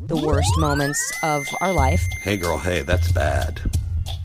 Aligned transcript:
the 0.00 0.16
worst 0.16 0.56
moments 0.58 1.12
of 1.22 1.46
our 1.60 1.72
life. 1.72 2.06
Hey, 2.20 2.36
girl, 2.36 2.58
hey, 2.58 2.82
that's 2.82 3.10
bad. 3.12 3.60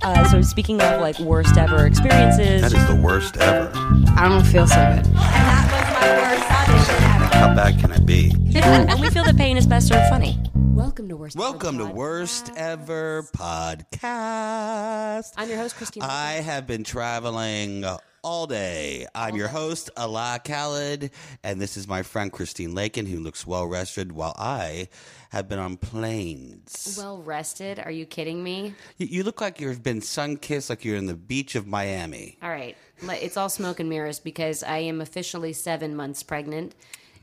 Uh, 0.01 0.23
so 0.29 0.41
speaking 0.41 0.81
of 0.81 1.01
like 1.01 1.17
worst 1.19 1.57
ever 1.57 1.85
experiences, 1.85 2.61
That 2.61 2.73
is 2.73 2.87
the 2.87 3.01
worst 3.01 3.37
ever. 3.37 3.71
I 4.15 4.27
don't 4.29 4.45
feel 4.45 4.67
so 4.67 4.75
good. 4.75 5.05
that 5.05 5.65
was 5.65 5.99
my 5.99 6.35
worst 6.35 6.51
audition 6.69 7.03
ever. 7.03 7.35
How 7.35 7.55
bad 7.55 7.79
can 7.79 7.91
it 7.91 8.05
be? 8.05 8.31
and 8.55 8.99
we 9.01 9.09
feel 9.09 9.23
that 9.23 9.35
pain 9.37 9.57
is 9.57 9.65
best 9.65 9.87
served 9.87 10.07
funny. 10.09 10.37
Welcome 10.53 11.09
to 11.09 11.17
worst. 11.17 11.35
Ever 11.37 11.43
Welcome 11.43 11.77
to 11.79 11.85
Pod. 11.85 11.95
Worst 11.95 12.51
Ever 12.55 13.23
Podcast. 13.35 15.33
I'm 15.37 15.49
your 15.49 15.57
host, 15.57 15.75
Christine. 15.75 16.03
I 16.03 16.33
have 16.33 16.67
been 16.67 16.83
traveling 16.83 17.83
all 18.23 18.47
day. 18.47 19.05
I'm 19.13 19.35
your 19.35 19.49
host, 19.49 19.89
Allah 19.97 20.39
Khaled, 20.43 21.11
and 21.43 21.61
this 21.61 21.75
is 21.75 21.87
my 21.87 22.03
friend 22.03 22.31
Christine 22.31 22.73
Lakin, 22.73 23.05
who 23.05 23.19
looks 23.19 23.45
well 23.45 23.67
rested 23.67 24.13
while 24.13 24.33
I 24.37 24.87
have 25.29 25.49
been 25.49 25.59
on 25.59 25.75
planes. 25.77 26.95
Well 26.97 27.21
rested? 27.21 27.79
Are 27.79 27.91
you 27.91 28.05
kidding 28.05 28.41
me? 28.41 28.75
You, 28.97 29.07
you 29.07 29.23
look 29.23 29.41
like 29.41 29.59
you've 29.59 29.83
been 29.83 30.01
sun 30.01 30.37
kissed, 30.37 30.69
like 30.69 30.85
you're 30.85 30.95
in 30.95 31.07
the 31.07 31.15
beach 31.15 31.55
of 31.55 31.67
Miami. 31.67 32.37
All 32.41 32.49
right. 32.49 32.77
It's 33.01 33.35
all 33.35 33.49
smoke 33.49 33.79
and 33.81 33.89
mirrors 33.89 34.19
because 34.19 34.63
I 34.63 34.77
am 34.77 35.01
officially 35.01 35.51
seven 35.51 35.95
months 35.95 36.23
pregnant 36.23 36.75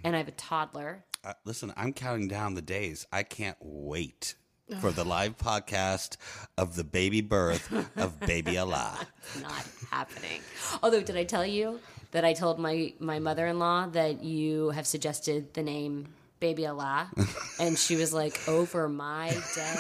and 0.05 0.15
I 0.15 0.19
have 0.19 0.29
a 0.29 0.32
toddler. 0.32 1.05
Uh, 1.24 1.32
listen, 1.45 1.73
I'm 1.77 1.93
counting 1.93 2.29
down 2.29 2.55
the 2.55 2.62
days. 2.62 3.07
I 3.12 3.23
can't 3.23 3.57
wait 3.60 4.35
for 4.79 4.91
the 4.92 5.05
live 5.05 5.37
podcast 5.37 6.16
of 6.56 6.77
the 6.77 6.84
baby 6.84 7.20
birth 7.20 7.73
of 7.97 8.19
baby 8.20 8.56
Allah. 8.59 8.98
Not 9.43 9.66
happening. 9.91 10.41
Although, 10.83 11.02
did 11.02 11.16
I 11.16 11.24
tell 11.24 11.45
you 11.45 11.80
that 12.12 12.24
I 12.24 12.33
told 12.33 12.59
my, 12.59 12.93
my 13.01 13.19
mother 13.19 13.46
in 13.46 13.59
law 13.59 13.87
that 13.88 14.23
you 14.23 14.70
have 14.70 14.87
suggested 14.87 15.55
the 15.55 15.62
name 15.62 16.09
Baby 16.38 16.66
Allah? 16.66 17.10
And 17.60 17.77
she 17.79 17.96
was 17.96 18.15
like, 18.15 18.48
over 18.48 18.88
my 18.88 19.37
dead. 19.55 19.79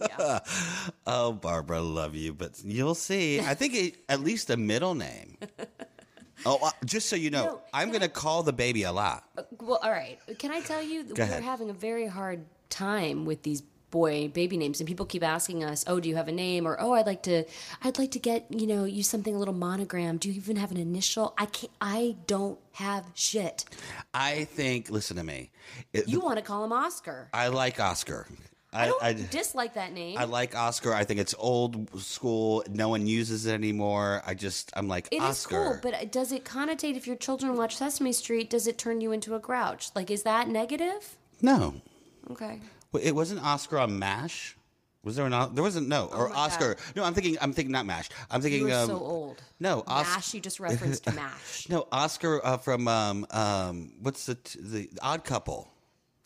Yeah. 0.00 0.38
Oh, 1.06 1.32
Barbara, 1.32 1.80
love 1.80 2.14
you, 2.14 2.34
but 2.34 2.60
you'll 2.64 2.94
see. 2.96 3.40
I 3.40 3.54
think 3.54 3.74
it, 3.74 3.94
at 4.08 4.20
least 4.20 4.50
a 4.50 4.56
middle 4.58 4.94
name. 4.94 5.38
Oh, 6.44 6.58
uh, 6.62 6.70
just 6.84 7.08
so 7.08 7.16
you 7.16 7.30
know, 7.30 7.44
No, 7.44 7.60
I'm 7.72 7.88
going 7.88 8.02
to 8.02 8.08
call 8.08 8.42
the 8.42 8.52
baby 8.52 8.84
Allah. 8.84 9.22
Well, 9.60 9.78
all 9.82 9.90
right. 9.90 10.18
Can 10.38 10.50
I 10.50 10.60
tell 10.60 10.82
you, 10.82 11.06
we're 11.16 11.22
ahead. 11.22 11.42
having 11.42 11.70
a 11.70 11.72
very 11.72 12.06
hard 12.06 12.44
time 12.70 13.24
with 13.24 13.42
these 13.42 13.62
boy 13.90 14.28
baby 14.28 14.58
names, 14.58 14.80
and 14.80 14.86
people 14.86 15.06
keep 15.06 15.22
asking 15.22 15.64
us, 15.64 15.82
"Oh, 15.86 15.98
do 15.98 16.08
you 16.08 16.16
have 16.16 16.28
a 16.28 16.32
name?" 16.32 16.66
or 16.66 16.76
"Oh, 16.78 16.92
I'd 16.92 17.06
like 17.06 17.22
to, 17.22 17.44
I'd 17.82 17.98
like 17.98 18.10
to 18.12 18.18
get 18.18 18.44
you 18.50 18.66
know 18.66 18.84
you 18.84 19.02
something 19.02 19.34
a 19.34 19.38
little 19.38 19.54
monogram. 19.54 20.18
Do 20.18 20.28
you 20.28 20.34
even 20.34 20.56
have 20.56 20.70
an 20.70 20.76
initial?" 20.76 21.32
I 21.38 21.46
can't. 21.46 21.72
I 21.80 22.16
don't 22.26 22.58
have 22.72 23.06
shit. 23.14 23.64
I 24.12 24.44
think, 24.44 24.90
listen 24.90 25.16
to 25.16 25.24
me. 25.24 25.50
It- 25.92 26.06
You 26.08 26.20
want 26.20 26.36
to 26.36 26.42
call 26.42 26.64
him 26.64 26.72
Oscar? 26.72 27.28
I 27.32 27.48
like 27.48 27.80
Oscar. 27.80 28.26
I 28.70 28.82
I, 28.82 28.86
don't 28.86 29.02
I, 29.02 29.12
dislike 29.14 29.72
that 29.74 29.94
name. 29.94 30.18
I 30.18 30.24
like 30.24 30.54
Oscar. 30.54 30.92
I 30.92 31.04
think 31.04 31.20
it's 31.20 31.34
old 31.38 31.88
school. 31.98 32.62
No 32.68 32.90
one 32.90 33.06
uses 33.06 33.46
it 33.46 33.54
anymore. 33.54 34.22
I 34.26 34.34
just, 34.34 34.70
I'm 34.76 34.88
like, 34.88 35.08
It 35.10 35.16
is 35.16 35.22
Oscar. 35.22 35.80
cool, 35.80 35.90
but 35.90 36.12
does 36.12 36.32
it 36.32 36.44
connotate 36.44 36.94
if 36.94 37.06
your 37.06 37.16
children 37.16 37.56
watch 37.56 37.76
Sesame 37.78 38.12
Street? 38.12 38.50
Does 38.50 38.66
it 38.66 38.76
turn 38.76 39.00
you 39.00 39.12
into 39.12 39.34
a 39.34 39.38
grouch? 39.38 39.88
Like, 39.94 40.10
is 40.10 40.24
that 40.24 40.48
negative? 40.48 41.16
no. 41.40 41.80
Okay. 42.30 42.60
Well, 42.92 43.02
It 43.02 43.12
wasn't 43.12 43.42
Oscar 43.42 43.78
on 43.78 43.98
MASH. 43.98 44.56
Was 45.04 45.16
there 45.16 45.24
an? 45.24 45.54
There 45.54 45.62
wasn't 45.62 45.88
no 45.88 46.06
or 46.06 46.26
Oh 46.26 46.32
my 46.32 46.36
Oscar. 46.36 46.76
No, 46.96 47.04
I'm 47.04 47.14
thinking. 47.14 47.38
I'm 47.40 47.52
thinking 47.52 47.72
not 47.72 47.86
MASH. 47.86 48.08
I'm 48.30 48.42
thinking. 48.42 48.66
You 48.66 48.74
are 48.74 48.82
um, 48.82 48.88
so 48.88 48.98
old. 48.98 49.42
No, 49.60 49.84
Os- 49.86 50.06
Mash. 50.06 50.34
You 50.34 50.40
just 50.40 50.58
referenced 50.58 51.06
Mash. 51.14 51.68
No, 51.68 51.86
Oscar 51.92 52.44
uh, 52.44 52.56
from 52.58 52.88
um 52.88 53.24
um 53.30 53.92
what's 54.02 54.26
the 54.26 54.34
t- 54.34 54.58
the 54.60 54.90
Odd 55.00 55.24
Couple. 55.24 55.70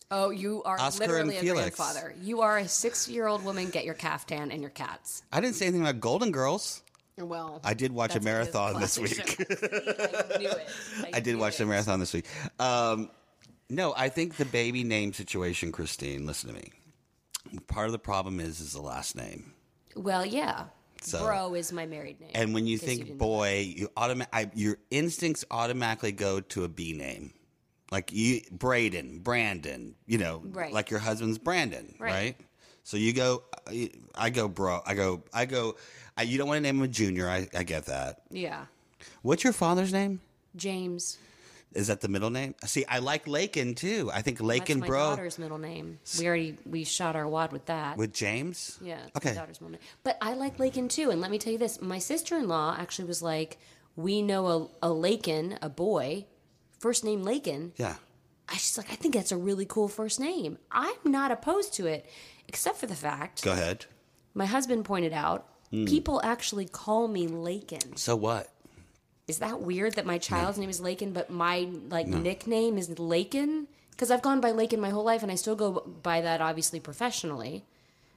Oh, 0.09 0.31
you 0.31 0.63
are 0.63 0.79
Oscar 0.79 1.01
literally 1.07 1.37
and 1.37 1.47
a 1.47 1.51
Felix. 1.51 1.75
grandfather. 1.77 2.15
You 2.21 2.41
are 2.41 2.57
a 2.57 2.67
six-year-old 2.67 3.45
woman. 3.45 3.69
Get 3.69 3.85
your 3.85 3.93
caftan 3.93 4.51
and 4.51 4.59
your 4.59 4.71
cats. 4.71 5.23
I 5.31 5.39
didn't 5.39 5.55
say 5.55 5.65
anything 5.67 5.81
about 5.81 5.99
Golden 6.01 6.31
Girls. 6.31 6.81
Well, 7.17 7.61
I 7.63 7.75
did 7.75 7.91
watch 7.91 8.15
a 8.15 8.19
marathon 8.21 8.79
this 8.81 8.97
week. 8.97 9.19
I 9.39 10.37
knew 10.39 10.49
it. 10.49 10.67
I 11.13 11.19
did 11.19 11.35
watch 11.35 11.57
the 11.57 11.63
it. 11.63 11.67
marathon 11.67 11.99
this 11.99 12.11
week. 12.11 12.25
Um, 12.59 13.11
no, 13.75 13.93
I 13.95 14.09
think 14.09 14.35
the 14.35 14.45
baby 14.45 14.83
name 14.83 15.13
situation, 15.13 15.71
Christine. 15.71 16.25
Listen 16.25 16.49
to 16.49 16.55
me. 16.55 16.71
Part 17.67 17.87
of 17.87 17.91
the 17.91 17.99
problem 17.99 18.39
is 18.39 18.59
is 18.59 18.73
the 18.73 18.81
last 18.81 19.15
name. 19.15 19.53
Well, 19.95 20.25
yeah. 20.25 20.65
So- 21.01 21.25
Bro 21.25 21.55
is 21.55 21.73
my 21.73 21.85
married 21.85 22.19
name. 22.21 22.31
And 22.33 22.53
when 22.53 22.65
you 22.65 22.77
think 22.77 23.03
didn't 23.05 23.17
boy, 23.17 23.73
you 23.75 23.89
automa- 23.97 24.27
I, 24.31 24.49
your 24.55 24.77
instincts 24.89 25.43
automatically 25.51 26.13
go 26.13 26.39
to 26.39 26.63
a 26.63 26.69
B 26.69 26.93
name. 26.93 27.33
Like 27.91 28.11
you 28.13 28.41
Braden, 28.51 29.19
Brandon, 29.19 29.95
you 30.07 30.17
know, 30.17 30.41
Right. 30.45 30.73
like 30.73 30.89
your 30.89 30.99
husband's 31.01 31.37
Brandon, 31.37 31.93
right? 31.99 32.11
Right. 32.11 32.35
So 32.83 32.97
you 32.97 33.13
go 33.13 33.43
I- 34.15 34.29
go 34.29 34.47
bro, 34.47 34.81
I 34.85 34.93
go 34.95 35.23
I 35.33 35.45
go 35.45 35.75
I, 36.17 36.23
you 36.23 36.37
don't 36.37 36.47
want 36.47 36.57
to 36.57 36.61
name 36.61 36.77
him 36.77 36.83
a 36.83 36.87
junior, 36.87 37.27
I, 37.29 37.47
I 37.55 37.63
get 37.63 37.85
that. 37.87 38.21
yeah, 38.31 38.65
What's 39.23 39.43
your 39.43 39.53
father's 39.53 39.91
name? 39.91 40.21
James. 40.55 41.17
Is 41.73 41.87
that 41.87 42.01
the 42.01 42.07
middle 42.07 42.29
name? 42.29 42.53
See, 42.65 42.85
I 42.87 42.99
like 42.99 43.27
Lakin 43.27 43.73
too. 43.75 44.11
I 44.13 44.21
think 44.21 44.37
That's 44.37 44.47
Lakin 44.47 44.79
my 44.79 44.87
bro 44.87 45.09
daughter's 45.09 45.39
middle 45.39 45.57
name. 45.57 45.99
We 46.19 46.27
already 46.27 46.57
we 46.65 46.83
shot 46.83 47.15
our 47.15 47.27
wad 47.27 47.51
with 47.51 47.65
that. 47.65 47.97
with 47.97 48.13
James? 48.13 48.77
Yeah, 48.81 48.99
it's 49.07 49.15
Okay. 49.17 49.29
my 49.29 49.35
daughter's 49.35 49.59
middle 49.59 49.71
name. 49.71 49.81
But 50.03 50.17
I 50.21 50.33
like 50.35 50.59
Lakin 50.59 50.87
too. 50.87 51.09
And 51.09 51.19
let 51.19 51.31
me 51.31 51.37
tell 51.39 51.51
you 51.53 51.59
this: 51.59 51.81
my 51.81 51.97
sister-in-law 51.99 52.75
actually 52.79 53.07
was 53.07 53.21
like, 53.23 53.57
"We 53.95 54.21
know 54.21 54.69
a, 54.81 54.87
a 54.87 54.91
Lakin, 54.93 55.57
a 55.61 55.69
boy, 55.69 56.25
first 56.79 57.03
name 57.03 57.23
Lakin." 57.23 57.73
Yeah. 57.77 57.95
I 58.47 58.53
she's 58.57 58.77
like, 58.77 58.91
"I 58.91 58.95
think 58.95 59.15
that's 59.15 59.31
a 59.31 59.37
really 59.37 59.65
cool 59.65 59.87
first 59.87 60.19
name. 60.19 60.59
I'm 60.71 60.93
not 61.05 61.31
opposed 61.31 61.73
to 61.75 61.87
it, 61.87 62.05
except 62.47 62.77
for 62.77 62.85
the 62.85 62.95
fact 62.95 63.41
Go 63.43 63.53
ahead. 63.53 63.85
my 64.35 64.45
husband 64.45 64.85
pointed 64.85 65.13
out 65.13 65.47
Hmm. 65.71 65.85
people 65.85 66.21
actually 66.23 66.67
call 66.67 67.07
me 67.07 67.27
Lakin. 67.27 67.95
So 67.97 68.15
what? 68.15 68.52
Is 69.27 69.39
that 69.39 69.61
weird 69.61 69.93
that 69.93 70.05
my 70.05 70.17
child's 70.17 70.57
name 70.57 70.69
is 70.69 70.81
Lakin, 70.81 71.13
but 71.13 71.29
my 71.29 71.69
like 71.89 72.07
nickname 72.07 72.77
is 72.77 72.99
Lakin? 72.99 73.67
Because 73.91 74.11
I've 74.11 74.21
gone 74.21 74.41
by 74.41 74.51
Lakin 74.51 74.81
my 74.81 74.89
whole 74.89 75.03
life, 75.03 75.23
and 75.23 75.31
I 75.31 75.35
still 75.35 75.55
go 75.55 75.71
by 76.03 76.21
that 76.21 76.41
obviously 76.41 76.79
professionally. 76.79 77.63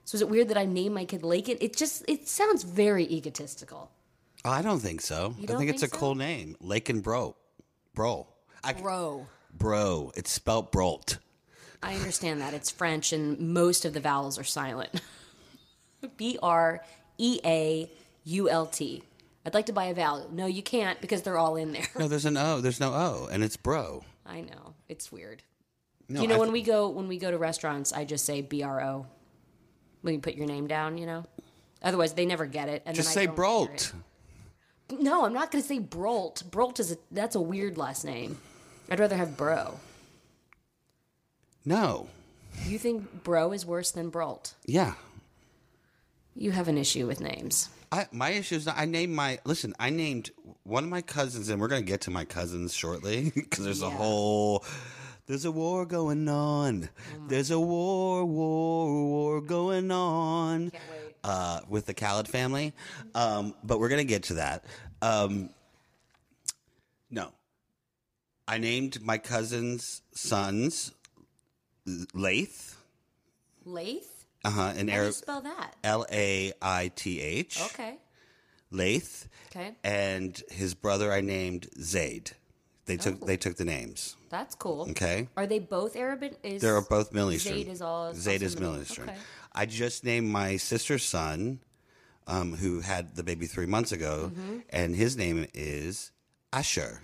So 0.05 0.17
is 0.17 0.23
it 0.23 0.29
weird 0.29 0.49
that 0.49 0.57
I 0.57 0.65
name 0.65 0.95
my 0.95 1.05
kid 1.05 1.23
Lakin? 1.23 1.59
It 1.61 1.77
just 1.77 2.05
it 2.09 2.29
sounds 2.29 2.65
very 2.65 3.05
egotistical. 3.05 3.91
I 4.45 4.63
don't 4.63 4.81
think 4.81 5.01
so. 5.01 5.35
I 5.41 5.47
don't 5.47 5.59
think 5.59 5.71
it's 5.71 5.81
think 5.81 5.93
a 5.93 5.95
so? 5.95 6.01
cool 6.01 6.15
name. 6.15 6.57
Lakin 6.61 7.01
bro. 7.01 7.37
Bro. 7.95 8.27
I, 8.63 8.73
Bro. 8.75 9.27
Bro. 9.57 10.13
It's 10.17 10.31
spelt 10.31 10.71
brolt. 10.73 11.19
I 11.83 11.95
understand 11.95 12.41
that. 12.41 12.53
It's 12.55 12.71
French 12.71 13.13
and 13.13 13.39
most 13.55 13.85
of 13.85 13.95
the 13.95 14.01
vowels 14.01 14.39
are 14.39 14.45
silent. 14.45 15.01
B 16.17 16.39
R 16.43 16.83
E 17.19 17.41
A 17.45 17.91
U 18.25 18.49
L 18.49 18.67
T. 18.67 19.03
I'd 19.47 19.55
like 19.55 19.67
to 19.67 19.73
buy 19.73 19.87
a 19.87 19.95
vowel. 19.95 20.29
No, 20.31 20.45
you 20.45 20.63
can't 20.63 21.01
because 21.01 21.23
they're 21.23 21.39
all 21.39 21.57
in 21.57 21.73
there. 21.73 21.87
No, 21.99 22.09
there's 22.09 22.27
an 22.27 22.37
O. 22.37 22.61
There's 22.61 22.81
no 22.81 22.93
O, 22.93 23.29
and 23.33 23.43
it's 23.43 23.57
bro. 23.57 24.05
I 24.27 24.43
know. 24.43 24.75
It's 24.89 25.11
weird. 25.11 25.43
No, 26.09 26.21
you 26.21 26.29
know, 26.29 26.35
I 26.35 26.39
when 26.39 26.53
we 26.53 26.63
go 26.63 26.89
when 26.89 27.09
we 27.09 27.17
go 27.17 27.31
to 27.31 27.39
restaurants, 27.39 27.93
I 27.93 28.05
just 28.05 28.27
say 28.27 28.43
B 28.43 28.63
R 28.63 28.83
O. 28.83 29.07
When 30.03 30.15
you 30.15 30.21
put 30.21 30.35
your 30.35 30.47
name 30.47 30.67
down, 30.67 30.99
you 30.99 31.07
know. 31.07 31.25
Otherwise, 31.83 32.13
they 32.13 32.27
never 32.27 32.45
get 32.45 32.69
it. 32.69 32.83
And 32.85 32.95
just 32.95 33.13
say 33.13 33.27
don't 33.27 33.37
brolt. 33.37 33.93
No, 34.91 35.25
I'm 35.25 35.33
not 35.33 35.51
going 35.51 35.63
to 35.63 35.69
say 35.69 35.81
Brolt. 35.81 36.45
Brolt 36.51 36.79
is 36.79 36.93
a, 36.93 36.97
that's 37.11 37.35
a 37.35 37.41
weird 37.41 37.77
last 37.77 38.05
name. 38.05 38.39
I'd 38.89 39.01
rather 39.01 39.17
have 39.17 39.37
Bro. 39.37 39.81
No. 41.65 42.09
You 42.67 42.79
think 42.79 43.25
Bro 43.25 43.53
is 43.53 43.67
worse 43.67 43.91
than 43.91 44.11
Brolt? 44.11 44.55
Yeah. 44.65 44.95
You 46.37 46.53
have 46.53 46.69
an 46.69 46.79
issue 46.79 47.07
with 47.07 47.21
names. 47.21 47.69
I, 47.93 48.07
my 48.13 48.31
issue 48.31 48.57
is 48.57 48.65
that 48.67 48.77
I 48.77 48.85
named 48.85 49.15
my 49.15 49.39
listen. 49.45 49.75
I 49.79 49.91
named 49.91 50.31
one 50.65 50.85
of 50.85 50.91
my 50.91 51.03
cousins, 51.03 51.49
and 51.49 51.61
we're 51.61 51.69
gonna 51.69 51.83
get 51.83 52.03
to 52.03 52.11
my 52.11 52.25
cousins 52.25 52.75
shortly 52.75 53.31
because 53.35 53.65
there's 53.65 53.83
a 53.83 53.91
whole. 53.91 54.65
There's 55.27 55.45
a 55.45 55.51
war 55.51 55.85
going 55.87 56.29
on. 56.29 56.89
There's 57.27 57.51
a 57.51 57.59
war, 57.59 58.25
war, 58.25 59.05
war 59.05 59.41
going 59.41 59.91
on. 59.91 60.71
Can't 60.71 60.83
wait. 60.93 61.15
uh, 61.25 61.61
with 61.69 61.87
the 61.87 61.95
Khaled 61.95 62.29
family. 62.29 62.73
Um, 63.13 63.55
but 63.65 63.81
we're 63.81 63.89
going 63.89 64.07
to 64.07 64.09
get 64.09 64.23
to 64.25 64.35
that. 64.35 64.65
Um, 65.03 65.51
no. 67.11 67.33
I 68.47 68.59
named 68.59 69.03
my 69.03 69.19
cousin's 69.19 70.03
sons 70.13 70.93
Laith. 72.15 72.77
Laith? 73.67 74.16
Uh 74.47 74.51
huh. 74.51 74.73
In 74.77 74.87
How 74.89 74.93
do 74.93 74.93
you 74.93 74.93
Arab, 75.03 75.13
spell 75.15 75.41
that? 75.41 75.75
L 75.83 76.07
A 76.11 76.53
I 76.63 76.93
T 76.95 77.21
H. 77.21 77.61
Okay. 77.73 77.97
Laith. 78.71 79.29
Okay. 79.51 79.75
And 79.85 80.41
his 80.51 80.75
brother 80.75 81.13
I 81.13 81.21
named 81.21 81.69
Zaid. 81.81 82.31
They 82.85 82.97
took 82.97 83.19
Oh. 83.23 83.27
they 83.27 83.37
took 83.37 83.57
the 83.57 83.65
names. 83.65 84.17
That's 84.31 84.55
cool. 84.55 84.87
Okay. 84.91 85.29
Are 85.37 85.47
they 85.49 85.59
both 85.59 85.97
Arabic? 85.97 86.39
Is 86.45 86.63
They're 86.63 86.81
both 86.81 87.13
Middle 87.13 87.33
Eastern. 87.33 87.55
Zaid 87.55 87.69
is 87.69 87.83
all 87.83 88.15
Zaid 88.15 88.43
is 88.43 88.55
Middle- 88.55 88.71
Middle 88.73 88.83
Eastern. 88.85 89.09
okay. 89.09 89.19
I 89.53 89.67
just 89.67 90.05
named 90.05 90.29
my 90.29 90.57
sister's 90.59 91.03
son, 91.03 91.61
um, 92.29 92.55
who 92.57 92.81
had 92.83 93.17
the 93.17 93.23
baby 93.25 93.47
three 93.47 93.67
months 93.67 93.91
ago, 93.91 94.31
Mm-hmm. 94.33 94.59
and 94.71 94.95
his 94.95 95.17
name 95.17 95.47
is 95.55 96.13
Asher. 96.53 97.01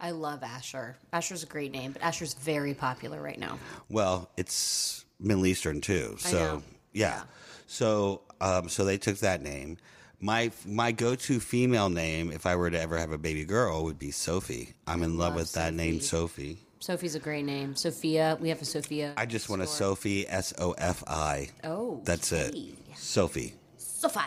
I 0.00 0.10
love 0.12 0.42
Asher. 0.44 0.96
Asher's 1.12 1.42
a 1.42 1.46
great 1.46 1.72
name, 1.72 1.92
but 1.92 2.02
Asher's 2.02 2.34
very 2.34 2.74
popular 2.74 3.20
right 3.22 3.38
now. 3.38 3.58
Well, 3.88 4.30
it's 4.36 5.04
Middle 5.18 5.46
Eastern 5.46 5.80
too. 5.80 6.16
So 6.18 6.38
know. 6.38 6.62
Yeah. 6.94 7.24
So 7.66 8.22
um, 8.40 8.68
so 8.68 8.84
they 8.84 8.96
took 8.96 9.18
that 9.18 9.42
name. 9.42 9.76
My 10.20 10.50
my 10.66 10.92
go 10.92 11.14
to 11.14 11.40
female 11.40 11.90
name, 11.90 12.30
if 12.30 12.46
I 12.46 12.56
were 12.56 12.70
to 12.70 12.80
ever 12.80 12.96
have 12.96 13.12
a 13.12 13.18
baby 13.18 13.44
girl, 13.44 13.84
would 13.84 13.98
be 13.98 14.10
Sophie. 14.10 14.74
I'm 14.86 15.02
in 15.02 15.18
love 15.18 15.30
love 15.30 15.34
with 15.34 15.52
that 15.52 15.74
name, 15.74 16.00
Sophie. 16.00 16.54
Sophie. 16.54 16.58
Sophie's 16.80 17.14
a 17.14 17.20
great 17.20 17.44
name. 17.44 17.74
Sophia. 17.74 18.36
We 18.40 18.50
have 18.50 18.60
a 18.60 18.64
Sophia. 18.64 19.14
I 19.16 19.26
just 19.26 19.48
want 19.48 19.62
a 19.62 19.66
store. 19.66 19.96
Sophie, 19.96 20.28
S 20.28 20.52
O 20.58 20.72
F 20.72 21.02
I. 21.06 21.48
Oh, 21.64 22.00
That's 22.04 22.30
it. 22.32 22.54
Sophie. 22.94 23.54
Sophie. 23.78 24.20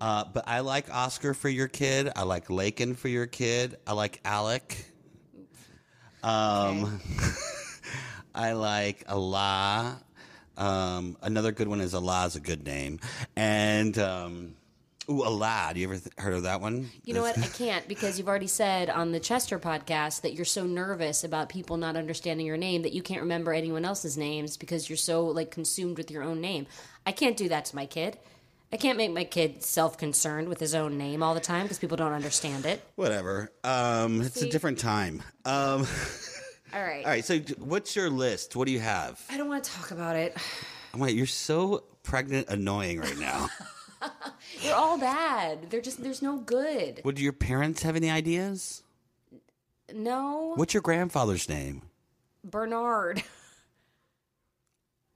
Uh, 0.00 0.24
but 0.32 0.44
I 0.46 0.60
like 0.60 0.92
Oscar 0.94 1.34
for 1.34 1.48
your 1.48 1.68
kid. 1.68 2.10
I 2.16 2.22
like 2.22 2.48
Lakin 2.48 2.94
for 2.94 3.08
your 3.08 3.26
kid. 3.26 3.76
I 3.86 3.92
like 3.92 4.20
Alec. 4.24 4.86
Um, 6.22 7.00
I 8.34 8.52
like 8.52 9.04
Allah. 9.08 10.00
Um, 10.60 11.16
another 11.22 11.52
good 11.52 11.68
one 11.68 11.80
is 11.80 11.94
Allah 11.94 12.26
is 12.26 12.36
a 12.36 12.40
good 12.40 12.64
name. 12.64 13.00
And 13.34 13.98
um, 13.98 14.54
ooh, 15.08 15.22
Allah. 15.22 15.70
Do 15.74 15.80
you 15.80 15.86
ever 15.86 15.96
th- 15.98 16.12
heard 16.18 16.34
of 16.34 16.42
that 16.44 16.60
one? 16.60 16.90
You 17.04 17.14
know 17.14 17.22
what? 17.22 17.38
I 17.38 17.46
can't 17.58 17.88
because 17.88 18.18
you've 18.18 18.28
already 18.28 18.46
said 18.46 18.90
on 18.90 19.12
the 19.12 19.20
Chester 19.20 19.58
podcast 19.58 20.20
that 20.20 20.34
you're 20.34 20.44
so 20.44 20.66
nervous 20.66 21.24
about 21.24 21.48
people 21.48 21.76
not 21.76 21.96
understanding 21.96 22.46
your 22.46 22.58
name 22.58 22.82
that 22.82 22.92
you 22.92 23.02
can't 23.02 23.22
remember 23.22 23.52
anyone 23.52 23.84
else's 23.84 24.16
names 24.16 24.56
because 24.56 24.88
you're 24.88 24.96
so 24.96 25.26
like 25.26 25.50
consumed 25.50 25.96
with 25.96 26.10
your 26.10 26.22
own 26.22 26.40
name. 26.40 26.66
I 27.06 27.12
can't 27.12 27.36
do 27.36 27.48
that 27.48 27.64
to 27.66 27.76
my 27.76 27.86
kid. 27.86 28.18
I 28.72 28.76
can't 28.76 28.96
make 28.96 29.10
my 29.12 29.24
kid 29.24 29.64
self-concerned 29.64 30.48
with 30.48 30.60
his 30.60 30.76
own 30.76 30.96
name 30.96 31.24
all 31.24 31.34
the 31.34 31.40
time 31.40 31.62
because 31.62 31.80
people 31.80 31.96
don't 31.96 32.12
understand 32.12 32.66
it. 32.66 32.80
Whatever. 32.94 33.50
Um, 33.64 34.22
it's 34.22 34.42
a 34.42 34.48
different 34.48 34.78
time. 34.78 35.24
Um, 35.44 35.88
All 36.72 36.82
right. 36.82 37.04
all 37.04 37.10
right. 37.10 37.24
So, 37.24 37.38
what's 37.58 37.96
your 37.96 38.10
list? 38.10 38.54
What 38.56 38.66
do 38.66 38.72
you 38.72 38.80
have? 38.80 39.20
I 39.30 39.36
don't 39.36 39.48
want 39.48 39.64
to 39.64 39.70
talk 39.70 39.90
about 39.90 40.16
it. 40.16 40.36
Oh 40.92 40.98
my, 40.98 41.06
you're 41.06 41.24
so 41.24 41.84
pregnant, 42.02 42.48
annoying 42.48 42.98
right 42.98 43.16
now. 43.16 43.48
They're 44.64 44.74
all 44.74 44.98
bad. 44.98 45.70
They're 45.70 45.80
just 45.80 46.02
there's 46.02 46.20
no 46.20 46.38
good. 46.38 47.00
Would 47.04 47.20
your 47.20 47.32
parents 47.32 47.84
have 47.84 47.94
any 47.94 48.10
ideas? 48.10 48.82
No. 49.94 50.54
What's 50.56 50.74
your 50.74 50.80
grandfather's 50.80 51.48
name? 51.48 51.82
Bernard. 52.42 53.22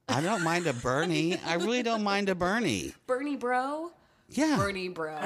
I 0.08 0.20
don't 0.20 0.42
mind 0.42 0.66
a 0.66 0.72
Bernie. 0.72 1.38
I 1.44 1.54
really 1.54 1.82
don't 1.82 2.04
mind 2.04 2.28
a 2.28 2.34
Bernie. 2.34 2.92
Bernie 3.08 3.36
Bro. 3.36 3.90
Yeah. 4.28 4.56
Bernie 4.56 4.88
Bro. 4.88 5.16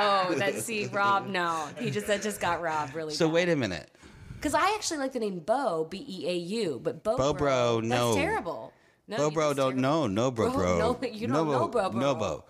Oh, 0.00 0.34
that's 0.36 0.64
see, 0.64 0.86
Rob. 0.86 1.26
No, 1.28 1.68
he 1.78 1.90
just 1.90 2.06
that 2.08 2.22
just 2.22 2.40
got 2.40 2.60
Rob 2.60 2.94
really. 2.94 3.14
So 3.14 3.28
wait 3.28 3.48
a 3.48 3.56
minute. 3.56 3.90
Because 4.38 4.54
I 4.54 4.74
actually 4.74 4.98
like 4.98 5.12
the 5.12 5.20
name 5.20 5.40
Bo 5.40 5.84
B 5.90 6.04
E 6.08 6.28
A 6.28 6.34
U, 6.34 6.80
but 6.82 7.02
Bo 7.02 7.16
Bo 7.16 7.32
Bro, 7.32 7.80
that's 7.82 7.88
no. 7.88 8.14
terrible. 8.14 8.72
No, 9.08 9.16
Bro, 9.16 9.30
bro, 9.30 9.46
that's 9.48 9.56
don't 9.56 9.76
know. 9.78 10.06
No, 10.06 10.30
bro, 10.30 10.50
Bro, 10.50 10.62
oh, 10.80 10.94
bro. 10.94 10.98
no, 11.00 11.08
you 11.08 11.26
don't 11.26 11.48
know, 11.48 11.68
bro, 11.68 11.90
bro. 11.90 12.00
No, 12.00 12.14
bro. 12.14 12.44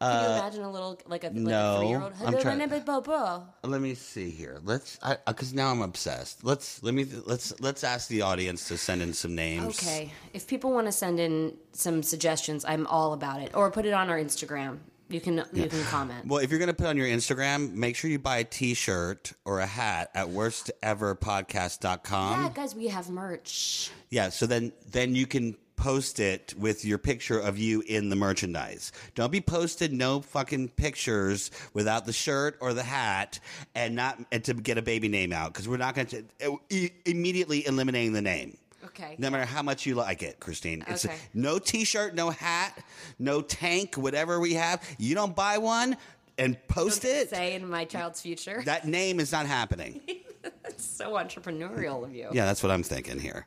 Can 0.00 0.10
you 0.10 0.28
uh, 0.28 0.36
imagine 0.38 0.62
a 0.64 0.70
little 0.70 1.00
like 1.06 1.24
a, 1.24 1.28
like 1.28 1.34
no, 1.36 1.76
a 1.76 1.78
three 1.78 1.88
year 1.88 2.02
old? 2.02 2.12
I'm 2.12 2.18
Hello, 2.18 2.30
my 2.32 2.66
trying- 2.66 2.80
Bo 2.84 3.00
Bro. 3.00 3.42
Let 3.62 3.80
me 3.80 3.94
see 3.94 4.28
here. 4.28 4.58
Let's, 4.62 4.98
because 5.26 5.54
now 5.54 5.70
I'm 5.70 5.80
obsessed. 5.82 6.44
Let's 6.44 6.82
let 6.82 6.94
me 6.94 7.06
let's 7.24 7.58
let's 7.60 7.84
ask 7.84 8.08
the 8.08 8.22
audience 8.22 8.68
to 8.68 8.76
send 8.76 9.00
in 9.02 9.12
some 9.14 9.34
names. 9.34 9.78
Okay, 9.82 10.12
if 10.34 10.46
people 10.46 10.72
want 10.72 10.86
to 10.88 10.92
send 10.92 11.20
in 11.20 11.56
some 11.72 12.02
suggestions, 12.02 12.64
I'm 12.64 12.86
all 12.88 13.12
about 13.14 13.40
it. 13.40 13.54
Or 13.54 13.70
put 13.70 13.86
it 13.86 13.92
on 13.94 14.10
our 14.10 14.18
Instagram. 14.18 14.78
You 15.08 15.20
can 15.20 15.44
you 15.52 15.68
can 15.68 15.84
comment. 15.84 16.26
Well, 16.26 16.40
if 16.40 16.50
you're 16.50 16.58
gonna 16.58 16.74
put 16.74 16.86
on 16.86 16.96
your 16.96 17.06
Instagram, 17.06 17.74
make 17.74 17.94
sure 17.96 18.10
you 18.10 18.18
buy 18.18 18.38
a 18.38 18.44
T-shirt 18.44 19.32
or 19.44 19.60
a 19.60 19.66
hat 19.66 20.10
at 20.14 20.28
worsteverpodcast.com. 20.28 22.42
yeah, 22.42 22.50
guys, 22.54 22.74
we 22.74 22.88
have 22.88 23.10
merch. 23.10 23.90
Yeah, 24.10 24.30
so 24.30 24.46
then 24.46 24.72
then 24.90 25.14
you 25.14 25.26
can 25.26 25.56
post 25.76 26.20
it 26.20 26.54
with 26.56 26.84
your 26.84 26.98
picture 26.98 27.38
of 27.38 27.58
you 27.58 27.82
in 27.86 28.08
the 28.08 28.16
merchandise. 28.16 28.92
Don't 29.14 29.32
be 29.32 29.40
posted 29.40 29.92
no 29.92 30.20
fucking 30.20 30.68
pictures 30.70 31.50
without 31.72 32.06
the 32.06 32.12
shirt 32.12 32.56
or 32.60 32.72
the 32.72 32.82
hat 32.82 33.40
and 33.74 33.94
not 33.94 34.18
and 34.30 34.44
to 34.44 34.54
get 34.54 34.78
a 34.78 34.82
baby 34.82 35.08
name 35.08 35.32
out 35.32 35.52
because 35.52 35.68
we're 35.68 35.76
not 35.76 35.94
going 35.94 36.06
to 36.06 36.24
immediately 37.04 37.66
eliminating 37.66 38.12
the 38.12 38.22
name. 38.22 38.56
Okay. 38.86 39.16
No 39.18 39.30
matter 39.30 39.44
how 39.44 39.62
much 39.62 39.86
you 39.86 39.94
like 39.94 40.22
it, 40.22 40.40
Christine. 40.40 40.84
It's 40.86 41.04
Okay. 41.04 41.16
no 41.32 41.58
t-shirt, 41.58 42.14
no 42.14 42.30
hat, 42.30 42.78
no 43.18 43.40
tank, 43.42 43.96
whatever 43.96 44.40
we 44.40 44.54
have. 44.54 44.82
You 44.98 45.14
don't 45.14 45.34
buy 45.34 45.58
one 45.58 45.96
and 46.38 46.56
post 46.68 47.04
it. 47.04 47.30
Say 47.30 47.54
in 47.54 47.68
my 47.68 47.84
child's 47.84 48.20
future. 48.20 48.62
That 48.64 48.86
name 48.86 49.20
is 49.20 49.32
not 49.32 49.46
happening. 49.46 50.00
That's 50.62 50.84
so 50.84 51.12
entrepreneurial 51.12 52.04
of 52.04 52.14
you. 52.14 52.28
yeah, 52.32 52.44
that's 52.44 52.62
what 52.62 52.70
I'm 52.70 52.82
thinking 52.82 53.18
here. 53.18 53.46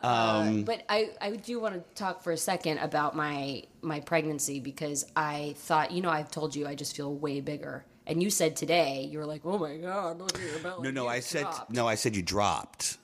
Uh, 0.00 0.06
um, 0.46 0.62
but 0.62 0.84
I, 0.88 1.10
I 1.20 1.32
do 1.32 1.58
want 1.58 1.74
to 1.74 1.80
talk 2.00 2.22
for 2.22 2.30
a 2.30 2.36
second 2.36 2.78
about 2.78 3.16
my 3.16 3.64
my 3.82 3.98
pregnancy 3.98 4.60
because 4.60 5.06
I 5.16 5.54
thought, 5.58 5.90
you 5.90 6.02
know, 6.02 6.10
I've 6.10 6.30
told 6.30 6.54
you 6.54 6.68
I 6.68 6.76
just 6.76 6.94
feel 6.94 7.12
way 7.12 7.40
bigger. 7.40 7.84
And 8.06 8.22
you 8.22 8.30
said 8.30 8.54
today, 8.54 9.08
you 9.10 9.18
were 9.18 9.26
like, 9.26 9.42
oh 9.44 9.58
my 9.58 9.76
God, 9.76 10.18
look 10.18 10.34
at 10.36 10.40
your 10.40 10.58
belly. 10.60 10.82
No, 10.84 10.90
no, 10.92 11.08
I 11.08 11.18
said 11.18 11.46
no, 11.68 11.88
I 11.88 11.96
said 11.96 12.14
you 12.14 12.22
dropped. 12.22 12.98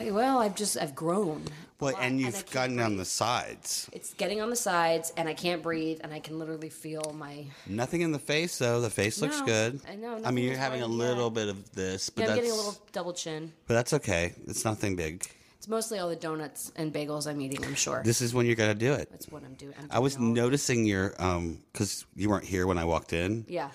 I, 0.00 0.10
well, 0.10 0.38
I've 0.38 0.54
just, 0.54 0.76
I've 0.76 0.94
grown. 0.94 1.44
Well, 1.80 1.94
and 2.00 2.20
you've 2.20 2.34
can't 2.34 2.50
gotten 2.50 2.80
on 2.80 2.96
the 2.96 3.04
sides. 3.04 3.88
It's 3.92 4.12
getting 4.14 4.40
on 4.40 4.50
the 4.50 4.56
sides, 4.56 5.12
and 5.16 5.28
I 5.28 5.34
can't 5.34 5.62
breathe, 5.62 6.00
and 6.02 6.12
I 6.12 6.18
can 6.18 6.38
literally 6.38 6.70
feel 6.70 7.14
my. 7.16 7.44
Nothing 7.68 8.00
in 8.00 8.10
the 8.10 8.18
face 8.18 8.58
though. 8.58 8.80
The 8.80 8.90
face 8.90 9.22
looks 9.22 9.38
No, 9.38 9.46
good. 9.46 9.80
I 9.88 9.94
know, 9.94 10.20
I 10.24 10.32
mean, 10.32 10.44
you're 10.44 10.56
having 10.56 10.82
a 10.82 10.86
little 10.88 11.26
yet. 11.26 11.34
bit 11.34 11.48
of 11.48 11.72
this, 11.72 12.10
but 12.10 12.22
Yeah, 12.22 12.24
I'm 12.24 12.28
that's 12.30 12.40
getting 12.40 12.52
a 12.52 12.56
little 12.56 12.76
double 12.92 13.12
chin. 13.12 13.52
but 13.68 13.74
that's 13.74 13.92
okay. 13.92 14.34
It's 14.48 14.64
nothing 14.64 14.96
big. 14.96 15.24
It's 15.56 15.68
mostly 15.68 16.00
all 16.00 16.08
the 16.08 16.16
donuts 16.16 16.72
and 16.74 16.92
bagels 16.92 17.28
I'm 17.30 17.40
eating. 17.40 17.64
I'm 17.64 17.74
sure. 17.76 18.02
This 18.04 18.22
is 18.22 18.34
when 18.34 18.46
you're 18.46 18.56
gonna 18.56 18.74
do 18.74 18.92
it. 18.94 19.08
That's 19.10 19.28
what 19.28 19.44
I'm 19.44 19.54
doing. 19.54 19.74
I'm 19.78 19.86
I 19.90 19.98
was 20.00 20.18
noticing 20.18 20.84
your 20.84 21.14
um 21.22 21.60
because 21.72 22.04
you 22.16 22.28
weren't 22.28 22.44
here 22.44 22.66
when 22.66 22.78
I 22.78 22.84
walked 22.86 23.12
in. 23.12 23.44
Yeah, 23.48 23.70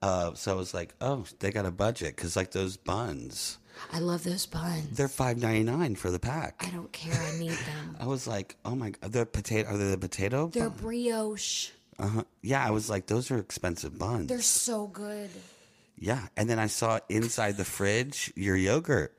Uh, 0.00 0.34
so 0.34 0.52
I 0.52 0.54
was 0.54 0.74
like, 0.74 0.94
oh, 1.00 1.24
they 1.40 1.50
got 1.52 1.64
a 1.66 1.70
budget 1.72 2.14
because 2.14 2.36
like 2.36 2.50
those 2.52 2.76
buns, 2.76 3.58
I 3.92 3.98
love 3.98 4.24
those 4.24 4.46
buns. 4.46 4.96
they're 4.96 5.08
five 5.08 5.38
ninety 5.38 5.62
nine 5.62 5.94
for 5.96 6.10
the 6.10 6.18
pack. 6.18 6.62
I 6.66 6.70
don't 6.70 6.92
care. 6.92 7.14
I 7.14 7.38
need 7.38 7.50
them. 7.50 7.96
I 8.00 8.06
was 8.06 8.26
like, 8.26 8.56
oh 8.64 8.74
my 8.74 8.90
god, 8.90 9.12
the 9.12 9.26
potato 9.26 9.68
are 9.70 9.76
they 9.76 9.90
the 9.90 9.98
potato? 9.98 10.48
They're 10.48 10.70
brioche. 10.70 11.70
uh-huh. 11.98 12.24
Yeah, 12.42 12.66
I 12.66 12.70
was 12.70 12.88
like, 12.90 13.06
those 13.06 13.30
are 13.30 13.38
expensive 13.38 13.98
buns. 13.98 14.28
They're 14.28 14.40
so 14.40 14.86
good. 14.86 15.30
yeah, 15.98 16.28
and 16.36 16.48
then 16.48 16.58
I 16.58 16.66
saw 16.68 17.00
inside 17.08 17.56
the 17.56 17.64
fridge 17.64 18.32
your 18.36 18.56
yogurt. 18.56 19.16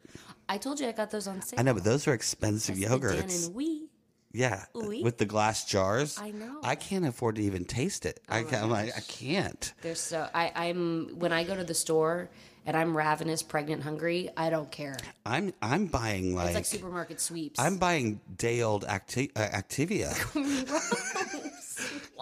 I 0.50 0.58
told 0.58 0.80
you 0.80 0.88
I 0.88 0.92
got 0.92 1.10
those 1.12 1.28
on 1.28 1.42
sale. 1.42 1.60
I 1.60 1.64
know, 1.64 1.74
but 1.74 1.84
those 1.84 2.08
are 2.08 2.14
expensive 2.14 2.78
That's 2.80 2.92
the 2.92 3.00
Dan 3.00 3.12
yogurts. 3.28 3.46
and 3.48 3.56
we. 3.56 3.88
Yeah, 4.36 4.66
Oui. 4.74 5.04
with 5.04 5.20
the 5.20 5.26
glass 5.26 5.64
jars. 5.66 6.18
I 6.20 6.32
know. 6.32 6.60
I 6.64 6.74
can't 6.74 7.06
afford 7.06 7.36
to 7.36 7.44
even 7.44 7.66
taste 7.66 8.06
it. 8.08 8.20
I 8.28 8.42
can't. 8.42 8.64
I'm 8.64 8.70
like, 8.72 8.98
I 8.98 9.02
can't. 9.02 9.72
They're 9.84 9.94
so. 9.94 10.28
I, 10.34 10.52
I'm 10.56 11.20
when 11.20 11.32
I 11.32 11.44
go 11.44 11.56
to 11.56 11.64
the 11.64 11.76
store 11.76 12.30
and 12.66 12.78
I'm 12.78 12.96
ravenous, 12.96 13.44
pregnant, 13.44 13.84
hungry. 13.84 14.30
I 14.38 14.50
don't 14.50 14.72
care. 14.72 14.98
I'm 15.26 15.54
I'm 15.62 15.88
buying 15.88 16.36
like, 16.36 16.48
It's 16.48 16.56
like, 16.56 16.66
supermarket 16.66 17.20
sweeps. 17.20 17.60
I'm 17.60 17.78
buying 17.78 18.22
day 18.38 18.62
old 18.62 18.86
Acti- 18.86 19.32
uh, 19.36 19.48
Activia. 19.48 20.12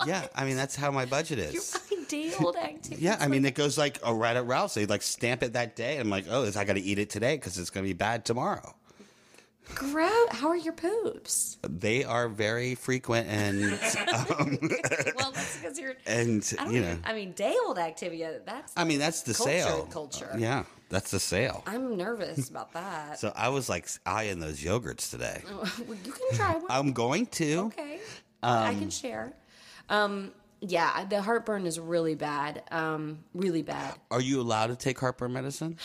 yeah, 0.07 0.27
I 0.35 0.45
mean 0.45 0.55
that's 0.55 0.75
how 0.75 0.91
my 0.91 1.05
budget 1.05 1.39
is. 1.39 1.53
You're 1.53 1.99
buying 1.99 2.05
day 2.07 2.33
old 2.43 2.55
activity. 2.55 3.01
Yeah, 3.03 3.17
I 3.19 3.27
mean 3.27 3.45
it 3.45 3.55
goes 3.55 3.77
like 3.77 3.99
right 4.05 4.35
at 4.35 4.45
Ralph's. 4.45 4.73
They 4.73 4.85
like 4.85 5.01
stamp 5.01 5.43
it 5.43 5.53
that 5.53 5.75
day. 5.75 5.97
I'm 5.97 6.09
like, 6.09 6.25
oh, 6.29 6.43
is 6.43 6.55
I 6.57 6.65
got 6.65 6.73
to 6.73 6.81
eat 6.81 6.99
it 6.99 7.09
today 7.09 7.35
because 7.35 7.57
it's 7.57 7.69
going 7.69 7.83
to 7.85 7.89
be 7.89 7.93
bad 7.93 8.25
tomorrow. 8.25 8.75
Grab. 9.75 10.29
How 10.31 10.49
are 10.49 10.57
your 10.57 10.73
poops? 10.73 11.57
They 11.61 12.03
are 12.03 12.27
very 12.27 12.75
frequent 12.75 13.27
and 13.29 13.63
um, 14.39 14.59
well, 15.15 15.31
that's 15.31 15.57
because 15.57 15.79
you're. 15.79 15.93
and 16.05 16.43
I 16.59 16.63
don't 16.63 16.73
you 16.73 16.81
even- 16.81 16.95
know. 16.95 16.99
I 17.05 17.13
mean, 17.13 17.31
day 17.33 17.55
old 17.65 17.77
Activia. 17.77 18.43
That's. 18.45 18.73
I 18.75 18.83
mean 18.83 18.99
that's 18.99 19.21
the 19.21 19.33
Culture, 19.33 19.51
sale. 19.51 19.87
culture. 19.91 20.35
Yeah, 20.37 20.63
that's 20.89 21.11
the 21.11 21.19
sale. 21.19 21.63
I'm 21.67 21.95
nervous 21.95 22.49
about 22.49 22.73
that. 22.73 23.19
So 23.19 23.31
I 23.35 23.49
was 23.49 23.69
like 23.69 23.87
eyeing 24.05 24.39
those 24.39 24.61
yogurts 24.61 25.09
today. 25.09 25.41
Well, 25.51 25.97
you 26.03 26.11
can 26.11 26.37
try 26.37 26.53
one. 26.53 26.65
I'm 26.69 26.91
going 26.93 27.27
to. 27.27 27.57
okay. 27.67 27.99
I 28.43 28.69
Um, 28.69 28.79
can 28.79 28.89
share. 28.89 29.33
Um, 29.89 30.31
yeah, 30.59 31.05
the 31.05 31.21
heartburn 31.21 31.65
is 31.65 31.79
really 31.79 32.15
bad. 32.15 32.63
Um, 32.71 33.19
really 33.33 33.61
bad. 33.61 33.95
Are 34.09 34.21
you 34.21 34.41
allowed 34.41 34.67
to 34.67 34.75
take 34.75 34.99
heartburn 34.99 35.33
medicine? 35.33 35.77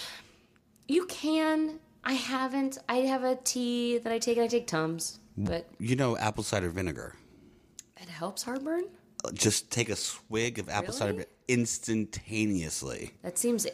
You 0.88 1.06
can. 1.06 1.78
I 2.06 2.12
haven't. 2.14 2.78
I 2.88 2.98
have 2.98 3.24
a 3.24 3.34
tea 3.36 3.98
that 3.98 4.12
I 4.12 4.18
take, 4.18 4.36
and 4.38 4.44
I 4.44 4.46
take 4.48 4.66
Tums, 4.68 5.18
but 5.36 5.66
You 5.78 5.96
know 5.96 6.16
apple 6.16 6.44
cider 6.44 6.70
vinegar. 6.70 7.14
it 8.00 8.08
helps 8.08 8.44
heartburn. 8.44 8.84
Uh, 9.24 9.32
just 9.32 9.70
take 9.70 9.88
a 9.88 9.96
swig 9.96 10.58
of 10.60 10.68
apple 10.68 10.92
cider 10.94 11.12
Really? 11.12 11.24
vinegar 11.24 11.32
instantaneously. 11.48 13.12
That 13.22 13.38
seems. 13.38 13.66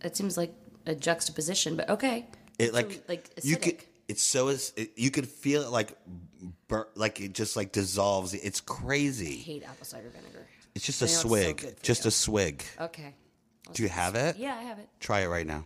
That 0.00 0.16
seems 0.16 0.36
like 0.36 0.54
a 0.86 0.94
juxtaposition, 0.94 1.76
but 1.76 1.88
okay. 1.90 2.26
It 2.58 2.68
So, 2.68 2.72
like 2.76 3.04
like 3.08 3.30
you 3.42 3.56
could. 3.56 3.78
It's 4.08 4.22
so 4.22 4.48
it, 4.48 4.90
you 4.96 5.10
could 5.10 5.28
feel 5.28 5.62
it 5.62 5.70
like 5.70 5.96
bur- 6.68 6.88
like 6.96 7.20
it 7.20 7.32
just 7.32 7.56
like 7.56 7.72
dissolves. 7.72 8.34
It's 8.34 8.60
crazy. 8.60 9.38
I 9.40 9.42
hate 9.42 9.62
apple 9.64 9.86
cider 9.86 10.08
vinegar. 10.10 10.46
It's 10.74 10.84
just 10.84 11.00
I 11.02 11.06
a 11.06 11.08
it's 11.08 11.16
so 11.20 11.28
swig. 11.28 11.76
just 11.82 12.04
you. 12.04 12.08
a 12.08 12.10
swig. 12.10 12.62
Okay. 12.80 13.14
Do 13.72 13.82
you 13.84 13.88
have 13.88 14.16
it? 14.16 14.36
Yeah, 14.36 14.56
I 14.58 14.62
have 14.62 14.78
it. 14.80 14.88
Try 14.98 15.20
it 15.20 15.28
right 15.28 15.46
now. 15.46 15.64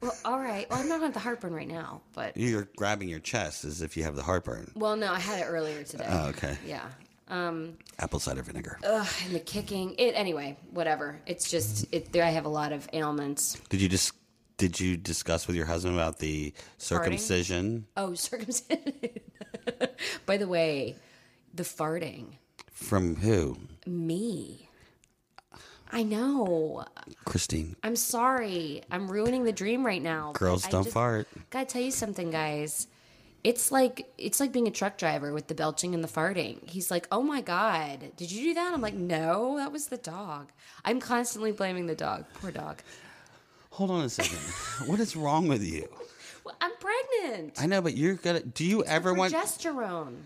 Well, 0.00 0.16
all 0.24 0.38
right. 0.40 0.68
Well, 0.70 0.78
I'm 0.80 0.88
not 0.88 1.02
on 1.02 1.12
the 1.12 1.18
heartburn 1.18 1.52
right 1.52 1.68
now, 1.68 2.00
but 2.14 2.36
You're 2.36 2.68
grabbing 2.76 3.08
your 3.08 3.18
chest 3.20 3.64
as 3.64 3.82
if 3.82 3.96
you 3.96 4.02
have 4.04 4.16
the 4.16 4.22
heartburn. 4.22 4.72
well, 4.74 4.96
no, 4.96 5.12
I 5.12 5.18
had 5.18 5.40
it 5.40 5.44
earlier 5.44 5.82
today. 5.84 6.06
Oh, 6.08 6.28
okay. 6.28 6.56
Yeah. 6.66 6.86
Um, 7.28 7.76
Apple 7.98 8.18
cider 8.18 8.42
vinegar. 8.42 8.78
ugh, 8.84 9.06
and 9.26 9.34
the 9.34 9.40
kicking. 9.40 9.94
It 9.98 10.12
anyway. 10.16 10.56
Whatever. 10.70 11.20
It's 11.26 11.48
just 11.50 11.86
it. 11.92 12.12
There, 12.12 12.24
I 12.24 12.30
have 12.30 12.44
a 12.46 12.48
lot 12.48 12.72
of 12.72 12.88
ailments. 12.92 13.60
Did 13.68 13.80
you 13.82 13.88
just 13.88 14.12
did 14.56 14.80
you 14.80 14.96
discuss 14.96 15.46
with 15.46 15.54
your 15.54 15.66
husband 15.66 15.94
about 15.94 16.18
the 16.18 16.52
circumcision 16.78 17.86
Oh, 17.96 18.14
circumcision. 18.14 18.94
By 20.26 20.38
the 20.38 20.48
way, 20.48 20.96
the 21.54 21.62
farting. 21.62 22.32
from 22.72 23.16
who? 23.16 23.58
Me. 23.86 24.68
I 25.92 26.02
know. 26.02 26.84
Christine. 27.24 27.76
I'm 27.82 27.96
sorry. 27.96 28.82
I'm 28.90 29.10
ruining 29.10 29.44
the 29.44 29.52
dream 29.52 29.84
right 29.84 30.02
now. 30.02 30.32
Girls 30.32 30.66
don't 30.66 30.84
just- 30.84 30.94
fart. 30.94 31.28
Gotta 31.50 31.66
tell 31.66 31.82
you 31.82 31.90
something, 31.90 32.30
guys. 32.30 32.86
It's 33.42 33.72
like 33.72 34.12
it's 34.18 34.38
like 34.38 34.52
being 34.52 34.68
a 34.68 34.70
truck 34.70 34.98
driver 34.98 35.32
with 35.32 35.46
the 35.48 35.54
belching 35.54 35.94
and 35.94 36.04
the 36.04 36.08
farting. 36.08 36.68
He's 36.68 36.90
like, 36.90 37.08
"Oh 37.10 37.22
my 37.22 37.40
god, 37.40 38.12
did 38.16 38.30
you 38.30 38.42
do 38.42 38.54
that?" 38.54 38.74
I'm 38.74 38.82
like, 38.82 38.92
"No, 38.92 39.56
that 39.56 39.72
was 39.72 39.86
the 39.86 39.96
dog." 39.96 40.50
I'm 40.84 41.00
constantly 41.00 41.50
blaming 41.50 41.86
the 41.86 41.94
dog. 41.94 42.26
Poor 42.34 42.50
dog. 42.50 42.82
Hold 43.70 43.90
on 43.90 44.04
a 44.04 44.10
second. 44.10 44.36
what 44.86 45.00
is 45.00 45.16
wrong 45.16 45.48
with 45.48 45.62
you? 45.62 45.88
Well, 46.44 46.54
I'm 46.60 46.72
pregnant. 46.78 47.54
I 47.58 47.64
know, 47.66 47.80
but 47.80 47.96
you're 47.96 48.14
gonna. 48.16 48.40
Do 48.40 48.64
you 48.64 48.84
ever 48.84 49.14
want? 49.14 49.32
progesterone? 49.32 50.16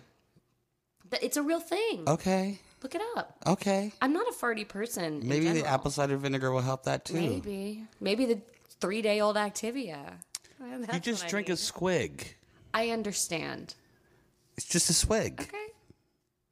That 1.11 1.23
it's 1.23 1.37
a 1.37 1.43
real 1.43 1.61
thing. 1.61 2.09
Okay. 2.09 2.59
Look 2.85 2.95
it 2.95 3.01
up. 3.17 3.35
Okay. 3.47 3.95
I'm 4.03 4.13
not 4.13 4.29
a 4.29 4.33
farty 4.33 4.69
person. 4.69 5.05
in 5.05 5.27
Maybe 5.27 5.51
the 5.51 5.67
apple 5.67 5.91
cider 5.91 6.19
vinegar 6.19 6.53
will 6.53 6.61
help 6.61 6.85
that 6.85 7.07
too. 7.07 7.15
Maybe, 7.15 7.83
maybe 7.99 8.27
the 8.27 8.39
three 8.79 9.01
day 9.01 9.23
old 9.23 9.37
Activia. 9.37 10.19
You 10.93 11.01
just 11.01 11.27
drink 11.29 11.49
a 11.49 11.53
squig. 11.53 12.35
I 12.75 12.91
understand. 12.91 13.75
It's 14.59 14.67
just 14.67 14.91
a 14.91 14.93
swig. 14.93 15.41
Okay. 15.41 15.67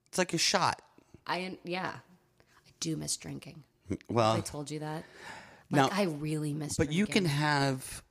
It's 0.08 0.16
like 0.16 0.32
a 0.32 0.38
shot. 0.38 0.80
I 1.26 1.58
yeah. 1.64 1.92
I 1.96 2.70
do 2.80 2.96
miss 2.96 3.14
drinking. 3.18 3.62
Well, 4.08 4.32
I 4.32 4.40
told 4.40 4.70
you 4.70 4.78
that. 4.78 5.04
now, 5.70 5.90
I 5.92 6.04
really 6.04 6.54
miss. 6.54 6.76
but 6.78 6.90
you 6.90 7.04
can 7.04 7.26
have. 7.26 8.02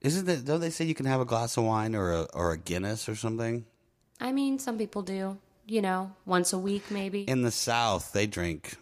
Isn't 0.00 0.26
that? 0.26 0.44
Don't 0.44 0.60
they 0.60 0.70
say 0.70 0.86
you 0.86 0.94
can 0.94 1.06
have 1.06 1.20
a 1.20 1.24
glass 1.24 1.56
of 1.56 1.62
wine 1.62 1.94
or 1.94 2.12
a 2.12 2.22
or 2.34 2.50
a 2.50 2.58
Guinness 2.58 3.08
or 3.08 3.14
something? 3.14 3.64
I 4.20 4.32
mean, 4.32 4.58
some 4.58 4.76
people 4.76 5.02
do. 5.02 5.38
You 5.66 5.80
know, 5.82 6.12
once 6.26 6.52
a 6.52 6.58
week 6.58 6.90
maybe. 6.90 7.22
In 7.22 7.42
the 7.42 7.50
South, 7.50 8.12
they 8.12 8.26
drink. 8.26 8.76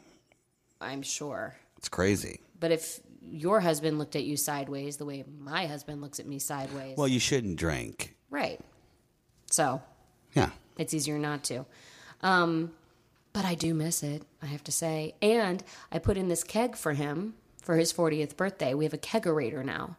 I'm 0.80 1.02
sure. 1.02 1.54
It's 1.78 1.88
crazy. 1.88 2.40
But 2.58 2.72
if 2.72 3.00
your 3.24 3.60
husband 3.60 3.98
looked 3.98 4.16
at 4.16 4.24
you 4.24 4.36
sideways 4.36 4.96
the 4.96 5.04
way 5.04 5.24
my 5.38 5.66
husband 5.66 6.00
looks 6.00 6.18
at 6.18 6.26
me 6.26 6.38
sideways, 6.38 6.96
Well, 6.96 7.08
you 7.08 7.20
shouldn't 7.20 7.56
drink. 7.56 8.16
right? 8.30 8.60
So 9.50 9.80
Yeah. 10.34 10.50
it's 10.76 10.92
easier 10.94 11.18
not 11.18 11.44
to. 11.44 11.66
Um, 12.20 12.72
but 13.32 13.44
I 13.44 13.54
do 13.54 13.74
miss 13.74 14.02
it, 14.02 14.22
I 14.42 14.46
have 14.46 14.64
to 14.64 14.72
say. 14.72 15.14
And 15.22 15.62
I 15.92 15.98
put 15.98 16.16
in 16.16 16.28
this 16.28 16.42
keg 16.44 16.76
for 16.76 16.92
him 16.94 17.34
for 17.62 17.76
his 17.76 17.92
40th 17.92 18.36
birthday. 18.36 18.74
We 18.74 18.84
have 18.84 18.92
a 18.94 18.98
kegerator 18.98 19.64
now 19.64 19.96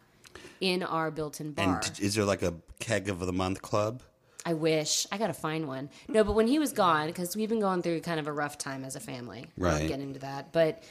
in 0.60 0.84
our 0.84 1.12
built-in 1.12 1.54
bar. 1.54 1.82
And 1.84 2.00
is 2.00 2.16
there 2.16 2.25
like 2.25 2.42
a 2.44 2.56
keg 2.80 3.08
of 3.10 3.20
the 3.20 3.34
month 3.34 3.62
club? 3.62 4.04
I 4.46 4.54
wish 4.54 5.08
I 5.12 5.18
gotta 5.18 5.34
find 5.34 5.68
one. 5.68 5.90
No, 6.08 6.24
but 6.24 6.34
when 6.34 6.48
he 6.48 6.60
was 6.60 6.74
gone, 6.74 7.08
because 7.08 7.36
we've 7.36 7.50
been 7.50 7.60
going 7.60 7.82
through 7.82 8.02
kind 8.02 8.20
of 8.20 8.28
a 8.28 8.34
rough 8.34 8.58
time 8.58 8.84
as 8.84 8.96
a 8.96 9.00
family. 9.00 9.46
Right. 9.58 9.88
get 9.88 10.00
into 10.00 10.20
that, 10.20 10.52
but 10.52 10.84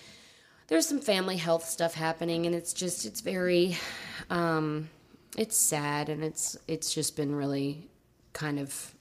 there's 0.69 0.87
some 0.87 1.01
family 1.01 1.37
health 1.37 1.69
stuff 1.69 1.95
happening, 1.95 2.47
and 2.47 2.55
it's 2.55 2.73
just 2.73 3.05
it's 3.05 3.21
very, 3.21 3.77
um, 4.31 4.89
it's 5.37 5.57
sad, 5.57 6.09
and 6.09 6.25
it's 6.25 6.57
it's 6.67 6.95
just 6.95 7.17
been 7.17 7.35
really 7.35 7.89
kind 8.33 8.59
of 8.59 8.95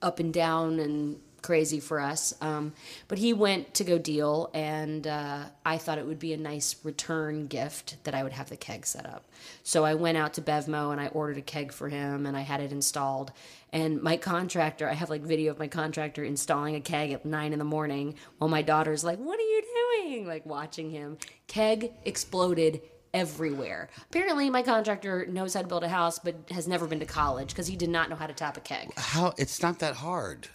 up 0.00 0.20
and 0.20 0.32
down 0.32 0.78
and 0.78 1.20
crazy 1.42 1.80
for 1.80 2.00
us. 2.00 2.34
Um, 2.40 2.72
but 3.08 3.18
he 3.18 3.32
went 3.32 3.74
to 3.74 3.84
go 3.84 3.98
deal, 3.98 4.50
and 4.54 5.06
uh, 5.06 5.44
I 5.64 5.78
thought 5.78 5.98
it 5.98 6.06
would 6.06 6.18
be 6.18 6.32
a 6.32 6.36
nice 6.36 6.76
return 6.84 7.46
gift 7.46 8.02
that 8.04 8.14
I 8.14 8.22
would 8.22 8.32
have 8.32 8.48
the 8.48 8.56
keg 8.56 8.86
set 8.86 9.06
up. 9.06 9.24
So 9.62 9.84
I 9.84 9.94
went 9.94 10.18
out 10.18 10.34
to 10.34 10.42
Bevmo 10.42 10.92
and 10.92 11.00
I 11.00 11.08
ordered 11.08 11.38
a 11.38 11.42
keg 11.42 11.72
for 11.72 11.88
him, 11.88 12.26
and 12.26 12.36
I 12.36 12.40
had 12.40 12.60
it 12.60 12.72
installed. 12.72 13.32
And 13.72 14.02
my 14.02 14.16
contractor, 14.16 14.88
I 14.88 14.94
have 14.94 15.10
like 15.10 15.22
video 15.22 15.50
of 15.50 15.58
my 15.58 15.68
contractor 15.68 16.24
installing 16.24 16.74
a 16.74 16.80
keg 16.80 17.12
at 17.12 17.24
nine 17.24 17.52
in 17.52 17.58
the 17.58 17.64
morning 17.64 18.14
while 18.38 18.48
my 18.48 18.62
daughter's 18.62 19.04
like, 19.04 19.18
What 19.18 19.38
are 19.38 19.42
you 19.42 19.62
doing? 20.02 20.26
Like 20.26 20.46
watching 20.46 20.90
him. 20.90 21.18
Keg 21.46 21.92
exploded 22.04 22.80
everywhere. 23.14 23.88
Apparently, 24.10 24.50
my 24.50 24.62
contractor 24.62 25.26
knows 25.26 25.54
how 25.54 25.62
to 25.62 25.68
build 25.68 25.84
a 25.84 25.88
house, 25.88 26.18
but 26.18 26.36
has 26.50 26.68
never 26.68 26.86
been 26.86 27.00
to 27.00 27.06
college 27.06 27.48
because 27.48 27.66
he 27.66 27.76
did 27.76 27.88
not 27.88 28.10
know 28.10 28.16
how 28.16 28.26
to 28.26 28.32
tap 28.32 28.56
a 28.56 28.60
keg. 28.60 28.92
How? 28.96 29.34
It's 29.36 29.62
not 29.62 29.78
that 29.80 29.96
hard. 29.96 30.48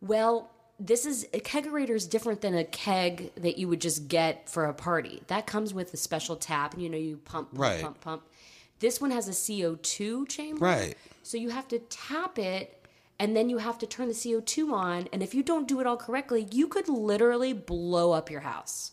Well, 0.00 0.50
this 0.78 1.06
is 1.06 1.24
a 1.32 1.40
kegerator 1.40 1.90
is 1.94 2.06
different 2.06 2.40
than 2.42 2.54
a 2.54 2.64
keg 2.64 3.34
that 3.36 3.56
you 3.58 3.66
would 3.68 3.80
just 3.80 4.08
get 4.08 4.48
for 4.48 4.66
a 4.66 4.74
party. 4.74 5.22
That 5.28 5.46
comes 5.46 5.72
with 5.72 5.92
a 5.94 5.96
special 5.96 6.36
tap, 6.36 6.74
and 6.74 6.82
you 6.82 6.88
know 6.90 6.98
you 6.98 7.16
pump, 7.18 7.50
pump, 7.50 7.60
Right. 7.60 7.82
pump, 7.82 8.00
pump. 8.00 8.22
This 8.78 9.00
one 9.00 9.10
has 9.10 9.26
a 9.26 9.32
CO2 9.32 10.26
chamber, 10.28 10.64
Right. 10.64 10.96
So 11.22 11.38
you 11.38 11.48
have 11.50 11.66
to 11.68 11.78
tap 11.78 12.38
it, 12.38 12.86
and 13.18 13.34
then 13.34 13.48
you 13.48 13.58
have 13.58 13.78
to 13.78 13.86
turn 13.86 14.08
the 14.08 14.14
CO2 14.14 14.72
on. 14.72 15.08
And 15.12 15.22
if 15.22 15.34
you 15.34 15.42
don't 15.42 15.66
do 15.66 15.80
it 15.80 15.86
all 15.86 15.96
correctly, 15.96 16.46
you 16.52 16.68
could 16.68 16.88
literally 16.88 17.52
blow 17.54 18.12
up 18.12 18.30
your 18.30 18.42
house. 18.42 18.92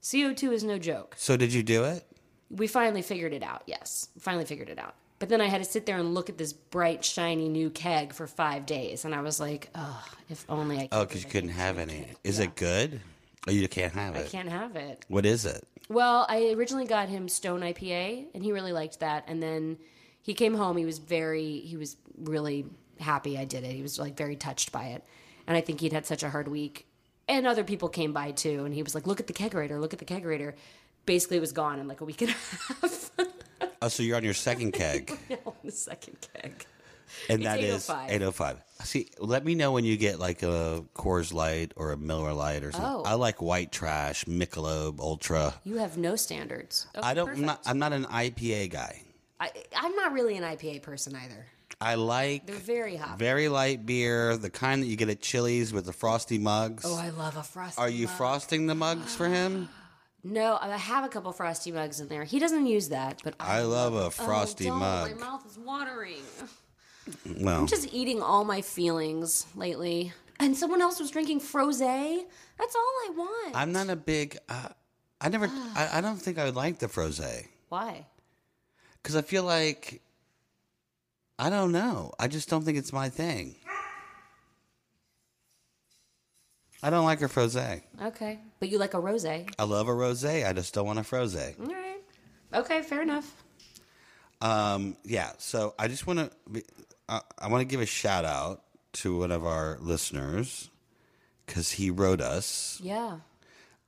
CO2 0.00 0.52
is 0.52 0.62
no 0.62 0.78
joke. 0.78 1.14
So 1.18 1.36
did 1.36 1.52
you 1.52 1.62
do 1.64 1.82
it? 1.84 2.06
We 2.48 2.68
finally 2.68 3.02
figured 3.02 3.32
it 3.32 3.42
out. 3.42 3.62
Yes, 3.66 4.08
finally 4.20 4.44
figured 4.44 4.68
it 4.68 4.78
out. 4.78 4.94
But 5.18 5.28
then 5.28 5.40
I 5.40 5.46
had 5.46 5.62
to 5.62 5.70
sit 5.70 5.86
there 5.86 5.96
and 5.96 6.12
look 6.12 6.28
at 6.28 6.38
this 6.38 6.52
bright, 6.52 7.04
shiny 7.04 7.48
new 7.48 7.70
keg 7.70 8.12
for 8.12 8.26
five 8.26 8.66
days, 8.66 9.04
and 9.04 9.14
I 9.14 9.20
was 9.22 9.40
like, 9.40 9.70
"Oh, 9.74 10.04
if 10.28 10.44
only 10.48 10.78
I." 10.78 10.82
Oh, 10.84 10.88
could 10.88 10.96
Oh, 10.98 11.04
because 11.06 11.24
you 11.24 11.30
couldn't 11.30 11.50
have 11.50 11.78
any. 11.78 12.08
Is 12.24 12.38
it 12.40 12.56
good? 12.56 13.00
Oh, 13.46 13.50
you 13.50 13.68
can't 13.68 13.92
have 13.92 14.16
it. 14.16 14.26
I 14.26 14.28
can't 14.28 14.48
have 14.48 14.74
it. 14.76 15.04
What 15.08 15.26
is 15.26 15.44
it? 15.44 15.66
Well, 15.88 16.26
I 16.28 16.52
originally 16.52 16.86
got 16.86 17.08
him 17.08 17.28
Stone 17.28 17.60
IPA, 17.60 18.26
and 18.34 18.42
he 18.42 18.52
really 18.52 18.72
liked 18.72 19.00
that. 19.00 19.24
And 19.26 19.42
then 19.42 19.78
he 20.22 20.34
came 20.34 20.54
home. 20.54 20.76
He 20.76 20.84
was 20.86 20.98
very, 20.98 21.60
he 21.60 21.76
was 21.76 21.96
really 22.18 22.64
happy 22.98 23.36
I 23.36 23.44
did 23.44 23.64
it. 23.64 23.72
He 23.72 23.82
was 23.82 23.98
like 23.98 24.16
very 24.16 24.36
touched 24.36 24.72
by 24.72 24.86
it. 24.86 25.04
And 25.46 25.56
I 25.56 25.60
think 25.60 25.80
he'd 25.80 25.92
had 25.92 26.06
such 26.06 26.22
a 26.22 26.30
hard 26.30 26.48
week. 26.48 26.86
And 27.28 27.46
other 27.46 27.64
people 27.64 27.88
came 27.88 28.12
by 28.12 28.30
too, 28.32 28.64
and 28.64 28.74
he 28.74 28.82
was 28.82 28.94
like, 28.94 29.06
"Look 29.06 29.20
at 29.20 29.26
the 29.26 29.32
kegerator! 29.32 29.80
Look 29.80 29.92
at 29.92 29.98
the 29.98 30.04
kegerator!" 30.04 30.54
Basically, 31.06 31.36
it 31.36 31.40
was 31.40 31.52
gone 31.52 31.78
in 31.78 31.86
like 31.86 32.00
a 32.00 32.04
week 32.04 32.22
and 32.22 32.30
a 32.30 32.32
half. 32.80 33.10
Oh, 33.84 33.88
so 33.88 34.02
you're 34.02 34.16
on 34.16 34.24
your 34.24 34.34
second 34.34 34.72
keg, 34.80 35.16
on 35.44 35.52
the 35.62 35.70
second 35.70 36.16
keg. 36.34 36.64
and 37.28 37.42
It's 37.42 37.44
that 37.44 37.60
is 37.60 37.90
805. 37.90 38.10
805. 38.10 38.62
See, 38.86 39.08
let 39.18 39.44
me 39.44 39.54
know 39.54 39.72
when 39.72 39.84
you 39.84 39.96
get 39.96 40.18
like 40.18 40.42
a 40.42 40.82
Coors 40.94 41.32
Light 41.34 41.72
or 41.76 41.92
a 41.92 41.96
Miller 41.96 42.32
Lite 42.32 42.64
or 42.64 42.72
something. 42.72 42.90
Oh. 42.90 43.02
I 43.04 43.14
like 43.14 43.42
White 43.42 43.72
Trash, 43.72 44.24
Michelob 44.24 45.00
Ultra. 45.00 45.54
You 45.64 45.76
have 45.76 45.96
no 45.98 46.16
standards. 46.16 46.86
Oh, 46.94 47.00
I 47.02 47.14
don't. 47.14 47.28
I'm 47.28 47.34
perfect. 47.36 47.46
not, 47.46 47.60
I'm 47.66 47.78
not 47.78 47.92
an 47.92 48.04
IPA 48.06 48.70
guy. 48.70 49.02
I, 49.38 49.50
I'm 49.76 49.94
not 49.96 50.12
really 50.12 50.36
an 50.36 50.44
IPA 50.44 50.82
person 50.82 51.14
either. 51.16 51.46
I 51.80 51.96
like 51.96 52.46
They're 52.46 52.56
very 52.56 52.96
hot. 52.96 53.18
very 53.18 53.48
light 53.48 53.84
beer, 53.84 54.36
the 54.38 54.48
kind 54.48 54.82
that 54.82 54.86
you 54.86 54.96
get 54.96 55.08
at 55.10 55.20
Chili's 55.20 55.72
with 55.72 55.84
the 55.84 55.92
frosty 55.92 56.38
mugs. 56.38 56.84
oh, 56.86 56.96
I 56.96 57.10
love 57.10 57.36
a 57.36 57.42
frosty. 57.42 57.78
Are 57.80 57.88
you 57.90 58.06
mug. 58.06 58.16
frosting 58.16 58.66
the 58.66 58.74
mugs 58.74 59.14
for 59.14 59.28
him? 59.28 59.68
No, 60.24 60.58
I 60.60 60.74
have 60.76 61.04
a 61.04 61.08
couple 61.08 61.30
frosty 61.32 61.70
mugs 61.70 62.00
in 62.00 62.08
there. 62.08 62.24
He 62.24 62.38
doesn't 62.38 62.66
use 62.66 62.88
that, 62.88 63.20
but 63.22 63.34
I 63.38 63.60
love 63.60 63.94
a 63.94 64.06
Oh, 64.06 64.10
frosty 64.10 64.64
don't. 64.64 64.78
mug. 64.78 65.10
My 65.10 65.26
mouth 65.26 65.46
is 65.46 65.58
watering. 65.58 66.22
Well, 67.40 67.60
I'm 67.60 67.66
just 67.66 67.92
eating 67.92 68.22
all 68.22 68.44
my 68.46 68.62
feelings 68.62 69.46
lately. 69.54 70.12
And 70.40 70.56
someone 70.56 70.80
else 70.80 70.98
was 70.98 71.10
drinking 71.10 71.40
frosé. 71.40 72.22
That's 72.58 72.74
all 72.74 72.80
I 73.06 73.10
want. 73.14 73.54
I'm 73.56 73.72
not 73.72 73.90
a 73.90 73.96
big. 73.96 74.38
Uh, 74.48 74.68
I 75.20 75.28
never. 75.28 75.46
I, 75.76 75.90
I 75.98 76.00
don't 76.00 76.16
think 76.16 76.38
I 76.38 76.44
would 76.44 76.56
like 76.56 76.78
the 76.78 76.86
frosé 76.86 77.46
Why? 77.68 78.06
because 79.02 79.16
I 79.16 79.22
feel 79.22 79.44
like. 79.44 80.00
I 81.38 81.50
don't 81.50 81.72
know. 81.72 82.12
I 82.18 82.28
just 82.28 82.48
don't 82.48 82.64
think 82.64 82.78
it's 82.78 82.92
my 82.92 83.08
thing. 83.10 83.56
I 86.84 86.90
don't 86.90 87.06
like 87.06 87.22
a 87.22 87.26
frosé. 87.28 87.80
Okay, 88.00 88.38
but 88.60 88.68
you 88.68 88.78
like 88.78 88.92
a 88.94 88.98
rosé. 89.00 89.50
I 89.58 89.64
love 89.64 89.88
a 89.88 89.92
rosé. 89.92 90.46
I 90.46 90.52
just 90.52 90.74
don't 90.74 90.86
want 90.86 90.98
a 90.98 91.02
frosé. 91.02 91.54
right. 91.58 92.00
Okay, 92.52 92.82
fair 92.82 93.00
enough. 93.02 93.42
Um, 94.42 94.96
yeah. 95.02 95.32
So 95.38 95.74
I 95.78 95.88
just 95.88 96.06
want 96.06 96.18
to. 96.52 96.62
Uh, 97.08 97.20
I 97.38 97.48
want 97.48 97.62
to 97.62 97.64
give 97.64 97.80
a 97.80 97.86
shout 97.86 98.24
out 98.26 98.62
to 98.94 99.18
one 99.18 99.32
of 99.32 99.46
our 99.46 99.78
listeners 99.80 100.68
because 101.46 101.70
he 101.72 101.90
wrote 101.90 102.20
us. 102.20 102.78
Yeah. 102.82 103.18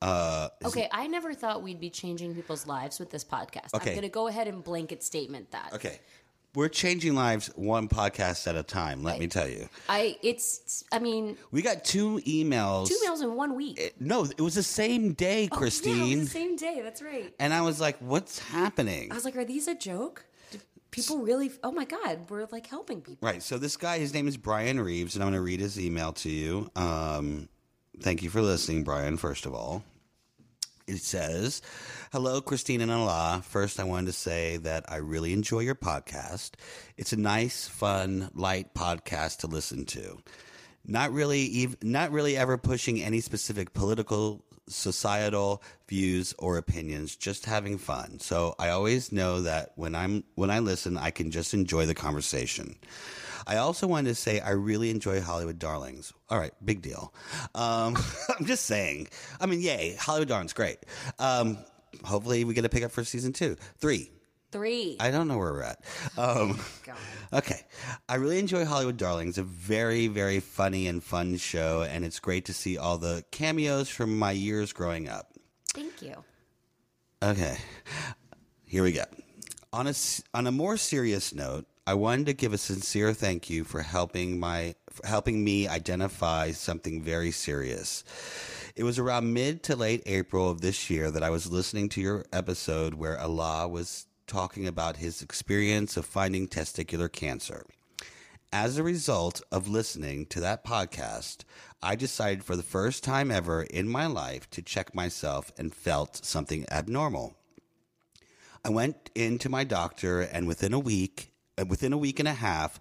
Uh, 0.02 0.48
Okay, 0.64 0.88
I 0.92 1.06
never 1.06 1.32
thought 1.34 1.62
we'd 1.62 1.80
be 1.80 1.90
changing 1.90 2.34
people's 2.34 2.66
lives 2.66 2.98
with 2.98 3.10
this 3.10 3.24
podcast. 3.24 3.74
Okay. 3.74 3.90
I'm 3.90 3.96
going 3.96 4.02
to 4.02 4.08
go 4.08 4.26
ahead 4.26 4.46
and 4.48 4.62
blanket 4.62 5.02
statement 5.02 5.50
that. 5.52 5.72
okay, 5.74 6.00
we're 6.56 6.70
changing 6.70 7.14
lives 7.14 7.48
one 7.54 7.86
podcast 7.86 8.46
at 8.48 8.56
a 8.56 8.62
time. 8.62 9.04
Let 9.04 9.20
me 9.20 9.28
tell 9.28 9.46
you, 9.46 9.68
I 9.90 10.16
it's 10.22 10.82
I 10.90 10.98
mean, 10.98 11.36
we 11.52 11.60
got 11.60 11.84
two 11.84 12.18
emails. 12.26 12.88
two 12.88 12.98
meals 13.02 13.20
in 13.20 13.34
one 13.36 13.54
week. 13.54 13.94
No, 14.00 14.24
it 14.24 14.40
was 14.40 14.54
the 14.54 14.62
same 14.62 15.12
day, 15.12 15.48
Christine. 15.48 15.92
Oh, 15.92 16.04
yeah, 16.06 16.14
it 16.14 16.18
was 16.18 16.32
the 16.32 16.38
same 16.38 16.56
day. 16.56 16.80
That's 16.82 17.02
right. 17.02 17.32
and 17.38 17.52
I 17.52 17.60
was 17.60 17.78
like, 17.78 17.98
"What's 17.98 18.38
happening?" 18.38 19.12
I 19.12 19.14
was 19.14 19.26
like, 19.26 19.36
are 19.36 19.44
these 19.44 19.68
a 19.68 19.74
joke? 19.74 20.24
Do 20.50 20.58
people 20.90 21.18
really. 21.18 21.52
Oh 21.62 21.72
my 21.72 21.84
God, 21.84 22.20
we're 22.30 22.46
like 22.50 22.66
helping 22.66 23.02
people. 23.02 23.28
Right. 23.28 23.42
So 23.42 23.58
this 23.58 23.76
guy, 23.76 23.98
his 23.98 24.14
name 24.14 24.26
is 24.26 24.38
Brian 24.38 24.80
Reeves, 24.80 25.14
and 25.14 25.22
I'm 25.22 25.28
going 25.30 25.38
to 25.38 25.44
read 25.44 25.60
his 25.60 25.78
email 25.78 26.12
to 26.14 26.30
you. 26.30 26.70
Um, 26.74 27.50
thank 28.00 28.22
you 28.22 28.30
for 28.30 28.40
listening, 28.40 28.82
Brian. 28.82 29.18
First 29.18 29.44
of 29.44 29.52
all, 29.54 29.84
it 30.86 31.02
says, 31.02 31.60
"Hello, 32.12 32.40
Christine 32.40 32.80
and 32.80 32.90
Allah. 32.90 33.42
First, 33.46 33.80
I 33.80 33.84
wanted 33.84 34.06
to 34.06 34.12
say 34.12 34.56
that 34.58 34.84
I 34.90 34.96
really 34.96 35.32
enjoy 35.32 35.60
your 35.60 35.74
podcast. 35.74 36.52
It's 36.96 37.12
a 37.12 37.16
nice, 37.16 37.66
fun, 37.68 38.30
light 38.34 38.74
podcast 38.74 39.38
to 39.38 39.48
listen 39.48 39.84
to. 39.86 40.18
Not 40.84 41.12
really, 41.12 41.64
ev- 41.64 41.76
not 41.82 42.12
really 42.12 42.36
ever 42.36 42.56
pushing 42.56 43.02
any 43.02 43.20
specific 43.20 43.74
political." 43.74 44.45
Societal 44.68 45.62
views 45.88 46.34
or 46.38 46.56
opinions 46.58 47.14
just 47.16 47.44
having 47.44 47.78
fun 47.78 48.18
so 48.18 48.54
i 48.58 48.68
always 48.68 49.12
know 49.12 49.42
that 49.42 49.72
when 49.76 49.94
i'm 49.94 50.24
when 50.34 50.50
i 50.50 50.58
listen 50.58 50.96
i 50.98 51.10
can 51.10 51.30
just 51.30 51.54
enjoy 51.54 51.86
the 51.86 51.94
conversation 51.94 52.76
I 53.46 53.58
also 53.58 53.86
wanted 53.86 54.08
to 54.08 54.14
say 54.16 54.40
I 54.40 54.50
really 54.50 54.90
enjoy 54.90 55.20
Hollywood 55.20 55.58
Darlings. 55.58 56.12
All 56.28 56.38
right, 56.38 56.52
big 56.64 56.82
deal. 56.82 57.14
Um, 57.54 57.96
I'm 58.38 58.44
just 58.44 58.66
saying. 58.66 59.08
I 59.40 59.46
mean, 59.46 59.60
yay, 59.60 59.94
Hollywood 59.98 60.28
Darlings, 60.28 60.52
great. 60.52 60.78
Um, 61.20 61.58
hopefully, 62.04 62.44
we 62.44 62.54
get 62.54 62.64
a 62.64 62.68
pickup 62.68 62.90
for 62.90 63.04
season 63.04 63.32
two, 63.32 63.56
three. 63.78 64.10
Three. 64.52 64.96
I 65.00 65.10
don't 65.10 65.28
know 65.28 65.38
where 65.38 65.52
we're 65.52 65.62
at. 65.62 65.84
Um, 66.18 66.58
God. 66.84 66.96
okay. 67.32 67.60
I 68.08 68.14
really 68.14 68.38
enjoy 68.38 68.64
Hollywood 68.64 68.96
Darlings. 68.96 69.36
It's 69.36 69.38
a 69.38 69.42
very, 69.42 70.06
very 70.06 70.40
funny 70.40 70.86
and 70.86 71.02
fun 71.02 71.36
show, 71.36 71.82
and 71.82 72.04
it's 72.04 72.20
great 72.20 72.46
to 72.46 72.54
see 72.54 72.78
all 72.78 72.96
the 72.96 73.22
cameos 73.30 73.88
from 73.88 74.18
my 74.18 74.30
years 74.32 74.72
growing 74.72 75.08
up. 75.08 75.32
Thank 75.74 76.00
you. 76.00 76.14
Okay, 77.22 77.56
here 78.66 78.82
we 78.82 78.92
go. 78.92 79.04
On 79.72 79.86
a 79.86 79.94
on 80.32 80.46
a 80.46 80.52
more 80.52 80.76
serious 80.76 81.34
note, 81.34 81.66
I 81.86 81.94
wanted 81.94 82.26
to 82.26 82.32
give 82.34 82.52
a 82.52 82.58
sincere 82.58 83.12
thank 83.14 83.48
you 83.48 83.64
for 83.64 83.80
helping 83.82 84.38
my 84.38 84.74
for 84.90 85.06
helping 85.06 85.42
me 85.42 85.66
identify 85.68 86.52
something 86.52 87.02
very 87.02 87.30
serious. 87.30 88.04
It 88.74 88.84
was 88.84 88.98
around 88.98 89.32
mid 89.32 89.62
to 89.64 89.76
late 89.76 90.02
April 90.06 90.50
of 90.50 90.60
this 90.60 90.90
year 90.90 91.10
that 91.10 91.22
I 91.22 91.30
was 91.30 91.50
listening 91.50 91.88
to 91.90 92.00
your 92.00 92.26
episode 92.32 92.94
where 92.94 93.18
Allah 93.18 93.66
was 93.68 94.06
talking 94.26 94.66
about 94.66 94.96
his 94.96 95.22
experience 95.22 95.96
of 95.96 96.04
finding 96.04 96.48
testicular 96.48 97.10
cancer. 97.10 97.64
As 98.52 98.78
a 98.78 98.82
result 98.82 99.42
of 99.50 99.68
listening 99.68 100.26
to 100.26 100.40
that 100.40 100.64
podcast, 100.64 101.44
I 101.82 101.96
decided 101.96 102.44
for 102.44 102.56
the 102.56 102.62
first 102.62 103.04
time 103.04 103.30
ever 103.30 103.62
in 103.62 103.88
my 103.88 104.06
life 104.06 104.48
to 104.50 104.62
check 104.62 104.94
myself 104.94 105.52
and 105.58 105.74
felt 105.74 106.24
something 106.24 106.64
abnormal. 106.70 107.36
I 108.64 108.70
went 108.70 109.10
into 109.14 109.48
my 109.48 109.64
doctor, 109.64 110.20
and 110.20 110.46
within 110.46 110.72
a 110.72 110.78
week, 110.78 111.32
uh, 111.60 111.66
within 111.66 111.92
a 111.92 111.98
week 111.98 112.18
and 112.18 112.28
a 112.28 112.34
half, 112.34 112.80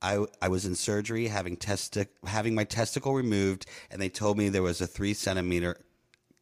I, 0.00 0.24
I 0.40 0.48
was 0.48 0.64
in 0.64 0.74
surgery 0.74 1.26
having 1.26 1.56
testi- 1.56 2.08
having 2.24 2.54
my 2.54 2.64
testicle 2.64 3.14
removed, 3.14 3.66
and 3.90 4.00
they 4.00 4.08
told 4.08 4.38
me 4.38 4.48
there 4.48 4.62
was 4.62 4.80
a 4.80 4.86
three 4.86 5.12
centimeter 5.12 5.76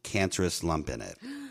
cancerous 0.05 0.63
lump 0.63 0.91
in 0.91 1.01
it. 1.01 1.19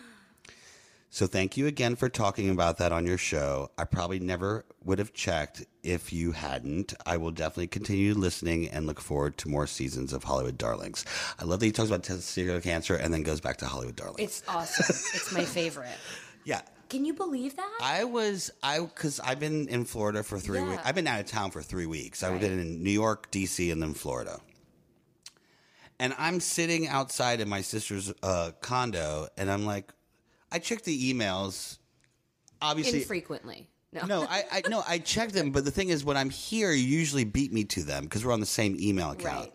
So 1.18 1.26
thank 1.26 1.58
you 1.58 1.66
again 1.66 1.96
for 1.96 2.10
talking 2.10 2.52
about 2.52 2.78
that 2.78 2.92
on 2.92 3.08
your 3.08 3.18
show. 3.18 3.72
I 3.76 3.86
probably 3.86 4.20
never 4.20 4.66
would 4.84 5.00
have 5.00 5.14
checked 5.14 5.66
if 5.82 6.14
you 6.14 6.32
hadn't. 6.32 6.94
I 7.08 7.18
will 7.18 7.32
definitely 7.32 7.70
continue 7.70 8.14
listening 8.14 8.68
and 8.68 8.86
look 8.86 9.02
forward 9.02 9.36
to 9.40 9.50
more 9.50 9.66
seasons 9.66 10.14
of 10.14 10.24
Hollywood 10.24 10.60
Darlings. 10.60 11.06
I 11.40 11.46
love 11.46 11.60
that 11.60 11.66
he 11.66 11.72
talks 11.72 11.90
about 11.90 12.04
testicular 12.04 12.62
cancer 12.62 12.94
and 12.98 13.12
then 13.12 13.24
goes 13.24 13.42
back 13.42 13.58
to 13.58 13.66
Hollywood 13.66 13.96
Darlings. 13.96 14.20
It's 14.20 14.44
awesome. 14.48 14.86
it's 15.16 15.32
my 15.34 15.44
favorite. 15.44 15.90
yeah. 16.46 16.62
Can 16.88 17.04
you 17.04 17.16
believe 17.16 17.56
that? 17.56 17.78
I 17.82 18.04
was 18.04 18.52
I 18.62 18.80
because 18.82 19.20
I've 19.20 19.40
been 19.40 19.68
in 19.70 19.86
Florida 19.86 20.22
for 20.22 20.38
three 20.38 20.60
Yeah. 20.60 20.70
weeks. 20.70 20.84
I've 20.86 20.94
been 20.94 21.08
out 21.08 21.20
of 21.20 21.26
town 21.26 21.50
for 21.50 21.64
three 21.64 21.88
weeks. 21.88 22.22
I've 22.22 22.40
been 22.40 22.60
in 22.60 22.84
New 22.84 22.92
York, 22.92 23.32
DC, 23.32 23.72
and 23.72 23.82
then 23.82 23.96
Florida. 23.96 24.40
And 26.00 26.14
I'm 26.20 26.40
sitting 26.40 26.88
outside 26.88 27.42
in 27.42 27.50
my 27.50 27.62
sister's 27.62 28.14
uh, 28.22 28.52
condo, 28.62 29.30
and 29.36 29.50
I'm 29.50 29.66
like, 29.66 29.92
I 30.52 30.60
checked 30.60 30.86
the 30.86 31.14
emails. 31.14 31.78
Obviously, 32.62 33.02
Infrequently. 33.02 33.70
No. 33.94 34.06
no, 34.06 34.22
I, 34.30 34.44
I 34.52 34.62
no, 34.70 34.84
I 34.88 35.00
checked 35.00 35.34
them. 35.34 35.52
But 35.52 35.66
the 35.66 35.72
thing 35.72 35.90
is, 35.90 36.04
when 36.04 36.18
I'm 36.18 36.30
here, 36.30 36.72
you 36.72 36.84
usually 36.84 37.24
beat 37.24 37.54
me 37.54 37.64
to 37.66 37.84
them 37.84 38.04
because 38.04 38.26
we're 38.26 38.34
on 38.34 38.40
the 38.40 38.46
same 38.46 38.76
email 38.80 39.12
account. 39.12 39.46
Right. 39.46 39.54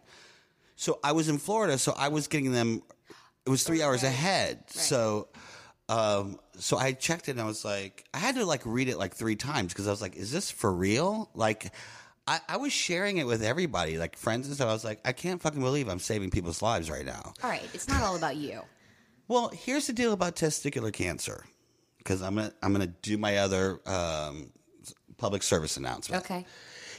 So 0.76 0.98
I 1.04 1.12
was 1.12 1.28
in 1.28 1.38
Florida, 1.38 1.78
so 1.78 1.94
I 1.96 2.08
was 2.08 2.28
getting 2.28 2.52
them. 2.52 2.82
It 3.46 3.50
was 3.50 3.62
three 3.64 3.82
hours 3.82 4.02
ahead. 4.04 4.64
So, 4.68 5.28
um, 5.88 6.38
so 6.56 6.78
I 6.78 6.92
checked 6.92 7.28
it 7.28 7.32
and 7.32 7.40
I 7.40 7.44
was 7.44 7.64
like, 7.64 8.04
I 8.14 8.18
had 8.18 8.36
to 8.36 8.46
like 8.46 8.62
read 8.64 8.88
it 8.88 8.98
like 8.98 9.14
three 9.14 9.36
times 9.36 9.72
because 9.72 9.86
I 9.86 9.90
was 9.90 10.00
like, 10.00 10.16
is 10.16 10.32
this 10.32 10.50
for 10.50 10.72
real? 10.72 11.28
Like, 11.34 11.72
I, 12.26 12.40
I 12.48 12.56
was 12.56 12.72
sharing 12.72 13.18
it 13.18 13.26
with 13.26 13.42
everybody, 13.42 13.98
like 13.98 14.16
friends 14.16 14.46
and 14.46 14.54
stuff. 14.54 14.68
I 14.68 14.72
was 14.72 14.84
like, 14.84 15.00
I 15.04 15.12
can't 15.12 15.42
fucking 15.42 15.60
believe 15.60 15.88
I'm 15.88 15.98
saving 15.98 16.30
people's 16.30 16.62
lives 16.62 16.88
right 16.88 17.04
now. 17.04 17.32
All 17.42 17.50
right. 17.50 17.68
It's 17.74 17.88
not 17.88 18.02
all 18.02 18.16
about 18.16 18.36
you. 18.36 18.62
Well, 19.32 19.48
here's 19.48 19.86
the 19.86 19.94
deal 19.94 20.12
about 20.12 20.36
testicular 20.36 20.92
cancer, 20.92 21.46
because 21.96 22.20
I'm 22.20 22.34
gonna 22.34 22.52
I'm 22.62 22.72
gonna 22.72 22.88
do 23.00 23.16
my 23.16 23.38
other 23.38 23.80
um, 23.86 24.52
public 25.16 25.42
service 25.42 25.78
announcement. 25.78 26.22
Okay. 26.22 26.44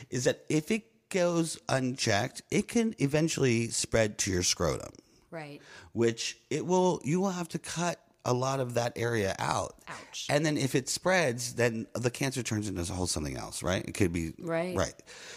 Is 0.09 0.23
that 0.23 0.43
if 0.49 0.71
it 0.71 1.09
goes 1.09 1.59
unchecked, 1.69 2.41
it 2.49 2.67
can 2.67 2.95
eventually 2.97 3.67
spread 3.67 4.17
to 4.17 4.31
your 4.31 4.41
scrotum, 4.41 4.93
Right. 5.29 5.61
which 5.91 6.39
it 6.49 6.65
will. 6.65 7.01
You 7.03 7.21
will 7.21 7.29
have 7.29 7.49
to 7.49 7.59
cut 7.59 7.99
a 8.25 8.33
lot 8.33 8.59
of 8.59 8.73
that 8.73 8.93
area 8.95 9.35
out. 9.37 9.75
Ouch. 9.87 10.25
And 10.27 10.43
then 10.43 10.57
if 10.57 10.73
it 10.73 10.89
spreads, 10.89 11.53
then 11.53 11.85
the 11.93 12.09
cancer 12.09 12.41
turns 12.41 12.67
into 12.67 12.81
a 12.81 12.95
whole 12.95 13.05
something 13.05 13.37
else, 13.37 13.61
right? 13.61 13.85
It 13.87 13.93
could 13.93 14.11
be 14.11 14.33
Right. 14.39 14.75
Right. 14.75 14.95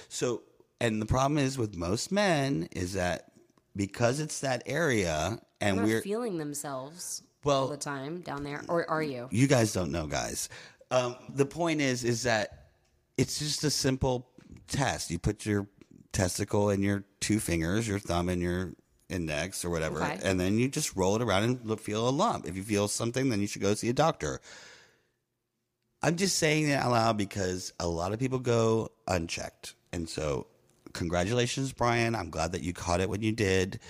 So, 0.09 0.45
and 0.81 1.03
the 1.03 1.07
problem 1.07 1.37
is 1.37 1.59
with 1.59 1.77
most 1.77 2.11
men 2.11 2.71
is 2.73 2.95
that 2.95 3.33
because 3.75 4.19
it's 4.19 4.41
that 4.41 4.63
area, 4.65 5.41
and 5.61 5.83
we're 5.83 5.95
not 5.97 6.03
feeling 6.05 6.39
themselves 6.39 7.23
Well- 7.45 7.63
all 7.63 7.69
the 7.69 7.77
time 7.77 8.21
down 8.21 8.43
there, 8.45 8.63
or 8.69 8.89
are 8.91 9.03
you? 9.03 9.29
you 9.31 9.47
guys 9.47 9.73
don't 9.73 9.91
know, 9.93 10.07
guys. 10.07 10.49
Um, 10.91 11.17
the 11.29 11.47
point 11.47 11.81
is, 11.81 12.05
is 12.05 12.23
that 12.25 12.69
it's 13.17 13.39
just 13.39 13.65
a 13.65 13.71
simple 13.71 14.29
test. 14.69 15.11
You 15.11 15.19
put 15.19 15.45
your 15.47 15.67
testicle 16.13 16.71
in 16.71 16.83
your 16.83 17.05
two 17.21 17.41
fingers, 17.41 17.87
your 17.89 17.99
thumb 17.99 18.29
and 18.29 18.41
your 18.41 18.75
index 19.09 19.65
or 19.65 19.71
whatever, 19.71 20.03
Okay. 20.03 20.19
and 20.23 20.39
then 20.41 20.59
you 20.59 20.69
just 20.69 20.95
roll 20.97 21.17
it 21.17 21.23
around 21.23 21.43
and 21.45 21.65
look, 21.65 21.81
feel 21.81 22.09
a 22.09 22.11
lump. 22.11 22.47
If 22.47 22.57
you 22.57 22.63
feel 22.63 22.89
something, 22.89 23.29
then 23.29 23.41
you 23.41 23.47
should 23.47 23.63
go 23.63 23.75
see 23.75 23.89
a 23.89 23.93
doctor. 23.93 24.41
I'm 26.03 26.17
just 26.17 26.37
saying 26.39 26.69
that 26.69 26.85
out 26.85 26.93
loud 26.93 27.17
because 27.17 27.73
a 27.81 27.89
lot 27.89 28.13
of 28.13 28.19
people 28.19 28.39
go 28.39 28.91
unchecked, 29.09 29.75
and 29.93 30.09
so 30.09 30.47
congratulations, 30.93 31.73
Brian. 31.73 32.15
I'm 32.15 32.31
glad 32.31 32.53
that 32.53 32.63
you 32.63 32.73
caught 32.73 33.01
it 33.01 33.09
when 33.09 33.23
you 33.23 33.33
did. 33.33 33.81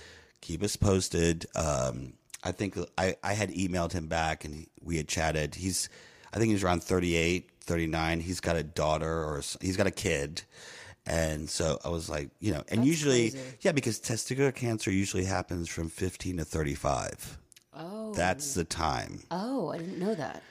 Keep 0.47 0.63
us 0.63 0.77
posted. 0.77 1.45
Um, 1.57 2.13
I 2.45 2.53
think 2.53 2.79
I, 2.97 3.17
I 3.25 3.33
had 3.33 3.51
emailed 3.51 3.91
him 3.91 4.07
back 4.07 4.45
and 4.45 4.55
he, 4.55 4.69
we 4.81 4.97
had 4.97 5.09
chatted. 5.09 5.57
He's, 5.57 5.89
I 6.33 6.39
think 6.39 6.53
he's 6.53 6.63
around 6.63 6.85
38, 6.85 7.51
39. 7.63 8.21
He's 8.21 8.39
got 8.39 8.55
a 8.55 8.63
daughter 8.63 9.25
or 9.25 9.43
he's 9.61 9.77
got 9.77 9.89
a 9.89 9.91
kid. 9.91 10.43
And 11.05 11.51
so 11.51 11.81
I 11.85 11.89
was 11.89 12.09
like, 12.09 12.31
you 12.39 12.53
know, 12.53 12.63
and 12.69 12.79
That's 12.79 12.87
usually, 12.89 13.31
crazy. 13.33 13.45
yeah, 13.63 13.73
because 13.73 13.99
testicular 13.99 14.55
cancer 14.55 14.93
usually 14.93 15.25
happens 15.25 15.69
from 15.69 15.89
15 15.89 16.37
to 16.37 16.45
35. 16.45 17.39
Oh. 17.75 18.15
That's 18.15 18.55
the 18.55 18.63
time. 18.63 19.25
Oh, 19.33 19.71
I 19.71 19.79
didn't 19.79 19.99
know 19.99 20.15
that. 20.15 20.45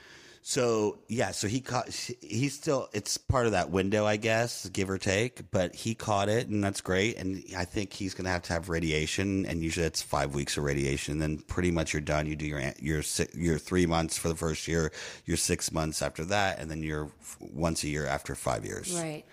So 0.48 0.98
yeah, 1.08 1.32
so 1.32 1.48
he 1.48 1.60
caught. 1.60 1.88
He's 1.88 2.54
still. 2.54 2.88
It's 2.92 3.18
part 3.18 3.46
of 3.46 3.52
that 3.52 3.70
window, 3.70 4.06
I 4.06 4.14
guess, 4.14 4.68
give 4.68 4.88
or 4.88 4.96
take. 4.96 5.50
But 5.50 5.74
he 5.74 5.92
caught 5.96 6.28
it, 6.28 6.46
and 6.46 6.62
that's 6.62 6.80
great. 6.80 7.16
And 7.16 7.42
I 7.56 7.64
think 7.64 7.92
he's 7.92 8.14
going 8.14 8.26
to 8.26 8.30
have 8.30 8.42
to 8.42 8.52
have 8.52 8.68
radiation, 8.68 9.44
and 9.46 9.60
usually 9.60 9.86
it's 9.86 10.00
five 10.00 10.36
weeks 10.36 10.56
of 10.56 10.62
radiation. 10.62 11.14
And 11.14 11.20
Then 11.20 11.38
pretty 11.48 11.72
much 11.72 11.92
you're 11.92 12.00
done. 12.00 12.28
You 12.28 12.36
do 12.36 12.46
your 12.46 12.62
your 12.78 13.02
your 13.34 13.58
three 13.58 13.86
months 13.86 14.16
for 14.16 14.28
the 14.28 14.36
first 14.36 14.68
year, 14.68 14.92
your 15.24 15.36
six 15.36 15.72
months 15.72 16.00
after 16.00 16.24
that, 16.26 16.60
and 16.60 16.70
then 16.70 16.80
you're 16.80 17.10
once 17.40 17.82
a 17.82 17.88
year 17.88 18.06
after 18.06 18.36
five 18.36 18.64
years. 18.64 18.94
Right. 18.94 19.24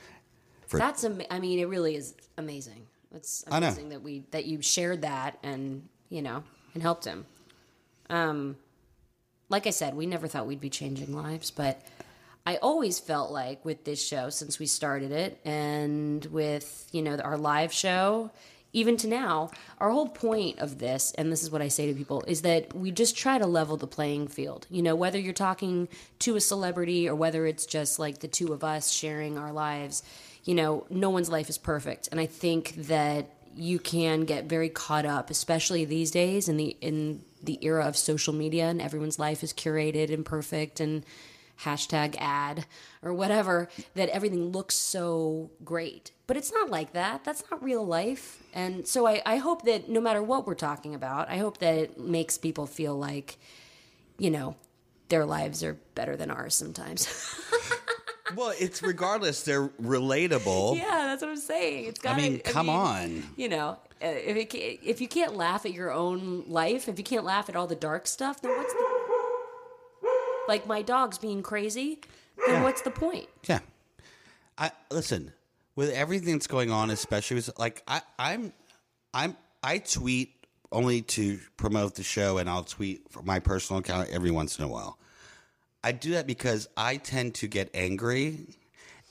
For- 0.65 0.79
That's 0.79 1.03
am- 1.03 1.21
I 1.29 1.39
mean, 1.39 1.59
it 1.59 1.67
really 1.67 1.95
is 1.95 2.15
amazing. 2.39 2.87
It's 3.13 3.43
amazing 3.45 3.89
that 3.89 4.01
we 4.01 4.25
that 4.31 4.45
you 4.45 4.63
shared 4.63 5.03
that 5.03 5.37
and 5.43 5.87
you 6.09 6.23
know 6.23 6.43
and 6.73 6.81
helped 6.81 7.05
him. 7.05 7.27
Um, 8.09 8.57
like 9.53 9.67
I 9.67 9.69
said, 9.69 9.93
we 9.93 10.07
never 10.07 10.27
thought 10.27 10.47
we'd 10.47 10.59
be 10.59 10.71
changing 10.71 11.15
lives, 11.15 11.51
but 11.51 11.79
I 12.43 12.55
always 12.55 12.99
felt 12.99 13.29
like 13.31 13.63
with 13.63 13.83
this 13.85 14.03
show 14.03 14.31
since 14.31 14.57
we 14.57 14.65
started 14.65 15.11
it, 15.11 15.39
and 15.45 16.25
with 16.25 16.87
you 16.91 17.03
know 17.03 17.17
our 17.17 17.37
live 17.37 17.71
show, 17.71 18.31
even 18.73 18.97
to 18.97 19.07
now, 19.07 19.51
our 19.77 19.91
whole 19.91 20.09
point 20.09 20.57
of 20.57 20.79
this, 20.79 21.13
and 21.19 21.31
this 21.31 21.43
is 21.43 21.51
what 21.51 21.61
I 21.61 21.67
say 21.67 21.85
to 21.85 21.93
people, 21.93 22.23
is 22.27 22.41
that 22.41 22.73
we 22.73 22.89
just 22.89 23.15
try 23.15 23.37
to 23.37 23.45
level 23.45 23.77
the 23.77 23.85
playing 23.85 24.27
field. 24.27 24.65
You 24.71 24.81
know, 24.81 24.95
whether 24.95 25.19
you're 25.19 25.33
talking 25.33 25.87
to 26.19 26.35
a 26.35 26.41
celebrity 26.41 27.07
or 27.07 27.13
whether 27.13 27.45
it's 27.45 27.67
just 27.67 27.99
like 27.99 28.21
the 28.21 28.27
two 28.27 28.53
of 28.53 28.63
us 28.63 28.89
sharing 28.89 29.37
our 29.37 29.53
lives, 29.53 30.01
you 30.45 30.55
know, 30.55 30.87
no 30.89 31.11
one's 31.11 31.29
life 31.29 31.47
is 31.47 31.59
perfect. 31.59 32.09
And 32.11 32.19
I 32.19 32.25
think 32.25 32.73
that 32.87 33.29
you 33.55 33.77
can 33.77 34.21
get 34.21 34.45
very 34.45 34.69
caught 34.69 35.05
up, 35.05 35.29
especially 35.29 35.85
these 35.85 36.09
days 36.09 36.49
in 36.49 36.57
the 36.57 36.75
in 36.81 37.21
the 37.43 37.59
era 37.61 37.85
of 37.85 37.97
social 37.97 38.33
media 38.33 38.65
and 38.69 38.81
everyone's 38.81 39.19
life 39.19 39.43
is 39.43 39.53
curated 39.53 40.11
and 40.13 40.25
perfect 40.25 40.79
and 40.79 41.05
hashtag 41.61 42.15
ad 42.17 42.65
or 43.01 43.13
whatever 43.13 43.69
that 43.95 44.09
everything 44.09 44.51
looks 44.51 44.75
so 44.75 45.51
great. 45.63 46.11
But 46.25 46.37
it's 46.37 46.51
not 46.51 46.69
like 46.69 46.93
that. 46.93 47.23
That's 47.23 47.43
not 47.51 47.61
real 47.63 47.85
life. 47.85 48.41
And 48.53 48.87
so 48.87 49.05
I, 49.05 49.21
I 49.25 49.37
hope 49.37 49.63
that 49.63 49.89
no 49.89 50.01
matter 50.01 50.23
what 50.23 50.47
we're 50.47 50.55
talking 50.55 50.95
about, 50.95 51.29
I 51.29 51.37
hope 51.37 51.59
that 51.59 51.75
it 51.75 51.99
makes 51.99 52.37
people 52.37 52.65
feel 52.65 52.97
like, 52.97 53.37
you 54.17 54.31
know, 54.31 54.55
their 55.09 55.25
lives 55.25 55.63
are 55.63 55.77
better 55.95 56.15
than 56.15 56.31
ours 56.31 56.55
sometimes. 56.55 57.07
Well, 58.35 58.53
it's 58.59 58.81
regardless. 58.81 59.43
They're 59.43 59.67
relatable. 59.67 60.77
yeah, 60.77 61.05
that's 61.07 61.21
what 61.21 61.31
I'm 61.31 61.37
saying. 61.37 61.85
It's 61.85 61.99
got. 61.99 62.15
I 62.15 62.17
mean, 62.17 62.39
come 62.39 62.69
on. 62.69 63.23
You 63.35 63.49
know, 63.49 63.77
Uh, 64.03 64.07
if 64.07 64.53
it, 64.53 64.53
if 64.83 64.99
you 64.99 65.07
can't 65.07 65.35
laugh 65.35 65.65
at 65.65 65.71
your 65.73 65.91
own 65.91 66.43
life, 66.47 66.89
if 66.89 66.97
you 66.97 67.05
can't 67.05 67.23
laugh 67.23 67.47
at 67.47 67.55
all 67.55 67.67
the 67.67 67.75
dark 67.75 68.05
stuff, 68.05 68.41
then 68.41 68.51
what's 68.57 68.73
the 68.73 68.93
like 70.47 70.67
my 70.67 70.81
dog's 70.81 71.17
being 71.17 71.41
crazy? 71.41 72.01
Then 72.45 72.63
what's 72.63 72.81
the 72.81 72.91
point? 72.91 73.27
Yeah. 73.47 73.59
I 74.57 74.71
listen 74.91 75.31
with 75.75 75.91
everything 75.91 76.33
that's 76.33 76.47
going 76.47 76.71
on, 76.71 76.89
especially 76.89 77.35
with 77.35 77.49
like 77.57 77.81
I, 77.87 78.01
I'm, 78.19 78.53
I'm, 79.13 79.35
I 79.63 79.79
tweet 79.79 80.33
only 80.71 81.01
to 81.01 81.39
promote 81.57 81.95
the 81.95 82.03
show, 82.03 82.39
and 82.39 82.49
I'll 82.49 82.63
tweet 82.63 83.09
for 83.09 83.21
my 83.21 83.39
personal 83.39 83.79
account 83.79 84.09
every 84.11 84.31
once 84.31 84.57
in 84.57 84.65
a 84.65 84.67
while. 84.67 84.97
I 85.83 85.91
do 85.91 86.11
that 86.11 86.27
because 86.27 86.67
I 86.75 86.97
tend 86.97 87.35
to 87.35 87.47
get 87.47 87.69
angry, 87.73 88.47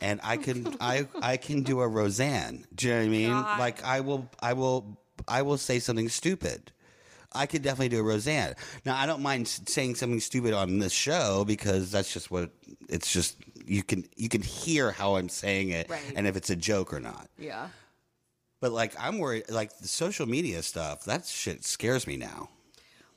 and 0.03 0.21
I 0.23 0.37
can 0.37 0.77
I 0.81 1.07
I 1.21 1.37
can 1.37 1.63
do 1.63 1.81
a 1.81 1.89
Roseanne. 1.89 2.67
Do 2.75 2.87
you 2.89 2.93
know 2.93 2.99
what 3.01 3.07
I 3.07 3.09
mean? 3.09 3.31
God. 3.31 3.59
Like 3.59 3.85
I 3.85 4.01
will 4.01 4.29
I 4.41 4.53
will 4.53 4.99
I 5.29 5.43
will 5.43 5.59
say 5.59 5.79
something 5.79 6.09
stupid. 6.09 6.73
I 7.35 7.47
could 7.47 7.63
definitely 7.63 7.89
do 7.89 8.01
a 8.01 8.03
Roseanne. 8.03 8.55
Now 8.85 8.97
I 8.97 9.07
don't 9.07 9.23
mind 9.23 9.49
saying 9.49 9.95
something 9.95 10.21
stupid 10.21 10.53
on 10.53 10.79
this 10.81 10.93
show 10.93 11.45
because 11.47 11.91
that's 11.91 12.13
just 12.13 12.31
what 12.31 12.51
it's 12.89 13.11
just 13.11 13.37
you 13.65 13.83
can 13.83 14.05
you 14.17 14.29
can 14.29 14.43
hear 14.43 14.91
how 14.91 15.17
I'm 15.17 15.29
saying 15.31 15.71
it 15.71 15.89
Right. 15.89 16.01
and 16.17 16.27
if 16.27 16.37
it's 16.37 16.51
a 16.51 16.57
joke 16.57 16.93
or 16.93 17.01
not. 17.01 17.29
Yeah. 17.39 17.69
But 18.61 18.73
like 18.73 18.93
I'm 19.01 19.19
worried 19.19 19.45
like 19.49 19.79
the 19.79 19.89
social 19.89 20.27
media 20.27 20.63
stuff, 20.63 21.05
that 21.05 21.25
shit 21.27 21.65
scares 21.65 22.07
me 22.07 22.17
now. 22.17 22.49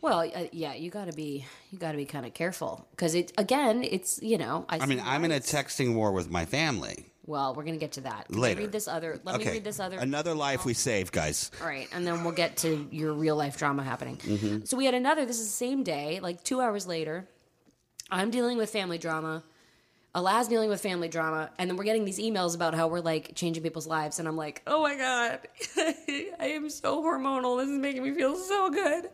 Well, 0.06 0.20
uh, 0.20 0.44
yeah, 0.52 0.76
you 0.76 0.92
got 0.92 1.06
to 1.06 1.14
be 1.14 1.48
you 1.72 1.80
got 1.80 1.94
to 1.94 1.98
be 1.98 2.06
kind 2.06 2.28
of 2.28 2.36
careful 2.36 2.88
because 2.92 3.16
it 3.16 3.34
again, 3.40 3.84
it's 3.84 4.22
you 4.22 4.38
know. 4.38 4.64
I, 4.70 4.78
I 4.78 4.86
mean, 4.86 5.02
I'm 5.04 5.26
in 5.26 5.32
a 5.32 5.40
texting 5.40 5.96
war 5.96 6.12
with 6.12 6.30
my 6.30 6.46
family. 6.46 7.08
Well, 7.26 7.56
we're 7.56 7.64
gonna 7.64 7.78
get 7.78 7.94
to 7.94 8.02
that 8.02 8.28
Let 8.30 8.36
me 8.36 8.40
Later. 8.40 8.62
Read 8.62 8.72
this 8.72 8.88
other. 8.88 9.20
Let 9.24 9.40
me 9.40 9.48
read 9.50 9.64
this 9.64 9.80
other. 9.80 9.98
Another 9.98 10.36
life 10.36 10.64
we 10.64 10.76
saved, 10.76 11.12
guys. 11.12 11.50
All 11.60 11.66
right, 11.66 11.90
and 11.92 12.06
then 12.06 12.24
we'll 12.24 12.34
get 12.34 12.58
to 12.58 12.88
your 12.92 13.14
real 13.14 13.36
life 13.36 13.58
drama 13.58 13.82
happening. 13.82 14.62
So 14.66 14.78
we 14.78 14.86
had 14.86 14.94
another. 14.94 15.26
This 15.26 15.40
is 15.40 15.48
the 15.48 15.54
same 15.54 15.84
day, 15.84 16.20
like 16.20 16.44
two 16.44 16.62
hours 16.62 16.86
later. 16.86 17.28
I'm 18.12 18.30
dealing 18.30 18.60
with 18.60 18.70
family 18.70 19.00
drama. 19.00 19.42
Alaz 20.14 20.48
dealing 20.48 20.70
with 20.70 20.82
family 20.82 21.08
drama, 21.08 21.50
and 21.58 21.68
then 21.68 21.78
we're 21.78 21.84
getting 21.84 22.06
these 22.06 22.20
emails 22.20 22.54
about 22.54 22.76
how 22.76 22.88
we're 22.88 23.00
like 23.00 23.34
changing 23.34 23.64
people's 23.64 23.88
lives, 23.88 24.20
and 24.20 24.28
I'm 24.28 24.38
like, 24.38 24.62
oh 24.68 24.84
my 24.84 24.96
god, 24.96 25.40
I 25.78 26.52
am 26.54 26.70
so 26.70 27.02
hormonal. 27.02 27.60
This 27.60 27.70
is 27.70 27.80
making 27.80 28.04
me 28.04 28.14
feel 28.14 28.38
so 28.38 28.70
good. 28.70 29.10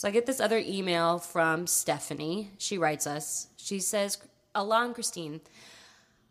So 0.00 0.08
I 0.08 0.12
get 0.12 0.24
this 0.24 0.40
other 0.40 0.56
email 0.56 1.18
from 1.18 1.66
Stephanie. 1.66 2.52
She 2.56 2.78
writes 2.78 3.06
us. 3.06 3.48
She 3.58 3.80
says, 3.80 4.16
Alon 4.54 4.94
Christine, 4.94 5.42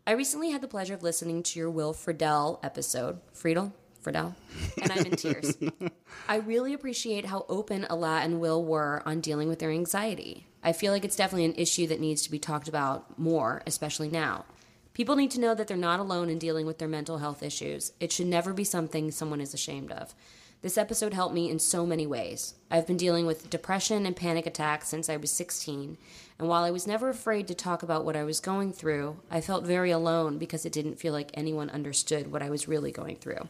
I 0.04 0.10
recently 0.10 0.50
had 0.50 0.60
the 0.60 0.66
pleasure 0.66 0.94
of 0.94 1.04
listening 1.04 1.44
to 1.44 1.58
your 1.60 1.70
Will 1.70 1.94
Friedle 1.94 2.58
episode. 2.64 3.20
Friedel? 3.32 3.72
Friedel? 4.00 4.34
And 4.82 4.90
I'm 4.90 5.06
in 5.06 5.14
tears. 5.14 5.56
I 6.28 6.38
really 6.38 6.74
appreciate 6.74 7.26
how 7.26 7.46
open 7.48 7.86
Ala 7.88 8.22
and 8.22 8.40
Will 8.40 8.64
were 8.64 9.04
on 9.06 9.20
dealing 9.20 9.48
with 9.48 9.60
their 9.60 9.70
anxiety. 9.70 10.48
I 10.64 10.72
feel 10.72 10.92
like 10.92 11.04
it's 11.04 11.14
definitely 11.14 11.44
an 11.44 11.54
issue 11.54 11.86
that 11.86 12.00
needs 12.00 12.22
to 12.22 12.30
be 12.32 12.40
talked 12.40 12.66
about 12.66 13.20
more, 13.20 13.62
especially 13.68 14.08
now. 14.08 14.46
People 14.94 15.14
need 15.14 15.30
to 15.30 15.40
know 15.40 15.54
that 15.54 15.68
they're 15.68 15.76
not 15.76 16.00
alone 16.00 16.28
in 16.28 16.40
dealing 16.40 16.66
with 16.66 16.78
their 16.78 16.88
mental 16.88 17.18
health 17.18 17.40
issues. 17.40 17.92
It 18.00 18.10
should 18.10 18.26
never 18.26 18.52
be 18.52 18.64
something 18.64 19.12
someone 19.12 19.40
is 19.40 19.54
ashamed 19.54 19.92
of. 19.92 20.12
This 20.62 20.76
episode 20.76 21.14
helped 21.14 21.34
me 21.34 21.48
in 21.48 21.58
so 21.58 21.86
many 21.86 22.06
ways. 22.06 22.52
I've 22.70 22.86
been 22.86 22.98
dealing 22.98 23.24
with 23.24 23.48
depression 23.48 24.04
and 24.04 24.14
panic 24.14 24.44
attacks 24.44 24.88
since 24.88 25.08
I 25.08 25.16
was 25.16 25.30
16, 25.30 25.96
and 26.38 26.48
while 26.48 26.64
I 26.64 26.70
was 26.70 26.86
never 26.86 27.08
afraid 27.08 27.48
to 27.48 27.54
talk 27.54 27.82
about 27.82 28.04
what 28.04 28.14
I 28.14 28.24
was 28.24 28.40
going 28.40 28.74
through, 28.74 29.16
I 29.30 29.40
felt 29.40 29.64
very 29.64 29.90
alone 29.90 30.36
because 30.36 30.66
it 30.66 30.72
didn't 30.72 31.00
feel 31.00 31.14
like 31.14 31.30
anyone 31.32 31.70
understood 31.70 32.30
what 32.30 32.42
I 32.42 32.50
was 32.50 32.68
really 32.68 32.92
going 32.92 33.16
through. 33.16 33.48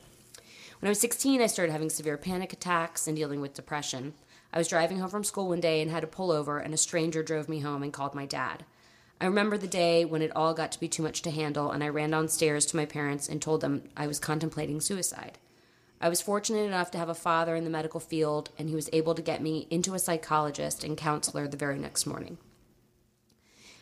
When 0.79 0.87
I 0.87 0.89
was 0.89 1.01
16, 1.01 1.43
I 1.43 1.49
started 1.49 1.73
having 1.73 1.91
severe 1.91 2.17
panic 2.17 2.53
attacks 2.53 3.09
and 3.09 3.17
dealing 3.17 3.41
with 3.41 3.55
depression. 3.55 4.15
I 4.53 4.59
was 4.59 4.69
driving 4.69 5.01
home 5.01 5.11
from 5.11 5.25
school 5.25 5.49
one 5.49 5.61
day 5.61 5.83
and 5.83 5.91
had 5.91 6.03
to 6.03 6.07
pull 6.07 6.31
over, 6.31 6.61
and 6.61 6.73
a 6.73 6.77
stranger 6.77 7.25
drove 7.25 7.49
me 7.49 7.59
home 7.59 7.83
and 7.83 7.93
called 7.93 8.15
my 8.15 8.25
dad. 8.25 8.65
I 9.21 9.25
remember 9.25 9.59
the 9.59 9.67
day 9.67 10.05
when 10.05 10.23
it 10.23 10.35
all 10.37 10.55
got 10.55 10.71
to 10.73 10.81
be 10.81 10.87
too 10.87 11.03
much 11.03 11.23
to 11.23 11.33
handle, 11.33 11.73
and 11.73 11.83
I 11.83 11.89
ran 11.89 12.13
downstairs 12.13 12.67
to 12.67 12.77
my 12.77 12.87
parents 12.87 13.29
and 13.29 13.43
told 13.43 13.63
them 13.63 13.83
I 13.97 14.07
was 14.07 14.21
contemplating 14.21 14.81
suicide. 14.81 15.39
I 16.01 16.09
was 16.09 16.23
fortunate 16.23 16.65
enough 16.65 16.91
to 16.93 16.99
have 16.99 17.11
a 17.11 17.15
father 17.15 17.55
in 17.55 17.65
the 17.65 17.71
medical 17.71 18.01
field, 18.01 18.51
and 18.59 18.69
he 18.69 18.75
was 18.75 18.89
able 18.93 19.15
to 19.15 19.21
get 19.21 19.43
me 19.43 19.67
into 19.71 19.93
a 19.93 19.99
psychologist 19.99 20.83
and 20.83 20.97
counselor 20.97 21.47
the 21.47 21.59
very 21.59 21.79
next 21.79 22.07
morning. 22.07 22.39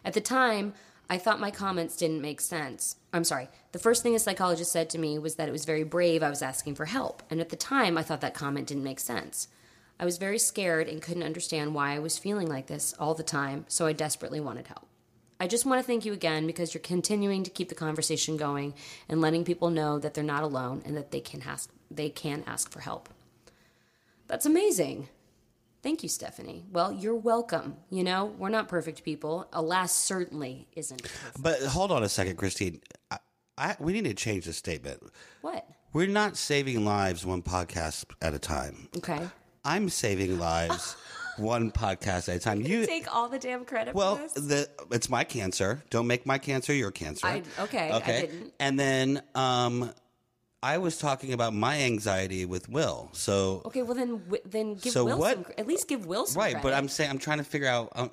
At 0.05 0.15
the 0.15 0.21
time, 0.21 0.75
I 1.09 1.17
thought 1.17 1.41
my 1.41 1.51
comments 1.51 1.97
didn't 1.97 2.21
make 2.21 2.41
sense. 2.41 2.97
I'm 3.13 3.25
sorry. 3.25 3.49
The 3.73 3.79
first 3.79 4.03
thing 4.03 4.15
a 4.15 4.19
psychologist 4.19 4.73
said 4.73 4.91
to 4.91 4.99
me 4.99 5.19
was 5.19 5.37
that 5.37 5.49
it 5.49 5.53
was 5.53 5.65
very 5.65 5.85
brave 5.85 6.23
I 6.23 6.29
was 6.29 6.43
asking 6.43 6.75
for 6.75 6.87
help, 6.87 7.23
and 7.31 7.41
at 7.41 7.51
the 7.51 7.57
time, 7.57 7.97
I 7.97 8.03
thought 8.03 8.21
that 8.21 8.35
comment 8.35 8.67
didn't 8.67 8.85
make 8.85 9.01
sense. 9.01 9.49
I 10.01 10.05
was 10.05 10.19
very 10.19 10.39
scared 10.39 10.89
and 10.89 11.01
couldn't 11.01 11.23
understand 11.23 11.75
why 11.75 11.95
I 11.95 11.99
was 11.99 12.19
feeling 12.19 12.49
like 12.49 12.67
this 12.67 12.95
all 12.99 13.15
the 13.15 13.23
time, 13.23 13.65
so 13.69 13.87
I 13.87 13.93
desperately 13.93 14.41
wanted 14.41 14.67
help. 14.67 14.87
I 15.41 15.47
just 15.47 15.65
want 15.65 15.81
to 15.81 15.87
thank 15.87 16.05
you 16.05 16.13
again 16.13 16.47
because 16.49 16.75
you're 16.75 16.83
continuing 16.83 17.45
to 17.45 17.51
keep 17.51 17.69
the 17.69 17.75
conversation 17.77 18.37
going 18.37 18.75
and 19.09 19.21
letting 19.21 19.45
people 19.45 19.71
know 19.71 20.01
that 20.01 20.15
they're 20.15 20.25
not 20.25 20.43
alone 20.43 20.83
and 20.85 20.97
that 20.97 21.13
they 21.13 21.21
can 21.21 21.43
ask 21.43 21.71
they 21.91 22.11
can 22.11 22.45
ask 22.47 22.71
for 22.71 22.81
help. 22.81 23.09
That's 24.27 24.47
amazing. 24.47 25.09
Thank 25.83 26.03
you, 26.03 26.09
Stephanie. 26.09 26.65
Well, 26.73 26.93
you're 26.93 27.15
welcome. 27.15 27.77
You 27.91 28.03
know, 28.05 28.27
we're 28.39 28.49
not 28.49 28.69
perfect 28.69 29.05
people. 29.05 29.49
Alas, 29.53 29.95
certainly 29.95 30.67
isn't. 30.75 31.03
perfect. 31.03 31.43
But 31.43 31.63
hold 31.63 31.93
on 31.93 32.03
a 32.03 32.09
second, 32.09 32.37
Christine. 32.37 32.81
I, 33.11 33.19
I, 33.57 33.77
we 33.79 33.93
need 33.93 34.05
to 34.05 34.15
change 34.15 34.45
the 34.47 34.53
statement. 34.53 35.01
What? 35.41 35.67
We're 35.93 36.09
not 36.09 36.37
saving 36.37 36.85
lives 36.85 37.25
one 37.25 37.43
podcast 37.43 38.05
at 38.21 38.35
a 38.35 38.39
time. 38.39 38.89
Okay. 38.99 39.21
I'm 39.65 39.89
saving 39.89 40.39
lives 40.39 40.97
one 41.39 41.71
podcast 41.71 42.29
at 42.29 42.37
a 42.37 42.41
time. 42.41 42.61
You 42.61 42.85
Take 42.85 43.15
all 43.15 43.29
the 43.29 43.39
damn 43.39 43.65
credit 43.65 43.95
well, 43.95 44.17
for 44.17 44.23
this. 44.23 44.33
the 44.35 44.69
it's 44.91 45.09
my 45.09 45.25
cancer. 45.25 45.83
Don't 45.91 46.07
make 46.09 46.27
my 46.27 46.39
cancer 46.39 46.73
your 46.75 46.91
cancer. 46.91 47.27
I- 47.27 47.43
okay, 47.61 47.91
I 47.91 47.97
Okay. 47.99 48.21
didn't. 48.23 48.53
And 48.61 48.79
then 48.79 49.23
um, 49.35 49.93
I 50.63 50.79
was 50.79 50.99
talking 50.99 51.33
about 51.33 51.55
my 51.55 51.79
anxiety 51.83 52.45
with 52.45 52.69
Will. 52.69 53.11
So 53.13 53.63
Okay, 53.67 53.83
well 53.83 53.95
then, 53.95 54.19
wi- 54.27 54.43
then 54.45 54.75
give 54.75 54.93
So 54.93 55.05
Will 55.05 55.19
what- 55.19 55.35
some, 55.35 55.47
at 55.57 55.67
least 55.67 55.87
give 55.89 56.05
Will 56.07 56.27
some 56.27 56.41
right, 56.41 56.53
credit. 56.53 56.63
but 56.65 56.75
I'm 56.75 56.89
saying 56.89 57.11
I'm 57.11 57.19
trying 57.19 57.39
to 57.39 57.45
figure 57.45 57.69
out. 57.69 57.93
Um, 57.95 58.11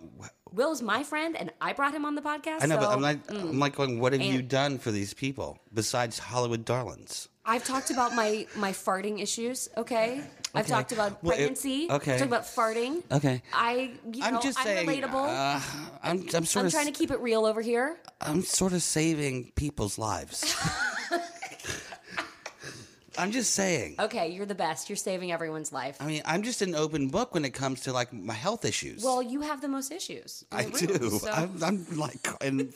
Will's 0.52 0.82
my 0.82 1.04
friend, 1.04 1.36
and 1.36 1.52
I 1.60 1.74
brought 1.74 1.94
him 1.94 2.06
on 2.06 2.16
the 2.16 2.22
podcast. 2.22 2.62
I 2.64 2.68
know, 2.68 2.78
but 2.78 2.90
I'm 2.90 3.02
like, 3.02 3.20
I'm 3.30 3.60
like 3.60 3.76
going. 3.76 4.00
What 4.00 4.14
have 4.14 4.22
you 4.22 4.42
done 4.42 4.78
for 4.78 4.90
these 4.92 5.14
people 5.14 5.60
besides 5.74 6.18
Hollywood 6.20 6.64
darlings? 6.64 7.28
I've 7.46 7.64
talked 7.66 7.90
about 7.92 8.16
my 8.16 8.48
my 8.56 8.72
farting 8.72 9.22
issues. 9.22 9.68
Okay, 9.76 10.22
I've 10.54 10.68
talked 10.68 10.92
about 10.94 11.22
Well, 11.24 11.34
it- 11.34 11.38
pregnancy. 11.38 11.88
okay. 11.90 12.14
I've 12.14 12.20
talked 12.20 12.30
about 12.30 12.44
farting. 12.46 13.04
Okay. 13.12 13.42
I, 13.54 13.92
you 14.14 14.22
know, 14.22 14.26
I'm 14.28 14.42
just 14.42 14.58
saying. 14.64 14.88
relatable. 14.88 15.28
Uh, 15.28 15.60
I'm, 16.02 16.26
I'm 16.34 16.46
sort 16.46 16.62
I'm 16.64 16.68
of. 16.68 16.72
trying 16.72 16.86
to 16.88 16.92
keep 16.94 17.12
it 17.12 17.20
real 17.20 17.46
over 17.46 17.62
here. 17.62 17.98
I'm 18.22 18.42
sort 18.44 18.72
of 18.74 18.82
saving 18.82 19.52
people's 19.56 19.98
lives. 19.98 20.56
I'm 23.18 23.32
just 23.32 23.54
saying. 23.54 23.96
Okay, 24.00 24.30
you're 24.30 24.46
the 24.46 24.56
best. 24.56 24.90
You're 24.90 24.96
saving 24.98 25.32
everyone's 25.32 25.72
life. 25.72 25.98
I 26.00 26.06
mean, 26.06 26.22
I'm 26.26 26.44
just 26.44 26.62
an 26.62 26.76
open 26.76 27.08
book 27.10 27.34
when 27.34 27.46
it 27.46 27.52
comes 27.52 27.82
to 27.82 27.94
like 27.94 28.12
my 28.14 28.34
health 28.34 28.66
issues. 28.66 29.04
Well, 29.04 29.22
you 29.22 29.42
have 29.42 29.62
the 29.62 29.68
most 29.68 29.92
issues. 29.92 30.44
I 30.52 30.64
room, 30.66 30.72
do. 30.74 31.10
so- 31.20 31.30
I'm, 31.32 31.64
I'm 31.64 31.98
like, 31.98 32.28
and 32.42 32.74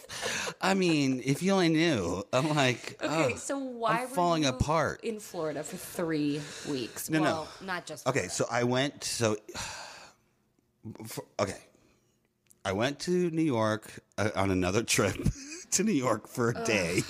I 0.61 0.73
mean, 0.73 1.21
if 1.25 1.43
you 1.43 1.51
only 1.51 1.69
knew, 1.69 2.23
I'm 2.33 2.49
like, 2.55 2.97
Okay, 3.03 3.31
oh, 3.33 3.35
so 3.37 3.57
why 3.57 3.97
I'm 4.03 4.09
were 4.09 4.15
falling 4.15 4.43
you 4.43 4.49
apart. 4.49 5.03
in 5.03 5.19
Florida 5.19 5.63
for 5.63 5.77
three 5.77 6.41
weeks? 6.69 7.09
No, 7.09 7.19
no. 7.19 7.23
well, 7.25 7.47
not 7.65 7.85
just 7.85 8.07
Okay, 8.07 8.27
Florida. 8.27 8.33
so 8.33 8.45
I 8.49 8.63
went. 8.63 9.03
So, 9.03 9.35
for, 11.07 11.25
okay, 11.39 11.57
I 12.65 12.71
went 12.73 12.99
to 13.01 13.29
New 13.31 13.41
York 13.43 13.89
uh, 14.17 14.29
on 14.35 14.51
another 14.51 14.83
trip 14.95 15.15
to 15.71 15.83
New 15.83 15.91
York 15.91 16.27
for 16.27 16.49
a 16.51 16.63
day. 16.65 17.01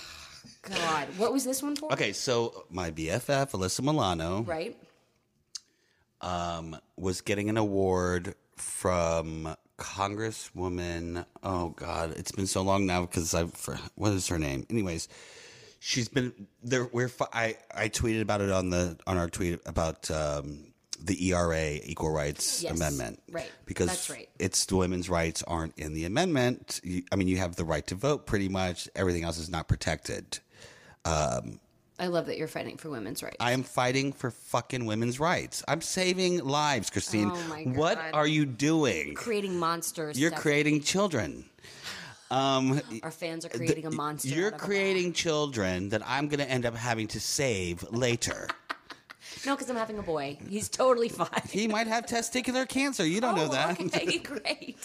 God, 0.74 1.08
what 1.18 1.34
was 1.34 1.44
this 1.44 1.62
one 1.64 1.76
for? 1.76 1.92
Okay, 1.94 2.14
so 2.14 2.66
my 2.70 2.92
BFF 2.92 3.52
Alyssa 3.52 3.82
Milano 3.82 4.44
right. 4.44 4.78
um, 6.22 6.78
was 6.98 7.22
getting 7.22 7.50
an 7.50 7.58
award 7.58 8.36
from 8.56 9.56
Congresswoman. 9.78 11.26
Oh 11.44 11.70
God, 11.70 12.14
it's 12.18 12.32
been 12.32 12.48
so 12.48 12.62
long 12.62 12.86
now 12.86 13.02
because 13.02 13.34
I've 13.34 13.54
what 13.96 14.12
is 14.14 14.28
her 14.28 14.38
name? 14.38 14.66
Anyways, 14.70 15.08
she's 15.80 16.10
been 16.10 16.34
there. 16.64 16.86
We're 16.92 17.12
I 17.34 17.58
I 17.74 17.90
tweeted 17.90 18.22
about 18.22 18.42
it 18.42 18.52
on 18.52 18.70
the 18.70 18.98
on 19.08 19.18
our 19.18 19.30
tweet 19.30 19.60
about 19.66 20.12
um, 20.12 20.66
the 21.02 21.32
ERA 21.32 21.80
Equal 21.84 22.12
Rights 22.12 22.64
Yes, 22.64 22.76
Amendment, 22.76 23.22
right. 23.32 23.50
Because 23.66 23.88
That's 23.88 24.10
right. 24.10 24.30
it's 24.38 24.66
the 24.66 24.76
women's 24.76 25.10
rights 25.10 25.44
aren't 25.48 25.78
in 25.78 25.94
the 25.94 26.06
amendment. 26.06 26.82
You, 26.84 27.04
I 27.12 27.16
mean, 27.16 27.28
you 27.28 27.38
have 27.38 27.56
the 27.56 27.66
right 27.66 27.86
to 27.88 27.96
vote. 27.96 28.26
Pretty 28.26 28.50
much 28.50 28.90
everything 28.96 29.24
else 29.24 29.38
is 29.38 29.50
not 29.50 29.68
protected. 29.68 30.40
I 32.02 32.08
love 32.08 32.28
that 32.28 32.38
you're 32.38 32.48
fighting 32.48 32.78
for 32.78 32.90
women's 32.90 33.22
rights. 33.22 33.36
I 33.42 33.52
am 33.52 33.64
fighting 33.64 34.14
for 34.14 34.32
fucking 34.32 34.86
women's 34.86 35.20
rights. 35.20 35.64
I'm 35.68 35.82
saving 35.82 36.40
lives, 36.46 36.90
Christine. 36.90 37.30
Oh, 37.34 37.38
What 37.74 38.00
are 38.14 38.28
you 38.28 38.46
doing? 38.46 39.16
creating 39.16 39.58
monsters. 39.60 40.18
You're 40.18 40.32
creating 40.32 40.82
children. 40.82 41.46
Um, 42.32 42.80
Our 43.04 43.12
fans 43.12 43.44
are 43.46 43.50
creating 43.50 43.86
a 43.86 43.92
monster. 43.92 44.30
You're 44.30 44.48
out 44.48 44.54
of 44.54 44.62
a 44.62 44.66
creating 44.66 45.14
children 45.14 45.90
that 45.90 46.02
I'm 46.06 46.28
going 46.28 46.40
to 46.40 46.50
end 46.50 46.66
up 46.66 46.76
having 46.76 47.08
to 47.10 47.20
save 47.20 47.84
later. 47.92 48.48
No, 49.46 49.56
because 49.56 49.70
I'm 49.70 49.78
having 49.78 49.98
a 50.00 50.02
boy. 50.02 50.38
He's 50.50 50.68
totally 50.68 51.08
fine. 51.08 51.30
he 51.50 51.66
might 51.68 51.88
have 51.88 52.06
testicular 52.06 52.68
cancer. 52.68 53.06
You 53.06 53.22
don't 53.22 53.36
know 53.36 53.46
Oh, 53.46 53.50
that. 53.54 53.80
Okay, 53.80 54.18
great. 54.34 54.78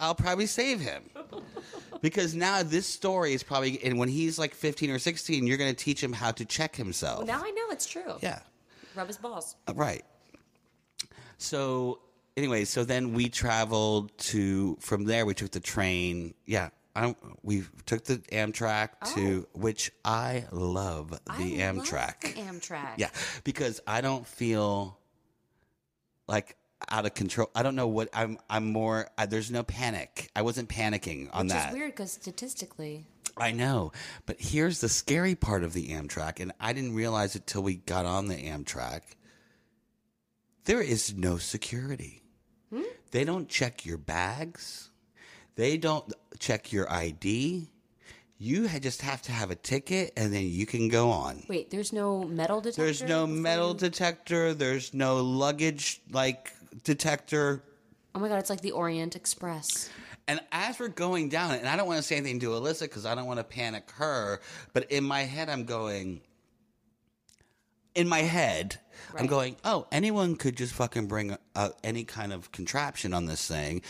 I'll 0.00 0.14
probably 0.14 0.46
save 0.46 0.80
him. 0.80 1.02
Because 2.02 2.34
now 2.34 2.62
this 2.62 2.86
story 2.86 3.34
is 3.34 3.42
probably, 3.42 3.78
and 3.84 3.98
when 3.98 4.08
he's 4.08 4.38
like 4.38 4.54
15 4.54 4.90
or 4.90 4.98
16, 4.98 5.46
you're 5.46 5.58
going 5.58 5.74
to 5.74 5.84
teach 5.84 6.02
him 6.02 6.14
how 6.14 6.30
to 6.30 6.46
check 6.46 6.74
himself. 6.74 7.26
Now 7.26 7.42
I 7.44 7.50
know 7.50 7.64
it's 7.70 7.86
true. 7.86 8.14
yeah. 8.22 8.38
Rub 8.96 9.06
his 9.06 9.18
balls. 9.18 9.54
Uh, 9.68 9.74
Right. 9.74 10.02
So 11.36 12.00
anyway, 12.38 12.64
so 12.64 12.84
then 12.84 13.12
we 13.12 13.28
traveled 13.28 14.16
to 14.18 14.76
from 14.80 15.04
there. 15.04 15.26
We 15.26 15.34
took 15.34 15.50
the 15.50 15.60
train. 15.60 16.32
Yeah, 16.46 16.70
I 16.94 17.02
don't. 17.02 17.18
We 17.42 17.64
took 17.86 18.04
the 18.04 18.16
Amtrak 18.32 19.14
to 19.14 19.46
which 19.52 19.90
I 20.04 20.44
love 20.52 21.10
the 21.10 21.18
I 21.28 21.42
Amtrak. 21.42 22.24
Love 22.24 22.34
the 22.34 22.34
Amtrak. 22.34 22.94
yeah, 22.96 23.10
because 23.44 23.80
I 23.86 24.00
don't 24.00 24.26
feel 24.26 24.98
like 26.26 26.56
out 26.88 27.06
of 27.06 27.14
control. 27.14 27.50
I 27.54 27.62
don't 27.62 27.76
know 27.76 27.88
what 27.88 28.08
I'm. 28.12 28.38
I'm 28.48 28.72
more. 28.72 29.08
I, 29.18 29.26
there's 29.26 29.50
no 29.50 29.62
panic. 29.62 30.30
I 30.34 30.42
wasn't 30.42 30.68
panicking 30.68 31.28
on 31.32 31.48
that. 31.48 31.54
Which 31.54 31.62
that. 31.62 31.68
is 31.68 31.74
weird 31.74 31.92
because 31.92 32.12
statistically, 32.12 33.06
I 33.36 33.52
know, 33.52 33.92
but 34.26 34.36
here's 34.40 34.80
the 34.80 34.88
scary 34.88 35.34
part 35.34 35.64
of 35.64 35.72
the 35.72 35.88
Amtrak, 35.88 36.40
and 36.40 36.52
I 36.60 36.72
didn't 36.72 36.94
realize 36.94 37.36
it 37.36 37.46
till 37.46 37.62
we 37.62 37.76
got 37.76 38.06
on 38.06 38.28
the 38.28 38.36
Amtrak. 38.36 39.02
There 40.64 40.82
is 40.82 41.14
no 41.16 41.38
security. 41.38 42.22
Hmm? 42.72 42.82
They 43.10 43.24
don't 43.24 43.48
check 43.48 43.86
your 43.86 43.98
bags. 43.98 44.90
They 45.56 45.76
don't 45.76 46.12
check 46.38 46.72
your 46.72 46.90
ID. 46.90 47.68
You 48.38 48.68
just 48.68 49.02
have 49.02 49.20
to 49.22 49.32
have 49.32 49.50
a 49.50 49.54
ticket, 49.54 50.14
and 50.16 50.32
then 50.32 50.46
you 50.46 50.64
can 50.64 50.88
go 50.88 51.10
on. 51.10 51.44
wait, 51.48 51.70
there's 51.70 51.92
no 51.92 52.24
metal 52.24 52.60
detector. 52.60 52.82
There's 52.82 53.02
no 53.02 53.26
metal 53.26 53.74
detector. 53.74 54.54
There's 54.54 54.94
no 54.94 55.16
luggage 55.18 56.00
like 56.10 56.50
detector. 56.84 57.62
Oh 58.14 58.18
my 58.18 58.28
god, 58.28 58.38
it's 58.38 58.50
like 58.50 58.60
the 58.60 58.72
Orient 58.72 59.16
Express. 59.16 59.90
And 60.28 60.40
as 60.52 60.78
we're 60.78 60.88
going 60.88 61.28
down, 61.28 61.52
and 61.54 61.68
I 61.68 61.76
don't 61.76 61.86
want 61.86 61.98
to 61.98 62.02
say 62.02 62.16
anything 62.16 62.38
to 62.40 62.50
Alyssa 62.50 62.82
because 62.82 63.04
I 63.04 63.14
don't 63.14 63.26
want 63.26 63.40
to 63.40 63.44
panic 63.44 63.90
her, 63.92 64.40
but 64.72 64.90
in 64.92 65.02
my 65.02 65.22
head, 65.22 65.48
I'm 65.48 65.64
going, 65.64 66.20
in 67.94 68.08
my 68.08 68.20
head, 68.20 68.78
I'm 69.16 69.26
going, 69.26 69.56
oh, 69.64 69.86
anyone 69.90 70.36
could 70.36 70.56
just 70.56 70.72
fucking 70.74 71.06
bring 71.06 71.36
uh, 71.56 71.70
any 71.82 72.04
kind 72.04 72.32
of 72.32 72.52
contraption 72.52 73.12
on 73.12 73.26
this 73.26 73.46
thing, 73.46 73.82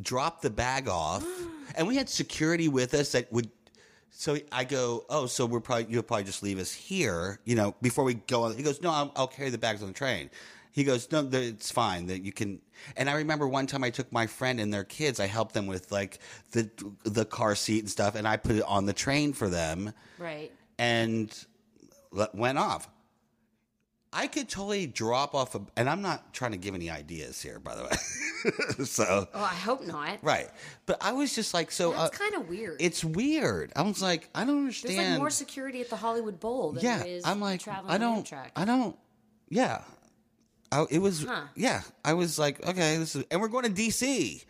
drop 0.00 0.42
the 0.42 0.50
bag 0.50 0.88
off. 0.88 1.26
and 1.76 1.88
we 1.88 1.96
had 1.96 2.08
security 2.08 2.68
with 2.68 2.94
us 2.94 3.12
that 3.12 3.32
would. 3.32 3.50
So 4.12 4.36
I 4.52 4.64
go, 4.64 5.06
oh, 5.08 5.26
so 5.26 5.46
we're 5.46 5.60
probably 5.60 5.86
you'll 5.88 6.02
probably 6.02 6.24
just 6.24 6.42
leave 6.42 6.58
us 6.58 6.72
here, 6.72 7.40
you 7.44 7.54
know, 7.54 7.74
before 7.80 8.04
we 8.04 8.14
go 8.14 8.44
on. 8.44 8.56
He 8.56 8.62
goes, 8.62 8.80
no, 8.82 8.90
I'll, 8.90 9.12
I'll 9.16 9.28
carry 9.28 9.50
the 9.50 9.58
bags 9.58 9.82
on 9.82 9.88
the 9.88 9.94
train. 9.94 10.30
He 10.72 10.84
goes, 10.84 11.10
no, 11.10 11.28
it's 11.32 11.70
fine 11.70 12.06
that 12.06 12.22
you 12.22 12.32
can. 12.32 12.60
And 12.96 13.10
I 13.10 13.14
remember 13.14 13.48
one 13.48 13.66
time 13.66 13.82
I 13.82 13.90
took 13.90 14.12
my 14.12 14.26
friend 14.26 14.60
and 14.60 14.72
their 14.72 14.84
kids. 14.84 15.18
I 15.20 15.26
helped 15.26 15.52
them 15.54 15.66
with 15.66 15.90
like 15.90 16.20
the 16.52 16.70
the 17.04 17.24
car 17.24 17.54
seat 17.54 17.80
and 17.80 17.90
stuff, 17.90 18.14
and 18.14 18.26
I 18.26 18.36
put 18.36 18.56
it 18.56 18.62
on 18.62 18.86
the 18.86 18.92
train 18.92 19.32
for 19.32 19.48
them 19.48 19.92
Right. 20.18 20.52
and 20.78 21.32
went 22.34 22.58
off. 22.58 22.88
I 24.12 24.26
could 24.26 24.48
totally 24.48 24.88
drop 24.88 25.36
off, 25.36 25.54
a, 25.54 25.60
and 25.76 25.88
I'm 25.88 26.02
not 26.02 26.32
trying 26.34 26.50
to 26.50 26.56
give 26.56 26.74
any 26.74 26.90
ideas 26.90 27.40
here, 27.40 27.60
by 27.60 27.76
the 27.76 27.84
way. 27.84 28.84
so, 28.84 29.28
Oh, 29.32 29.40
I 29.40 29.54
hope 29.54 29.86
not. 29.86 30.18
right, 30.22 30.48
but 30.86 30.98
I 31.00 31.12
was 31.12 31.32
just 31.32 31.54
like, 31.54 31.70
so 31.70 31.92
it's 31.92 32.00
uh, 32.00 32.08
kind 32.08 32.34
of 32.34 32.48
weird. 32.48 32.82
it's 32.82 33.04
weird. 33.04 33.72
I 33.76 33.82
was 33.82 34.02
like, 34.02 34.28
I 34.34 34.44
don't 34.44 34.58
understand. 34.58 34.98
There's 34.98 35.08
like 35.10 35.18
more 35.18 35.30
security 35.30 35.80
at 35.80 35.90
the 35.90 35.96
Hollywood 35.96 36.40
Bowl 36.40 36.72
than 36.72 36.82
yeah, 36.82 36.98
there 36.98 37.06
is 37.06 37.24
I'm 37.24 37.40
like, 37.40 37.60
traveling 37.60 37.92
I 37.94 37.98
don't. 37.98 38.32
I 38.56 38.64
don't, 38.64 38.96
yeah. 39.48 39.82
I, 40.72 40.86
it 40.90 40.98
was, 41.00 41.24
Huh. 41.24 41.42
yeah. 41.56 41.82
I 42.04 42.14
was 42.14 42.38
like, 42.38 42.64
okay, 42.66 42.96
this 42.98 43.16
is, 43.16 43.24
and 43.30 43.40
we're 43.40 43.48
going 43.48 43.64
to 43.64 43.70
DC. 43.82 44.44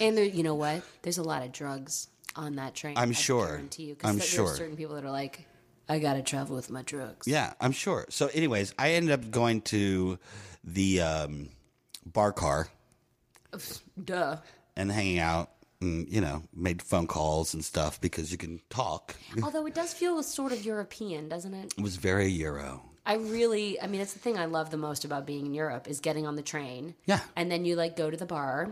And 0.00 0.16
there, 0.16 0.24
you 0.24 0.42
know 0.42 0.54
what? 0.54 0.82
There's 1.02 1.18
a 1.18 1.22
lot 1.22 1.42
of 1.42 1.52
drugs 1.52 2.08
on 2.34 2.56
that 2.56 2.74
train. 2.74 2.98
I'm 2.98 3.10
I 3.10 3.12
sure. 3.12 3.46
guarantee 3.46 3.84
you. 3.84 3.96
I'm 4.04 4.18
there- 4.18 4.26
sure. 4.26 4.46
There's 4.46 4.58
certain 4.58 4.76
people 4.76 4.94
that 4.96 5.04
are 5.04 5.10
like, 5.10 5.46
I 5.88 6.00
gotta 6.00 6.20
travel 6.22 6.56
with 6.56 6.68
my 6.68 6.82
drugs. 6.82 7.28
Yeah, 7.28 7.52
I'm 7.60 7.70
sure. 7.72 8.06
So, 8.10 8.26
anyways, 8.34 8.74
I 8.78 8.94
ended 8.94 9.12
up 9.12 9.30
going 9.30 9.60
to 9.62 10.18
the 10.64 11.00
um, 11.00 11.48
bar 12.04 12.32
car. 12.32 12.68
Duh. 14.02 14.36
and 14.76 14.90
hanging 14.92 15.18
out 15.20 15.50
and 15.80 16.08
you 16.12 16.20
know 16.20 16.42
made 16.54 16.82
phone 16.82 17.06
calls 17.06 17.54
and 17.54 17.64
stuff 17.64 18.00
because 18.00 18.30
you 18.32 18.36
can 18.36 18.60
talk 18.68 19.14
Although 19.42 19.66
it 19.66 19.74
does 19.74 19.94
feel 19.94 20.22
sort 20.22 20.52
of 20.52 20.64
European, 20.64 21.28
doesn't 21.28 21.54
it? 21.54 21.72
it 21.78 21.82
was 21.82 21.96
very 21.96 22.26
euro 22.30 22.82
I 23.06 23.14
really, 23.14 23.80
I 23.80 23.86
mean, 23.86 24.00
it's 24.00 24.12
the 24.12 24.18
thing 24.18 24.36
I 24.36 24.46
love 24.46 24.70
the 24.70 24.76
most 24.76 25.04
about 25.04 25.26
being 25.26 25.46
in 25.46 25.54
Europe 25.54 25.86
is 25.88 26.00
getting 26.00 26.26
on 26.26 26.34
the 26.36 26.42
train. 26.42 26.94
Yeah. 27.06 27.20
And 27.36 27.50
then 27.50 27.64
you 27.64 27.76
like 27.76 27.96
go 27.96 28.10
to 28.10 28.16
the 28.16 28.26
bar 28.26 28.68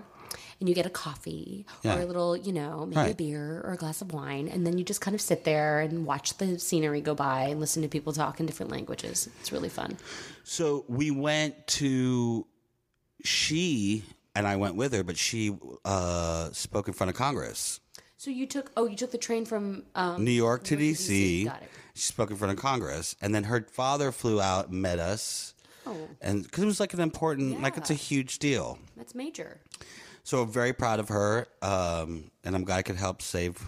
and 0.58 0.68
you 0.68 0.74
get 0.74 0.86
a 0.86 0.90
coffee 0.90 1.64
Yeah. 1.82 1.96
or 1.96 2.00
a 2.00 2.04
little, 2.06 2.36
you 2.36 2.52
know, 2.52 2.84
maybe 2.84 3.12
a 3.12 3.14
beer 3.14 3.60
or 3.64 3.72
a 3.72 3.76
glass 3.76 4.02
of 4.02 4.12
wine. 4.12 4.48
And 4.48 4.66
then 4.66 4.76
you 4.76 4.84
just 4.84 5.00
kind 5.00 5.14
of 5.14 5.20
sit 5.20 5.44
there 5.44 5.78
and 5.80 6.04
watch 6.04 6.36
the 6.38 6.58
scenery 6.58 7.00
go 7.00 7.14
by 7.14 7.44
and 7.44 7.60
listen 7.60 7.82
to 7.82 7.88
people 7.88 8.12
talk 8.12 8.40
in 8.40 8.46
different 8.46 8.72
languages. 8.72 9.28
It's 9.40 9.52
really 9.52 9.68
fun. 9.68 9.96
so 10.42 10.84
we 10.88 11.10
went 11.12 11.66
to 11.68 12.46
she 13.22 14.02
and 14.34 14.46
i 14.46 14.56
went 14.56 14.76
with 14.76 14.92
her 14.92 15.02
but 15.02 15.16
she 15.16 15.56
uh, 15.84 16.50
spoke 16.52 16.88
in 16.88 16.94
front 16.94 17.08
of 17.10 17.16
congress 17.16 17.80
So 18.16 18.30
you 18.30 18.46
took, 18.46 18.70
oh, 18.76 18.86
you 18.86 18.96
took 18.96 19.10
the 19.12 19.18
train 19.18 19.44
from 19.44 19.84
um, 19.94 20.24
new 20.24 20.30
york 20.30 20.64
to 20.64 20.74
York 20.76 20.96
dc 20.98 21.44
Got 21.46 21.62
it. 21.62 21.68
She 21.94 22.02
spoke 22.02 22.30
in 22.30 22.36
front 22.36 22.52
of 22.52 22.58
congress 22.58 23.16
and 23.20 23.34
then 23.34 23.44
her 23.44 23.66
father 23.70 24.12
flew 24.12 24.40
out 24.40 24.68
and 24.68 24.80
met 24.82 24.98
us 24.98 25.54
Oh, 25.86 26.08
and 26.20 26.42
because 26.42 26.62
it 26.62 26.66
was 26.66 26.80
like 26.80 26.94
an 26.94 27.00
important 27.00 27.60
like 27.60 27.76
it's 27.76 27.90
a 27.90 27.94
huge 27.94 28.38
deal 28.38 28.78
that's 28.96 29.14
major. 29.14 29.60
So 30.22 30.40
I'm 30.40 30.50
very 30.50 30.72
proud 30.72 31.00
of 31.00 31.10
her, 31.10 31.46
um, 31.60 32.30
and 32.44 32.54
I'm 32.54 32.64
glad 32.64 32.78
I 32.78 32.82
could 32.82 32.96
help 32.96 33.20
save 33.20 33.58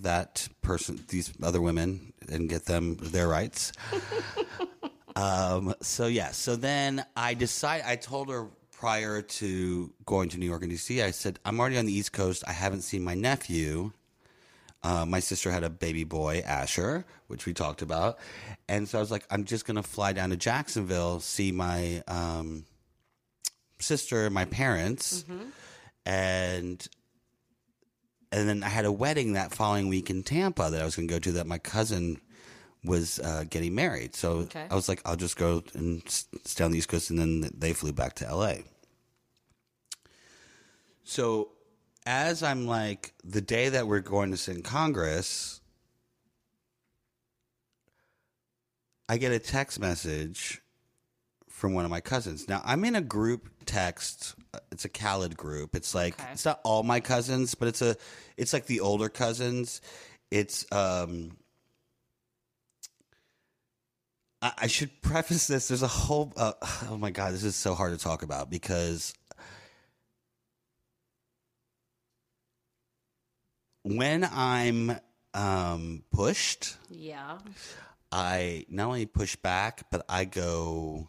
that 0.00 0.48
person, 0.60 1.04
these 1.08 1.32
other 1.40 1.60
women, 1.60 2.12
and 2.28 2.48
get 2.48 2.64
them 2.64 2.96
their 2.96 3.28
rights. 3.28 3.70
um, 5.16 5.74
so 5.80 6.06
yeah, 6.06 6.32
so 6.32 6.56
then 6.56 7.04
I 7.16 7.34
decided. 7.34 7.86
I 7.86 7.94
told 7.94 8.28
her 8.30 8.48
prior 8.72 9.22
to 9.22 9.92
going 10.04 10.28
to 10.30 10.38
New 10.38 10.46
York 10.46 10.64
and 10.64 10.72
DC, 10.72 11.04
I 11.04 11.12
said 11.12 11.38
I'm 11.44 11.60
already 11.60 11.78
on 11.78 11.86
the 11.86 11.92
East 11.92 12.12
Coast. 12.12 12.42
I 12.48 12.52
haven't 12.52 12.82
seen 12.82 13.04
my 13.04 13.14
nephew. 13.14 13.92
Uh, 14.84 15.04
my 15.06 15.20
sister 15.20 15.50
had 15.50 15.62
a 15.64 15.70
baby 15.70 16.04
boy, 16.04 16.42
Asher, 16.44 17.04
which 17.28 17.46
we 17.46 17.54
talked 17.54 17.82
about, 17.82 18.18
and 18.68 18.88
so 18.88 18.98
I 18.98 19.00
was 19.00 19.10
like, 19.12 19.24
I'm 19.30 19.44
just 19.44 19.64
gonna 19.66 19.82
fly 19.82 20.12
down 20.12 20.30
to 20.30 20.36
Jacksonville, 20.36 21.20
see 21.20 21.52
my 21.52 22.02
um, 22.08 22.64
sister, 23.78 24.28
my 24.30 24.44
parents 24.44 25.24
and 26.04 26.86
and 28.32 28.48
then 28.48 28.62
I 28.64 28.68
had 28.70 28.84
a 28.86 28.90
wedding 28.92 29.34
that 29.34 29.52
following 29.54 29.88
week 29.88 30.08
in 30.10 30.22
Tampa 30.22 30.68
that 30.70 30.80
I 30.80 30.84
was 30.84 30.96
going 30.96 31.06
to 31.06 31.14
go 31.14 31.18
to 31.18 31.32
that 31.32 31.46
my 31.46 31.58
cousin 31.58 32.18
was 32.82 33.18
uh, 33.20 33.44
getting 33.50 33.74
married. 33.74 34.14
So 34.16 34.30
Okay. 34.48 34.66
I 34.70 34.74
was 34.74 34.88
like, 34.88 35.02
I'll 35.04 35.16
just 35.16 35.36
go 35.36 35.62
and 35.74 36.02
stay 36.44 36.64
on 36.64 36.72
the 36.72 36.78
East 36.78 36.88
Coast, 36.88 37.10
and 37.10 37.18
then 37.18 37.50
they 37.56 37.74
flew 37.74 37.92
back 37.92 38.14
to 38.16 38.26
L.A. 38.26 38.64
So 41.04 41.50
as 42.06 42.42
I'm 42.42 42.66
like 42.66 43.14
the 43.24 43.40
day 43.40 43.68
that 43.68 43.86
we're 43.86 44.00
going 44.00 44.30
to 44.32 44.36
sit 44.36 44.56
in 44.56 44.62
Congress, 44.62 45.60
I 49.08 49.18
get 49.18 49.32
a 49.32 49.38
text 49.38 49.78
message 49.80 50.60
from 51.48 51.74
one 51.74 51.84
of 51.84 51.90
my 51.90 52.00
cousins. 52.00 52.48
Now 52.48 52.60
I'm 52.64 52.84
in 52.84 52.96
a 52.96 53.00
group 53.00 53.48
text. 53.66 54.34
uh, 54.54 54.58
It's 54.72 54.84
a 54.84 54.88
Khaled 54.88 55.36
group. 55.36 55.76
It's 55.76 55.94
like 55.94 56.18
Okay. 56.20 56.32
it's 56.32 56.44
not 56.44 56.60
all 56.64 56.82
my 56.82 57.00
cousins, 57.00 57.54
but 57.54 57.68
it's 57.68 57.82
a 57.82 57.96
it's 58.36 58.52
like 58.52 58.66
the 58.66 58.80
older 58.80 59.08
cousins. 59.08 59.80
It's 60.30 60.64
um. 60.72 61.36
I, 64.40 64.52
I 64.62 64.66
should 64.66 65.02
preface 65.02 65.46
this. 65.46 65.68
There's 65.68 65.82
a 65.82 65.88
whole. 65.88 66.32
Uh, 66.36 66.54
oh 66.90 66.96
my 66.96 67.10
god, 67.10 67.32
this 67.34 67.44
is 67.44 67.54
so 67.54 67.74
hard 67.74 67.92
to 67.92 68.02
talk 68.02 68.22
about 68.22 68.50
because 68.50 69.14
when 73.82 74.24
I'm 74.24 74.98
um 75.34 76.02
pushed. 76.12 76.76
Yeah. 76.90 77.38
I 78.10 78.66
not 78.68 78.88
only 78.88 79.06
push 79.06 79.36
back, 79.36 79.86
but 79.90 80.04
I 80.08 80.24
go 80.26 81.08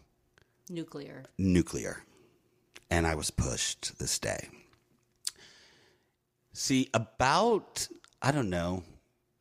Nuclear. 0.70 1.24
nuclear. 1.38 2.04
And 2.90 3.06
I 3.06 3.16
was 3.16 3.30
pushed 3.32 4.00
this 4.00 4.20
day. 4.20 4.48
See, 6.54 6.90
about, 6.94 7.88
I 8.22 8.32
don't 8.32 8.50
know, 8.50 8.84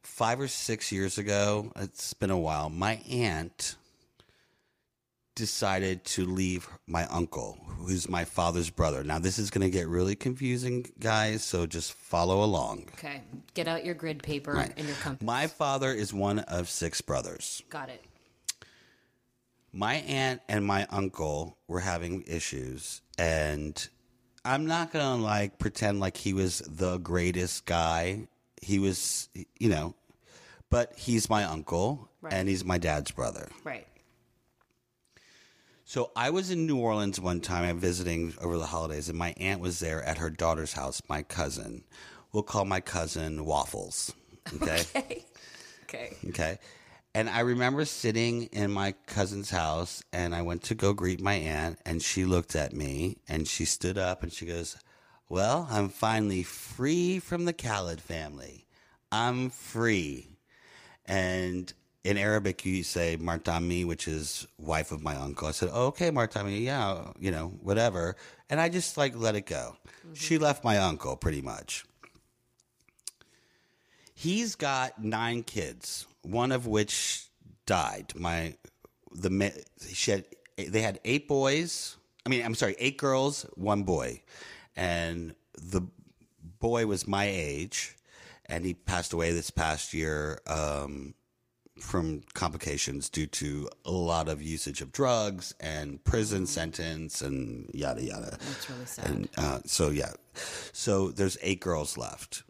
five 0.03 0.41
or 0.41 0.49
six 0.49 0.91
years 0.91 1.19
ago, 1.19 1.71
it's 1.77 2.15
been 2.15 2.31
a 2.31 2.39
while, 2.39 2.71
my 2.71 3.01
aunt 3.09 3.77
decided 5.35 6.05
to 6.05 6.25
leave 6.27 6.69
my 6.87 7.07
uncle, 7.07 7.59
who's 7.79 8.09
my 8.09 8.25
father's 8.25 8.71
brother. 8.71 9.03
Now, 9.03 9.19
this 9.19 9.39
is 9.39 9.51
going 9.51 9.63
to 9.63 9.71
get 9.71 9.89
really 9.89 10.15
confusing, 10.15 10.87
guys, 11.01 11.43
so 11.43 11.67
just 11.67 11.93
follow 11.95 12.43
along. 12.45 12.89
Okay. 12.99 13.23
Get 13.55 13.67
out 13.69 13.85
your 13.85 13.95
grid 13.95 14.23
paper 14.23 14.53
Right. 14.53 14.73
and 14.77 14.87
your 14.87 14.97
compass. 14.97 15.25
My 15.25 15.47
father 15.47 15.91
is 15.93 16.13
one 16.13 16.41
of 16.41 16.69
six 16.69 17.01
brothers. 17.01 17.63
Got 17.71 17.89
it. 17.89 18.03
my 19.73 19.95
aunt 19.95 20.43
and 20.49 20.65
my 20.67 20.87
uncle 20.91 21.57
were 21.67 21.81
having 21.81 22.23
issues 22.27 23.01
and 23.17 23.89
i'm 24.45 24.67
not 24.67 24.93
gonna 24.93 25.17
like 25.23 25.59
pretend 25.59 25.99
like 25.99 26.15
he 26.19 26.35
was 26.35 26.59
the 26.69 26.99
greatest 26.99 27.65
guy 27.65 28.29
he 28.61 28.79
was 28.79 29.31
you 29.59 29.71
know 29.71 29.95
but 30.69 30.93
he's 30.97 31.31
my 31.31 31.45
uncle 31.45 32.11
Right. 32.21 32.35
and 32.35 32.49
he's 32.51 32.65
my 32.67 32.77
dad's 32.77 33.11
brother 33.13 33.49
Right. 33.65 33.87
So 35.93 36.11
i 36.17 36.31
was 36.31 36.51
in 36.51 36.67
new 36.67 36.79
orleans 36.79 37.21
one 37.21 37.41
time 37.41 37.65
i'm 37.65 37.79
visiting 37.79 38.33
over 38.41 38.59
the 38.59 38.67
holidays 38.67 39.09
and 39.09 39.19
my 39.19 39.35
aunt 39.37 39.61
was 39.61 39.79
there 39.81 40.03
at 40.05 40.19
her 40.19 40.31
daughter's 40.31 40.73
house 40.73 41.03
my 41.09 41.23
cousin 41.23 41.85
we'll 42.33 42.43
call 42.43 42.65
my 42.65 42.81
cousin 42.81 43.45
waffles 43.45 44.13
okay 44.55 44.85
Okay. 45.93 46.07
Okay. 46.09 46.17
Okay. 46.31 46.59
And 47.15 47.29
I 47.29 47.41
remember 47.41 47.85
sitting 47.85 48.45
in 48.45 48.73
my 48.73 48.93
cousin's 49.07 49.51
house 49.51 50.03
and 50.13 50.35
I 50.35 50.41
went 50.41 50.63
to 50.65 50.75
go 50.75 50.95
greet 50.95 51.21
my 51.21 51.35
aunt 51.35 51.79
and 51.85 52.01
she 52.01 52.25
looked 52.25 52.57
at 52.57 52.73
me 52.73 53.19
and 53.29 53.47
she 53.47 53.67
stood 53.67 53.99
up 53.99 54.23
and 54.23 54.33
she 54.33 54.47
goes, 54.47 54.79
Well, 55.29 55.69
I'm 55.71 55.91
finally 55.91 56.43
free 56.43 57.19
from 57.19 57.45
the 57.45 57.53
Khaled 57.53 58.01
family. 58.01 58.67
I'm 59.11 59.51
free. 59.51 60.39
And 61.05 61.71
in 62.05 62.19
Arabic, 62.19 62.65
you 62.65 62.83
say 62.83 63.17
Martami, 63.17 63.87
which 63.87 64.09
is 64.09 64.47
wife 64.59 64.91
of 64.91 65.03
my 65.03 65.15
uncle. 65.15 65.47
I 65.47 65.53
said, 65.53 65.71
oh, 65.73 65.87
okay, 65.87 66.11
Martami, 66.11 66.63
yeah, 66.63 67.13
you 67.19 67.31
know, 67.31 67.49
whatever. 67.63 68.17
And 68.51 68.61
I 68.61 68.69
just 68.69 68.97
like 68.97 69.15
let 69.17 69.37
it 69.37 69.47
go. 69.47 69.77
She 70.15 70.39
left 70.39 70.65
my 70.65 70.79
uncle 70.79 71.17
pretty 71.17 71.43
much. 71.43 71.85
He's 74.15 74.55
got 74.57 75.03
nine 75.03 75.43
kids, 75.43 76.07
one 76.23 76.53
of 76.53 76.67
which 76.67 77.27
died. 77.67 78.13
My 78.15 78.55
the 79.13 79.53
she 79.89 80.11
had 80.11 80.25
they 80.57 80.83
had 80.83 81.01
eight 81.05 81.29
boys. 81.29 81.97
I 82.25 82.29
mean, 82.29 82.45
I'm 82.45 82.55
sorry, 82.55 82.77
eight 82.79 82.99
girls, 82.99 83.47
one 83.55 83.83
boy, 83.83 84.23
and 84.77 85.35
the 85.61 85.83
boy 86.61 86.87
was 86.87 87.09
my 87.09 87.25
age, 87.25 87.97
and 88.47 88.65
he 88.65 88.75
passed 88.75 89.13
away 89.13 89.33
this 89.33 89.51
past 89.51 89.93
year 89.93 90.41
um, 90.47 91.15
from 91.83 92.23
complications 92.33 93.11
due 93.11 93.27
to 93.27 93.69
a 93.85 93.91
lot 93.91 94.29
of 94.29 94.41
usage 94.41 94.81
of 94.81 94.93
drugs 94.93 95.55
and 95.61 96.03
prison 96.05 96.47
sentence 96.47 97.21
and 97.21 97.69
yada 97.75 98.03
yada. 98.03 98.31
That's 98.31 98.71
really 98.71 98.87
sad. 98.87 99.11
And 99.11 99.29
uh, 99.37 99.59
so 99.67 99.91
yeah, 99.91 100.13
so 100.73 101.11
there's 101.11 101.37
eight 101.43 101.61
girls 101.61 101.99
left. 101.99 102.45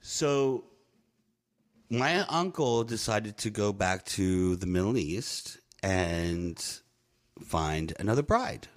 So 0.00 0.64
my 1.90 2.20
uncle 2.26 2.84
decided 2.84 3.36
to 3.38 3.50
go 3.50 3.72
back 3.72 4.04
to 4.06 4.56
the 4.56 4.66
Middle 4.66 4.98
East 4.98 5.58
and 5.82 6.62
find 7.40 7.94
another 7.98 8.22
bride. 8.22 8.68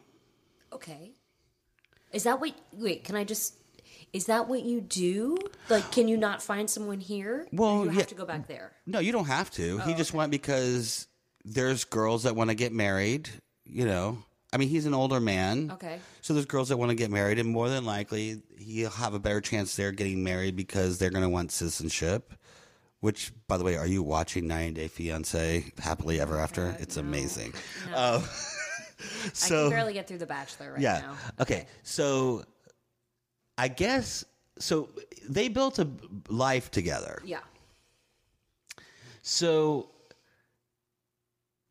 Okay. 0.71 1.11
Is 2.13 2.23
that 2.23 2.39
what? 2.39 2.53
Wait, 2.71 3.03
can 3.03 3.15
I 3.15 3.23
just? 3.23 3.55
Is 4.13 4.25
that 4.25 4.47
what 4.47 4.63
you 4.63 4.81
do? 4.81 5.37
Like, 5.69 5.91
can 5.91 6.07
you 6.07 6.17
not 6.17 6.41
find 6.41 6.69
someone 6.69 6.99
here? 6.99 7.47
Well, 7.51 7.85
you 7.85 7.89
have 7.89 7.99
yeah. 7.99 8.03
to 8.05 8.15
go 8.15 8.25
back 8.25 8.47
there. 8.47 8.73
No, 8.85 8.99
you 8.99 9.11
don't 9.11 9.25
have 9.25 9.51
to. 9.51 9.77
he 9.79 9.93
just 9.93 10.13
went 10.13 10.31
because 10.31 11.07
there's 11.45 11.83
girls 11.83 12.23
that 12.23 12.35
want 12.35 12.49
to 12.49 12.55
get 12.55 12.73
married. 12.73 13.29
You 13.65 13.85
know, 13.85 14.17
I 14.53 14.57
mean, 14.57 14.67
he's 14.67 14.85
an 14.85 14.93
older 14.93 15.19
man. 15.19 15.71
Okay. 15.73 15.99
So 16.21 16.33
there's 16.33 16.45
girls 16.45 16.69
that 16.69 16.77
want 16.77 16.89
to 16.89 16.95
get 16.95 17.09
married, 17.09 17.39
and 17.39 17.49
more 17.49 17.69
than 17.69 17.85
likely, 17.85 18.41
he'll 18.57 18.89
have 18.89 19.13
a 19.13 19.19
better 19.19 19.39
chance 19.39 19.75
there 19.75 19.91
getting 19.91 20.23
married 20.23 20.55
because 20.55 20.99
they're 20.99 21.09
going 21.09 21.23
to 21.23 21.29
want 21.29 21.51
citizenship. 21.51 22.33
Which, 22.99 23.31
by 23.47 23.57
the 23.57 23.63
way, 23.63 23.77
are 23.77 23.87
you 23.87 24.03
watching 24.03 24.45
90 24.45 24.73
Day 24.73 24.87
Fiance 24.87 25.65
Happily 25.79 26.19
Ever 26.19 26.37
After? 26.39 26.75
it's 26.79 26.97
amazing. 26.97 27.53
Um, 27.95 28.21
I 29.23 29.29
so 29.33 29.63
can 29.63 29.69
barely 29.71 29.93
get 29.93 30.07
through 30.07 30.19
the 30.19 30.27
Bachelor 30.27 30.73
right 30.73 30.81
yeah. 30.81 31.01
now. 31.01 31.15
Okay. 31.39 31.65
So 31.81 32.43
I 33.61 33.67
guess 33.67 34.25
so. 34.59 34.89
They 35.29 35.47
built 35.49 35.77
a 35.79 35.87
life 36.29 36.71
together. 36.71 37.21
Yeah. 37.23 37.39
So 39.21 39.89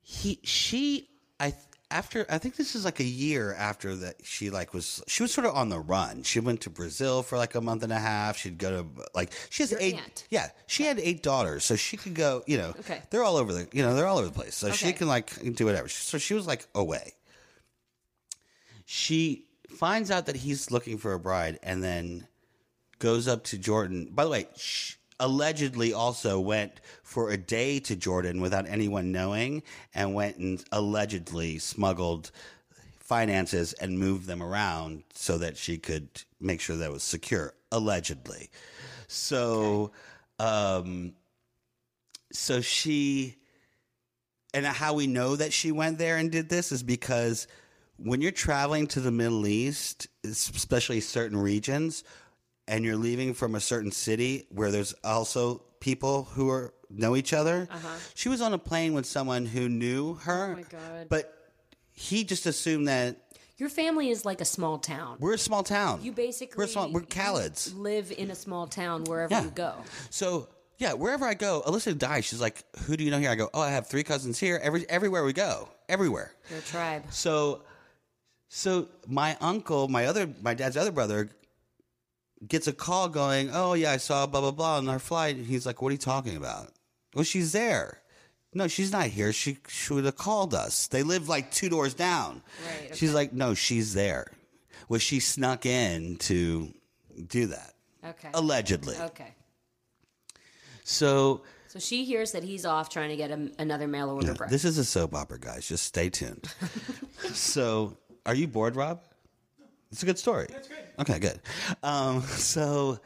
he 0.02 0.38
she 0.44 1.08
I 1.40 1.52
after 1.90 2.24
I 2.30 2.38
think 2.38 2.54
this 2.54 2.76
is 2.76 2.84
like 2.84 3.00
a 3.00 3.04
year 3.04 3.54
after 3.54 3.96
that 3.96 4.16
she 4.22 4.50
like 4.50 4.72
was 4.72 5.02
she 5.08 5.22
was 5.24 5.32
sort 5.34 5.46
of 5.48 5.54
on 5.56 5.68
the 5.68 5.80
run. 5.80 6.22
She 6.22 6.38
went 6.38 6.60
to 6.62 6.70
Brazil 6.70 7.24
for 7.24 7.36
like 7.38 7.56
a 7.56 7.60
month 7.60 7.82
and 7.82 7.92
a 7.92 7.98
half. 7.98 8.36
She'd 8.36 8.58
go 8.58 8.70
to 8.70 8.86
like 9.14 9.32
she 9.50 9.64
has 9.64 9.72
Your 9.72 9.80
eight 9.80 9.96
aunt. 9.96 10.26
yeah 10.30 10.50
she 10.68 10.84
had 10.84 11.00
eight 11.00 11.22
daughters 11.24 11.64
so 11.64 11.74
she 11.74 11.96
could 11.96 12.14
go 12.14 12.42
you 12.46 12.56
know 12.58 12.72
Okay. 12.80 13.02
they're 13.10 13.24
all 13.24 13.36
over 13.36 13.52
the 13.52 13.66
you 13.72 13.82
know 13.82 13.94
they're 13.96 14.06
all 14.06 14.18
over 14.18 14.28
the 14.28 14.32
place 14.34 14.54
so 14.54 14.70
she 14.70 14.92
can 14.92 15.08
like 15.08 15.30
do 15.56 15.64
whatever. 15.66 15.88
So 15.88 16.18
she 16.18 16.34
was 16.34 16.46
like 16.46 16.66
away. 16.74 17.14
She 18.86 19.46
finds 19.70 20.10
out 20.10 20.26
that 20.26 20.36
he's 20.36 20.70
looking 20.70 20.98
for 20.98 21.12
a 21.12 21.18
bride 21.18 21.58
and 21.62 21.82
then 21.82 22.26
goes 22.98 23.26
up 23.26 23.44
to 23.44 23.58
Jordan. 23.58 24.08
By 24.12 24.24
the 24.24 24.30
way, 24.30 24.46
sh- 24.56 24.96
allegedly 25.18 25.92
also 25.92 26.40
went 26.40 26.80
for 27.02 27.30
a 27.30 27.36
day 27.36 27.78
to 27.80 27.96
Jordan 27.96 28.40
without 28.40 28.66
anyone 28.68 29.12
knowing 29.12 29.62
and 29.94 30.14
went 30.14 30.36
and 30.38 30.62
allegedly 30.72 31.58
smuggled 31.58 32.30
finances 32.98 33.72
and 33.74 33.98
moved 33.98 34.26
them 34.26 34.42
around 34.42 35.02
so 35.12 35.38
that 35.38 35.56
she 35.56 35.78
could 35.78 36.08
make 36.40 36.60
sure 36.60 36.76
that 36.76 36.92
was 36.92 37.02
secure. 37.02 37.54
Allegedly. 37.72 38.50
So, 39.08 39.92
um, 40.38 41.14
so 42.32 42.60
she, 42.60 43.36
and 44.54 44.64
how 44.64 44.94
we 44.94 45.06
know 45.06 45.36
that 45.36 45.52
she 45.52 45.72
went 45.72 45.98
there 45.98 46.16
and 46.16 46.30
did 46.30 46.48
this 46.48 46.72
is 46.72 46.82
because 46.82 47.46
when 48.02 48.20
you're 48.20 48.32
traveling 48.32 48.86
to 48.88 49.00
the 49.00 49.10
Middle 49.10 49.46
East, 49.46 50.06
especially 50.24 51.00
certain 51.00 51.36
regions, 51.38 52.04
and 52.68 52.84
you're 52.84 52.96
leaving 52.96 53.34
from 53.34 53.54
a 53.54 53.60
certain 53.60 53.90
city 53.92 54.46
where 54.50 54.70
there's 54.70 54.94
also 55.04 55.62
people 55.80 56.24
who 56.34 56.48
are 56.50 56.72
know 56.88 57.14
each 57.16 57.32
other. 57.32 57.68
She 58.14 58.28
was 58.28 58.40
on 58.40 58.52
a 58.52 58.58
plane 58.58 58.94
with 58.94 59.06
someone 59.06 59.46
who 59.46 59.68
knew 59.68 60.14
her. 60.14 60.52
Uh-huh. 60.52 60.52
Oh 60.52 60.56
my 60.56 60.62
God. 60.98 61.06
But 61.08 61.52
he 61.92 62.24
just 62.24 62.46
assumed 62.46 62.88
that 62.88 63.16
Your 63.58 63.68
family 63.68 64.10
is 64.10 64.24
like 64.24 64.40
a 64.40 64.44
small 64.44 64.78
town. 64.78 65.16
we're 65.20 65.34
a 65.34 65.38
small 65.38 65.62
town. 65.62 66.00
You 66.02 66.12
basically 66.12 66.56
we're 66.58 66.66
small. 66.66 66.90
We're 66.90 67.02
Khalids. 67.02 67.74
live 67.74 68.10
in 68.12 68.30
a 68.30 68.34
small 68.34 68.66
town 68.66 69.04
wherever 69.04 69.34
Yeah. 69.34 69.44
you 69.44 69.50
go. 69.50 69.74
So 70.10 70.48
yeah, 70.78 70.94
wherever 70.94 71.26
I 71.26 71.34
go, 71.34 71.62
Alyssa 71.66 71.96
dies. 71.96 72.24
She's 72.24 72.40
like, 72.40 72.64
"Who 72.86 72.96
do 72.96 73.04
you 73.04 73.10
know 73.10 73.18
here?" 73.18 73.30
I 73.30 73.34
go, 73.34 73.50
"Oh, 73.52 73.60
I 73.60 73.70
have 73.70 73.86
three 73.86 74.02
cousins 74.02 74.38
here. 74.38 74.58
Every 74.62 74.88
everywhere 74.88 75.24
we 75.24 75.32
go, 75.34 75.68
everywhere." 75.90 76.32
Your 76.50 76.60
tribe. 76.62 77.04
So, 77.10 77.62
so 78.52 78.88
my 79.06 79.36
uncle, 79.40 79.86
my 79.88 80.06
other, 80.06 80.28
my 80.42 80.54
dad's 80.54 80.76
other 80.76 80.90
brother, 80.90 81.30
gets 82.48 82.66
a 82.66 82.72
call 82.72 83.08
going, 83.08 83.48
"Oh 83.52 83.74
yeah, 83.74 83.92
I 83.92 83.96
saw 83.98 84.26
blah 84.26 84.40
blah 84.40 84.50
blah 84.50 84.76
on 84.78 84.88
our 84.88 84.98
flight." 84.98 85.36
And 85.36 85.46
he's 85.46 85.64
like, 85.64 85.80
"What 85.80 85.88
are 85.90 85.92
you 85.92 85.98
talking 85.98 86.36
about?" 86.36 86.72
Well, 87.14 87.24
she's 87.24 87.52
there. 87.52 87.98
No, 88.52 88.66
she's 88.66 88.90
not 88.90 89.06
here. 89.06 89.32
She 89.32 89.58
she 89.68 89.92
would 89.94 90.04
have 90.04 90.16
called 90.16 90.52
us. 90.52 90.88
They 90.88 91.04
live 91.04 91.28
like 91.28 91.52
two 91.52 91.68
doors 91.68 91.94
down. 91.94 92.42
Right, 92.66 92.96
She's 92.96 93.14
like, 93.14 93.32
"No, 93.32 93.54
she's 93.54 93.94
there." 93.94 94.32
Well, 94.88 94.98
she 94.98 95.20
snuck 95.20 95.64
in 95.66 96.16
to 96.16 96.74
do 97.28 97.46
that 97.46 97.74
Okay. 98.04 98.30
allegedly. 98.34 98.96
Okay. 98.96 99.34
So 100.82 101.42
So 101.68 101.78
she 101.78 102.04
hears 102.04 102.32
that 102.32 102.42
he's 102.42 102.66
off 102.66 102.88
trying 102.88 103.10
to 103.10 103.16
get 103.16 103.30
a, 103.30 103.52
another 103.60 103.86
mail 103.86 104.10
order 104.10 104.34
bride. 104.34 104.50
this 104.50 104.64
is 104.64 104.78
a 104.78 104.84
soap 104.84 105.14
opera, 105.14 105.38
guys. 105.38 105.68
Just 105.68 105.84
stay 105.84 106.10
tuned. 106.10 106.52
so, 107.32 107.96
are 108.30 108.34
you 108.34 108.46
bored, 108.46 108.76
Rob? 108.76 109.00
It's 109.90 110.04
a 110.04 110.06
good 110.06 110.18
story. 110.18 110.46
That's 110.50 110.68
great. 110.68 110.80
Okay, 111.00 111.18
good. 111.18 111.40
Um, 111.82 112.22
so, 112.22 113.00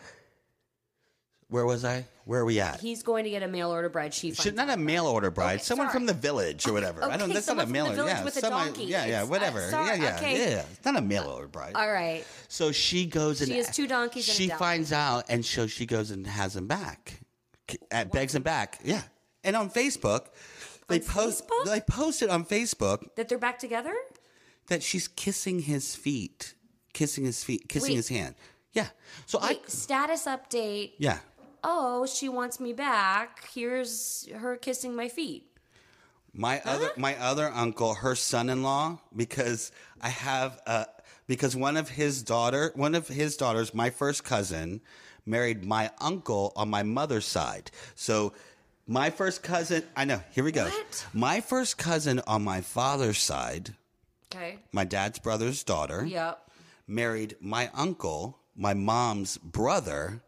where 1.48 1.64
was 1.64 1.82
I? 1.82 2.04
Where 2.26 2.40
are 2.40 2.44
we 2.44 2.60
at? 2.60 2.80
He's 2.80 3.02
going 3.02 3.24
to 3.24 3.30
get 3.30 3.42
a 3.42 3.48
mail 3.48 3.70
order 3.70 3.88
bride. 3.88 4.12
She 4.12 4.28
finds 4.30 4.42
Should 4.42 4.54
not 4.54 4.68
a 4.68 4.76
mail 4.76 5.06
order 5.06 5.30
bride. 5.30 5.54
Okay, 5.56 5.62
someone 5.62 5.86
sorry. 5.86 5.94
from 6.00 6.06
the 6.06 6.12
village 6.12 6.66
or 6.66 6.74
whatever. 6.74 7.02
I 7.04 7.16
don't. 7.16 7.22
Okay, 7.22 7.32
That's 7.34 7.46
not 7.46 7.58
a 7.58 7.62
from 7.62 7.72
mail 7.72 7.84
the 7.84 7.90
order. 7.92 8.02
village 8.02 8.16
Yeah, 8.18 8.24
with 8.24 8.36
a 8.36 8.40
someone- 8.40 8.66
donkey. 8.66 8.84
Yeah, 8.84 9.04
yeah, 9.04 9.08
It's- 9.22 9.28
whatever. 9.28 9.60
uh, 9.60 9.70
sorry, 9.70 9.86
yeah, 9.86 9.94
yeah, 10.04 10.16
okay. 10.16 10.38
yeah, 10.38 10.48
yeah. 10.50 10.64
It's 10.72 10.84
not 10.84 10.96
a 10.96 11.00
mail 11.02 11.24
order 11.24 11.48
bride. 11.48 11.74
All 11.74 11.90
right. 11.90 12.22
So 12.48 12.70
she 12.72 13.06
goes 13.06 13.40
and 13.40 13.50
She 13.50 13.56
has 13.56 13.74
two 13.74 13.86
donkeys 13.86 14.28
and 14.28 14.34
a 14.34 14.36
She 14.36 14.46
donkey. 14.48 14.58
finds 14.58 14.92
out, 14.92 15.24
and 15.30 15.44
so 15.44 15.66
she 15.66 15.86
goes 15.86 16.10
and 16.10 16.26
has 16.26 16.54
him 16.56 16.66
back, 16.66 17.20
uh, 17.92 18.04
begs 18.04 18.34
him 18.34 18.42
back. 18.42 18.78
Yeah, 18.84 19.02
and 19.42 19.56
on 19.56 19.70
Facebook, 19.70 20.26
they 20.88 20.96
On 21.00 21.06
post 21.06 21.46
Facebook? 21.48 21.64
they 21.66 21.80
posted 21.80 22.28
on 22.30 22.44
Facebook 22.44 23.14
That 23.16 23.28
they're 23.30 23.38
back 23.38 23.58
together? 23.58 23.94
That 24.68 24.82
she's 24.82 25.08
kissing 25.08 25.60
his 25.60 25.94
feet, 25.94 26.54
kissing 26.92 27.24
his 27.24 27.44
feet, 27.44 27.68
kissing 27.68 27.90
Wait. 27.90 27.96
his 27.96 28.08
hand. 28.08 28.34
Yeah. 28.72 28.88
So 29.26 29.38
I 29.40 29.58
status 29.66 30.26
update. 30.26 30.92
yeah. 30.98 31.18
Oh, 31.66 32.04
she 32.04 32.28
wants 32.28 32.60
me 32.60 32.74
back. 32.74 33.48
Here's 33.54 34.28
her 34.34 34.56
kissing 34.56 34.94
my 34.94 35.08
feet. 35.08 35.46
My 36.34 36.60
other 36.64 36.90
my 36.96 37.16
other 37.16 37.48
uncle, 37.48 37.94
her 37.94 38.14
son-in-law, 38.14 38.98
because 39.14 39.72
I 40.02 40.08
have 40.08 40.60
uh 40.66 40.84
because 41.26 41.56
one 41.56 41.76
of 41.76 41.88
his 41.88 42.22
daughter, 42.22 42.72
one 42.74 42.94
of 42.94 43.08
his 43.08 43.36
daughters, 43.36 43.72
my 43.72 43.90
first 43.90 44.24
cousin, 44.24 44.80
married 45.24 45.64
my 45.64 45.90
uncle 46.00 46.52
on 46.56 46.68
my 46.68 46.82
mother's 46.82 47.24
side. 47.24 47.70
So 47.94 48.32
my 48.86 49.10
first 49.10 49.42
cousin, 49.42 49.84
I 49.96 50.04
know. 50.04 50.20
Here 50.32 50.44
we 50.44 50.52
go. 50.52 50.64
What? 50.64 51.06
My 51.14 51.40
first 51.40 51.78
cousin 51.78 52.20
on 52.26 52.44
my 52.44 52.60
father's 52.60 53.18
side, 53.18 53.74
Okay. 54.34 54.58
my 54.72 54.84
dad's 54.84 55.18
brother's 55.18 55.62
daughter, 55.64 56.04
Yep. 56.04 56.50
married 56.86 57.36
my 57.40 57.70
uncle, 57.74 58.38
my 58.56 58.74
mom's 58.74 59.38
brother. 59.38 60.22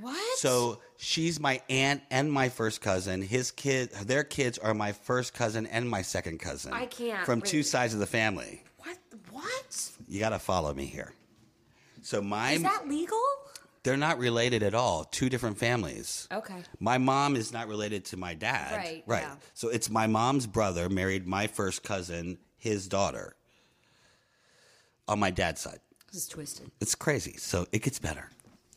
What? 0.00 0.38
So 0.38 0.80
she's 0.98 1.40
my 1.40 1.62
aunt 1.70 2.02
and 2.10 2.30
my 2.30 2.48
first 2.50 2.80
cousin. 2.82 3.22
His 3.22 3.50
kid, 3.50 3.90
their 4.04 4.22
kids 4.24 4.58
are 4.58 4.74
my 4.74 4.92
first 4.92 5.32
cousin 5.32 5.66
and 5.66 5.88
my 5.88 6.02
second 6.02 6.38
cousin. 6.40 6.72
I 6.74 6.86
can't 6.86 7.24
from 7.24 7.40
two 7.40 7.62
sides 7.62 7.94
of 7.94 8.00
the 8.00 8.06
family. 8.06 8.62
what? 8.78 8.98
What? 9.30 9.90
You 10.06 10.20
got 10.20 10.30
to 10.30 10.38
follow 10.38 10.74
me 10.74 10.84
here. 10.86 11.12
So 12.02 12.20
my, 12.20 12.52
Is 12.52 12.62
that 12.62 12.86
legal? 12.86 13.20
they're 13.82 13.96
not 13.96 14.18
related 14.18 14.62
at 14.62 14.74
all. 14.74 15.04
Two 15.04 15.28
different 15.30 15.56
families. 15.58 16.28
Okay. 16.30 16.62
My 16.80 16.98
mom 16.98 17.34
is 17.36 17.50
not 17.52 17.66
related 17.68 18.04
to 18.06 18.16
my 18.18 18.34
dad. 18.34 18.76
Right, 18.76 19.02
Right. 19.06 19.22
yeah. 19.22 19.36
So 19.54 19.68
it's 19.68 19.88
my 19.88 20.06
mom's 20.06 20.46
brother 20.46 20.88
married 20.90 21.26
my 21.26 21.46
first 21.46 21.82
cousin, 21.82 22.38
his 22.58 22.88
daughter, 22.88 23.34
on 25.06 25.18
my 25.18 25.30
dad's 25.30 25.60
side. 25.60 25.78
This 26.12 26.22
is 26.22 26.28
twisted. 26.28 26.70
It's 26.80 26.94
crazy. 26.94 27.36
So 27.38 27.66
it 27.72 27.82
gets 27.82 27.98
better. 27.98 28.28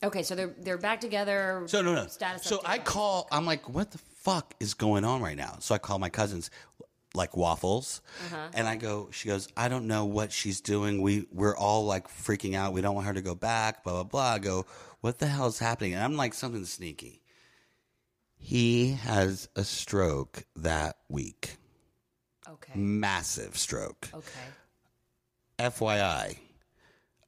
Okay, 0.03 0.23
so 0.23 0.33
they're 0.35 0.53
they're 0.59 0.77
back 0.77 0.99
together. 1.01 1.63
So 1.67 1.81
no, 1.81 1.93
no. 1.93 2.07
Status 2.07 2.43
so 2.43 2.57
update 2.59 2.61
I 2.69 2.77
call. 2.79 3.27
I'm 3.31 3.45
like, 3.45 3.69
what 3.69 3.91
the 3.91 3.97
fuck 3.99 4.53
is 4.59 4.73
going 4.73 5.03
on 5.05 5.21
right 5.21 5.37
now? 5.37 5.57
So 5.59 5.75
I 5.75 5.77
call 5.77 5.99
my 5.99 6.09
cousins, 6.09 6.49
like 7.13 7.37
waffles, 7.37 8.01
Uh-huh. 8.27 8.47
and 8.53 8.67
I 8.67 8.75
go. 8.77 9.09
She 9.11 9.27
goes, 9.27 9.47
I 9.55 9.67
don't 9.69 9.85
know 9.87 10.05
what 10.05 10.31
she's 10.31 10.59
doing. 10.61 11.01
We 11.01 11.27
we're 11.31 11.55
all 11.55 11.85
like 11.85 12.07
freaking 12.07 12.55
out. 12.55 12.73
We 12.73 12.81
don't 12.81 12.95
want 12.95 13.07
her 13.07 13.13
to 13.13 13.21
go 13.21 13.35
back. 13.35 13.83
Blah 13.83 13.93
blah 13.93 14.03
blah. 14.03 14.33
I 14.33 14.39
go, 14.39 14.65
what 15.01 15.19
the 15.19 15.27
hell 15.27 15.47
is 15.47 15.59
happening? 15.59 15.93
And 15.93 16.03
I'm 16.03 16.15
like, 16.17 16.33
something 16.33 16.65
sneaky. 16.65 17.21
He 18.37 18.93
has 18.93 19.49
a 19.55 19.63
stroke 19.63 20.45
that 20.55 20.97
week. 21.09 21.57
Okay. 22.51 22.73
Massive 22.75 23.57
stroke. 23.57 24.09
Okay. 24.13 24.29
FYI, 25.59 26.37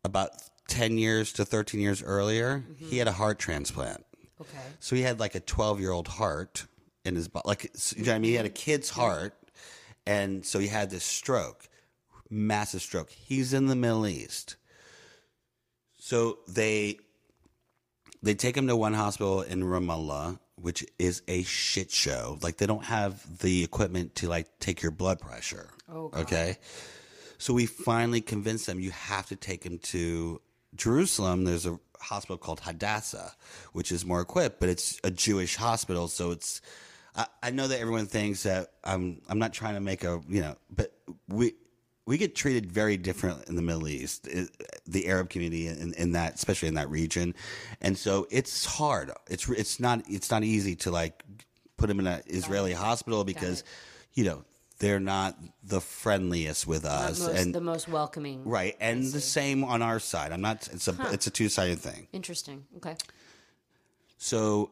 about 0.03 0.31
10 0.67 0.97
years 0.97 1.33
to 1.33 1.45
13 1.45 1.79
years 1.79 2.01
earlier, 2.01 2.63
he 2.77 2.85
mm-hmm. 2.85 2.97
had 2.97 3.07
a 3.07 3.11
heart 3.11 3.39
transplant. 3.39 4.03
Okay. 4.41 4.57
So 4.79 4.95
he 4.95 5.01
had 5.01 5.19
like 5.19 5.35
a 5.35 5.39
12 5.39 5.79
year 5.79 5.91
old 5.91 6.07
heart 6.07 6.65
in 7.05 7.15
his 7.15 7.27
body. 7.27 7.43
Like, 7.45 7.63
you 7.95 8.03
know 8.03 8.11
what 8.11 8.15
I 8.15 8.19
mean? 8.19 8.31
He 8.31 8.35
had 8.35 8.45
a 8.45 8.49
kid's 8.49 8.89
heart. 8.89 9.33
And 10.05 10.45
so 10.45 10.59
he 10.59 10.67
had 10.67 10.89
this 10.89 11.03
stroke, 11.03 11.69
massive 12.29 12.81
stroke. 12.81 13.09
He's 13.09 13.53
in 13.53 13.67
the 13.67 13.75
Middle 13.75 14.05
East. 14.05 14.57
So 15.97 16.39
they 16.47 16.97
they 18.21 18.33
take 18.33 18.57
him 18.57 18.67
to 18.67 18.75
one 18.75 18.93
hospital 18.93 19.41
in 19.41 19.63
Ramallah, 19.63 20.39
which 20.55 20.85
is 20.99 21.21
a 21.27 21.43
shit 21.43 21.91
show. 21.91 22.37
Like 22.41 22.57
they 22.57 22.65
don't 22.65 22.85
have 22.85 23.39
the 23.39 23.63
equipment 23.63 24.15
to 24.15 24.27
like 24.27 24.47
take 24.59 24.81
your 24.81 24.91
blood 24.91 25.19
pressure. 25.19 25.69
Oh, 25.91 26.09
God. 26.09 26.21
okay. 26.21 26.57
So 27.37 27.53
we 27.53 27.65
finally 27.65 28.21
convinced 28.21 28.67
them 28.67 28.79
you 28.79 28.91
have 28.91 29.27
to 29.27 29.35
take 29.35 29.65
him 29.65 29.79
to 29.79 30.41
Jerusalem. 30.75 31.43
There's 31.43 31.65
a 31.65 31.79
hospital 31.99 32.37
called 32.37 32.61
Hadassah, 32.61 33.33
which 33.73 33.91
is 33.91 34.05
more 34.05 34.21
equipped, 34.21 34.59
but 34.59 34.69
it's 34.69 34.99
a 35.03 35.11
Jewish 35.11 35.55
hospital. 35.55 36.07
So 36.07 36.31
it's, 36.31 36.61
I, 37.15 37.25
I 37.41 37.49
know 37.51 37.67
that 37.67 37.79
everyone 37.79 38.05
thinks 38.05 38.43
that 38.43 38.71
I'm, 38.83 39.21
I'm 39.27 39.39
not 39.39 39.53
trying 39.53 39.75
to 39.75 39.81
make 39.81 40.03
a, 40.03 40.21
you 40.29 40.41
know, 40.41 40.55
but 40.73 40.93
we, 41.27 41.53
we 42.05 42.17
get 42.17 42.35
treated 42.35 42.65
very 42.65 42.97
different 42.97 43.47
in 43.47 43.55
the 43.55 43.61
Middle 43.61 43.87
East, 43.87 44.27
the 44.85 45.07
Arab 45.07 45.29
community 45.29 45.67
in, 45.67 45.93
in 45.93 46.11
that, 46.13 46.35
especially 46.35 46.67
in 46.67 46.75
that 46.75 46.89
region. 46.89 47.33
And 47.81 47.97
so 47.97 48.27
it's 48.29 48.65
hard. 48.65 49.11
It's, 49.29 49.47
it's 49.49 49.79
not, 49.79 50.03
it's 50.07 50.29
not 50.29 50.43
easy 50.43 50.75
to 50.77 50.91
like 50.91 51.23
put 51.77 51.87
them 51.87 51.99
in 51.99 52.07
an 52.07 52.21
Israeli 52.27 52.73
hospital 52.73 53.23
because, 53.23 53.63
you 54.13 54.25
know, 54.25 54.43
they're 54.79 54.99
not 54.99 55.37
the 55.63 55.79
friendliest 55.79 56.67
with 56.67 56.83
us. 56.83 57.21
most, 57.21 57.37
and 57.37 57.55
the 57.55 57.61
most 57.61 57.87
welcoming. 57.87 58.43
Right, 58.43 58.75
and 58.81 59.03
the 59.03 59.21
same 59.21 59.63
on 59.63 59.81
our 59.81 59.99
side. 59.99 60.33
I'm 60.33 60.41
not. 60.41 60.67
It's 60.73 60.89
a 60.89 60.95
it's 61.13 61.25
a 61.25 61.31
two 61.31 61.47
sided 61.47 61.79
thing. 61.79 62.07
Interesting. 62.11 62.65
Okay. 62.77 62.95
So, 64.17 64.71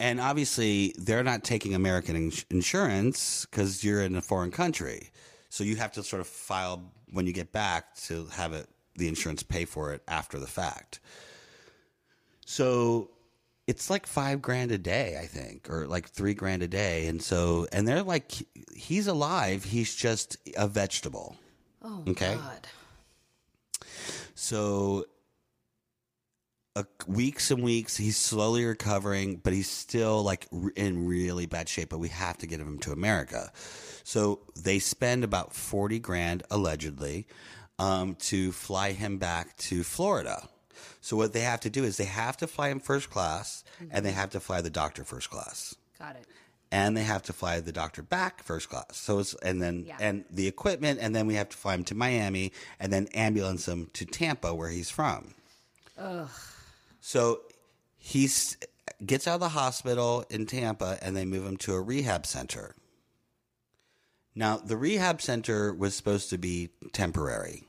and 0.00 0.20
obviously 0.20 0.94
they're 0.96 1.24
not 1.24 1.44
taking 1.44 1.74
American 1.74 2.16
ins- 2.16 2.46
insurance 2.50 3.46
because 3.50 3.84
you're 3.84 4.00
in 4.00 4.16
a 4.16 4.22
foreign 4.22 4.52
country. 4.52 5.10
So 5.56 5.64
you 5.64 5.76
have 5.76 5.92
to 5.92 6.02
sort 6.02 6.20
of 6.20 6.26
file 6.26 6.92
when 7.12 7.26
you 7.26 7.32
get 7.32 7.50
back 7.50 7.94
to 8.08 8.26
have 8.32 8.52
it 8.52 8.68
the 8.94 9.08
insurance 9.08 9.42
pay 9.42 9.64
for 9.64 9.94
it 9.94 10.02
after 10.06 10.38
the 10.38 10.46
fact. 10.46 11.00
So 12.44 13.08
it's 13.66 13.88
like 13.88 14.06
five 14.06 14.42
grand 14.42 14.70
a 14.70 14.76
day, 14.76 15.18
I 15.18 15.24
think, 15.24 15.70
or 15.70 15.86
like 15.86 16.10
three 16.10 16.34
grand 16.34 16.62
a 16.62 16.68
day, 16.68 17.06
and 17.06 17.22
so 17.22 17.66
and 17.72 17.88
they're 17.88 18.02
like, 18.02 18.32
he's 18.74 19.06
alive. 19.06 19.64
He's 19.64 19.94
just 19.94 20.36
a 20.58 20.68
vegetable. 20.68 21.36
Oh 21.82 22.04
Okay. 22.06 22.34
God. 22.34 22.66
So, 24.34 25.06
uh, 26.76 26.84
weeks 27.08 27.50
and 27.50 27.62
weeks, 27.62 27.96
he's 27.96 28.16
slowly 28.16 28.64
recovering, 28.64 29.36
but 29.36 29.52
he's 29.52 29.68
still 29.70 30.22
like 30.22 30.46
r- 30.52 30.70
in 30.76 31.06
really 31.06 31.46
bad 31.46 31.68
shape. 31.68 31.88
But 31.88 31.98
we 31.98 32.08
have 32.10 32.38
to 32.38 32.46
get 32.46 32.60
him 32.60 32.78
to 32.80 32.92
America. 32.92 33.50
So 34.04 34.40
they 34.54 34.78
spend 34.78 35.24
about 35.24 35.52
forty 35.54 35.98
grand 35.98 36.42
allegedly 36.50 37.26
um, 37.78 38.14
to 38.30 38.52
fly 38.52 38.92
him 38.92 39.18
back 39.18 39.56
to 39.58 39.82
Florida. 39.82 40.48
So 41.00 41.16
what 41.16 41.32
they 41.32 41.40
have 41.40 41.60
to 41.60 41.70
do 41.70 41.84
is 41.84 41.96
they 41.96 42.04
have 42.04 42.36
to 42.38 42.46
fly 42.46 42.68
him 42.68 42.80
first 42.80 43.10
class, 43.10 43.64
and 43.90 44.04
they 44.04 44.12
have 44.12 44.30
to 44.30 44.40
fly 44.40 44.60
the 44.60 44.70
doctor 44.70 45.04
first 45.04 45.30
class 45.30 45.74
Got 45.98 46.16
it. 46.16 46.26
and 46.72 46.96
they 46.96 47.04
have 47.04 47.22
to 47.24 47.32
fly 47.32 47.60
the 47.60 47.72
doctor 47.72 48.02
back 48.02 48.42
first 48.42 48.68
class. 48.68 48.86
So 48.96 49.18
it's 49.20 49.34
and 49.34 49.62
then 49.62 49.84
Yeah. 49.86 49.96
and 50.00 50.24
the 50.30 50.46
equipment, 50.48 50.98
and 51.00 51.14
then 51.14 51.26
we 51.26 51.34
have 51.34 51.48
to 51.50 51.56
fly 51.56 51.74
him 51.74 51.84
to 51.84 51.94
Miami, 51.94 52.52
and 52.80 52.92
then 52.92 53.06
ambulance 53.14 53.66
him 53.68 53.88
to 53.94 54.04
Tampa, 54.04 54.54
where 54.54 54.68
he's 54.70 54.90
from. 54.90 55.34
Ugh. 55.98 56.28
So 57.06 57.42
he 57.98 58.28
gets 59.06 59.28
out 59.28 59.34
of 59.34 59.40
the 59.40 59.50
hospital 59.50 60.24
in 60.28 60.44
Tampa, 60.44 60.98
and 61.00 61.16
they 61.16 61.24
move 61.24 61.46
him 61.46 61.56
to 61.58 61.72
a 61.72 61.80
rehab 61.80 62.26
center. 62.26 62.74
Now 64.34 64.56
the 64.56 64.76
rehab 64.76 65.22
center 65.22 65.72
was 65.72 65.94
supposed 65.94 66.30
to 66.30 66.36
be 66.36 66.70
temporary, 66.92 67.62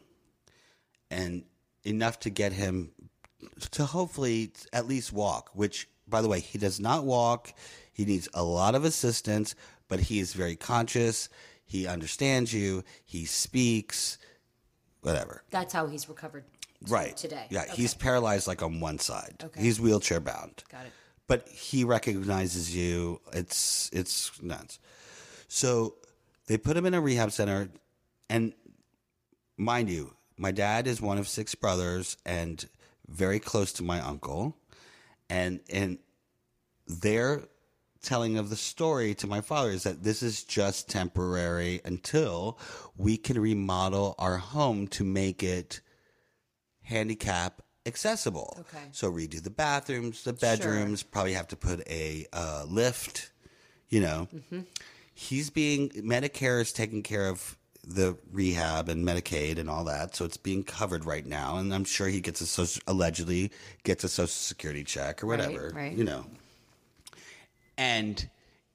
and 1.12 1.44
enough 1.84 2.20
to 2.22 2.32
get 2.32 2.52
him 2.52 2.94
to 3.70 3.86
hopefully 3.86 4.54
at 4.74 4.88
least 4.88 5.14
walk, 5.14 5.52
which, 5.54 5.88
by 6.08 6.24
the 6.24 6.28
way, 6.28 6.40
he 6.40 6.58
does 6.58 6.80
not 6.80 7.06
walk. 7.06 7.54
He 7.94 8.06
needs 8.06 8.28
a 8.34 8.44
lot 8.44 8.74
of 8.74 8.86
assistance, 8.86 9.54
but 9.88 10.00
he 10.00 10.18
is 10.18 10.34
very 10.34 10.56
conscious. 10.56 11.30
He 11.64 11.86
understands 11.86 12.56
you. 12.56 12.84
He 13.06 13.26
speaks, 13.26 14.18
whatever. 15.02 15.44
That's 15.52 15.74
how 15.74 15.86
he's 15.86 16.10
recovered. 16.10 16.46
Right. 16.88 17.16
Today. 17.18 17.48
Yeah. 17.50 17.64
Okay. 17.64 17.74
He's 17.76 17.94
paralyzed 17.94 18.48
like 18.48 18.62
on 18.62 18.80
one 18.80 19.00
side. 19.00 19.44
Okay. 19.44 19.62
He's 19.62 19.80
wheelchair 19.80 20.20
bound. 20.20 20.64
Got 20.72 20.86
it. 20.86 20.92
But 21.28 21.48
he 21.50 21.84
recognizes 21.84 22.76
you. 22.76 23.20
It's, 23.34 23.90
it's 23.92 24.42
nuts. 24.42 24.80
So 25.48 25.96
they 26.48 26.58
put 26.58 26.78
him 26.78 26.86
in 26.86 26.94
a 26.94 27.02
rehab 27.02 27.32
center. 27.32 27.70
And 28.30 28.54
mind 29.58 29.90
you, 29.90 30.14
my 30.38 30.52
dad 30.52 30.88
is 30.88 31.02
one 31.02 31.18
of 31.18 31.28
six 31.28 31.56
brothers 31.56 32.18
and 32.26 32.68
very 33.08 33.40
close 33.40 33.74
to 33.74 33.84
my 33.84 34.00
uncle. 34.02 34.56
And 35.30 35.60
and 35.70 35.98
their 36.88 37.44
telling 38.02 38.38
of 38.38 38.50
the 38.50 38.56
story 38.56 39.14
to 39.16 39.28
my 39.28 39.42
father 39.42 39.72
is 39.72 39.84
that 39.84 40.04
this 40.04 40.24
is 40.24 40.44
just 40.44 40.90
temporary 40.90 41.82
until 41.84 42.58
we 42.96 43.18
can 43.18 43.40
remodel 43.40 44.16
our 44.18 44.38
home 44.38 44.88
to 44.88 45.04
make 45.04 45.44
it 45.44 45.82
handicap 46.88 47.62
accessible. 47.86 48.58
Okay. 48.60 48.84
So 48.92 49.12
redo 49.12 49.42
the 49.42 49.50
bathrooms, 49.50 50.24
the 50.24 50.34
bedrooms, 50.34 51.04
probably 51.04 51.34
have 51.34 51.48
to 51.50 51.56
put 51.56 51.88
a 51.88 52.26
uh, 52.34 52.66
lift, 52.68 53.32
you 53.90 54.02
know. 54.02 54.28
He's 55.14 55.50
being 55.50 55.90
Medicare 55.90 56.62
is 56.62 56.72
taking 56.72 57.04
care 57.04 57.28
of 57.30 57.58
the 57.84 58.18
rehab 58.32 58.90
and 58.90 59.06
Medicaid 59.08 59.58
and 59.58 59.70
all 59.70 59.86
that, 59.86 60.16
so 60.16 60.26
it's 60.26 60.38
being 60.38 60.64
covered 60.64 61.06
right 61.06 61.26
now. 61.26 61.58
And 61.58 61.74
I'm 61.74 61.86
sure 61.86 62.08
he 62.08 62.20
gets 62.20 62.42
a 62.42 62.46
social, 62.46 62.82
allegedly 62.88 63.52
gets 63.84 64.04
a 64.04 64.10
social 64.10 64.28
security 64.28 64.84
check 64.84 65.24
or 65.24 65.28
Right, 65.28 65.40
whatever, 65.40 65.72
right. 65.74 65.94
you 65.94 66.04
know. 66.04 66.26
And 67.78 68.30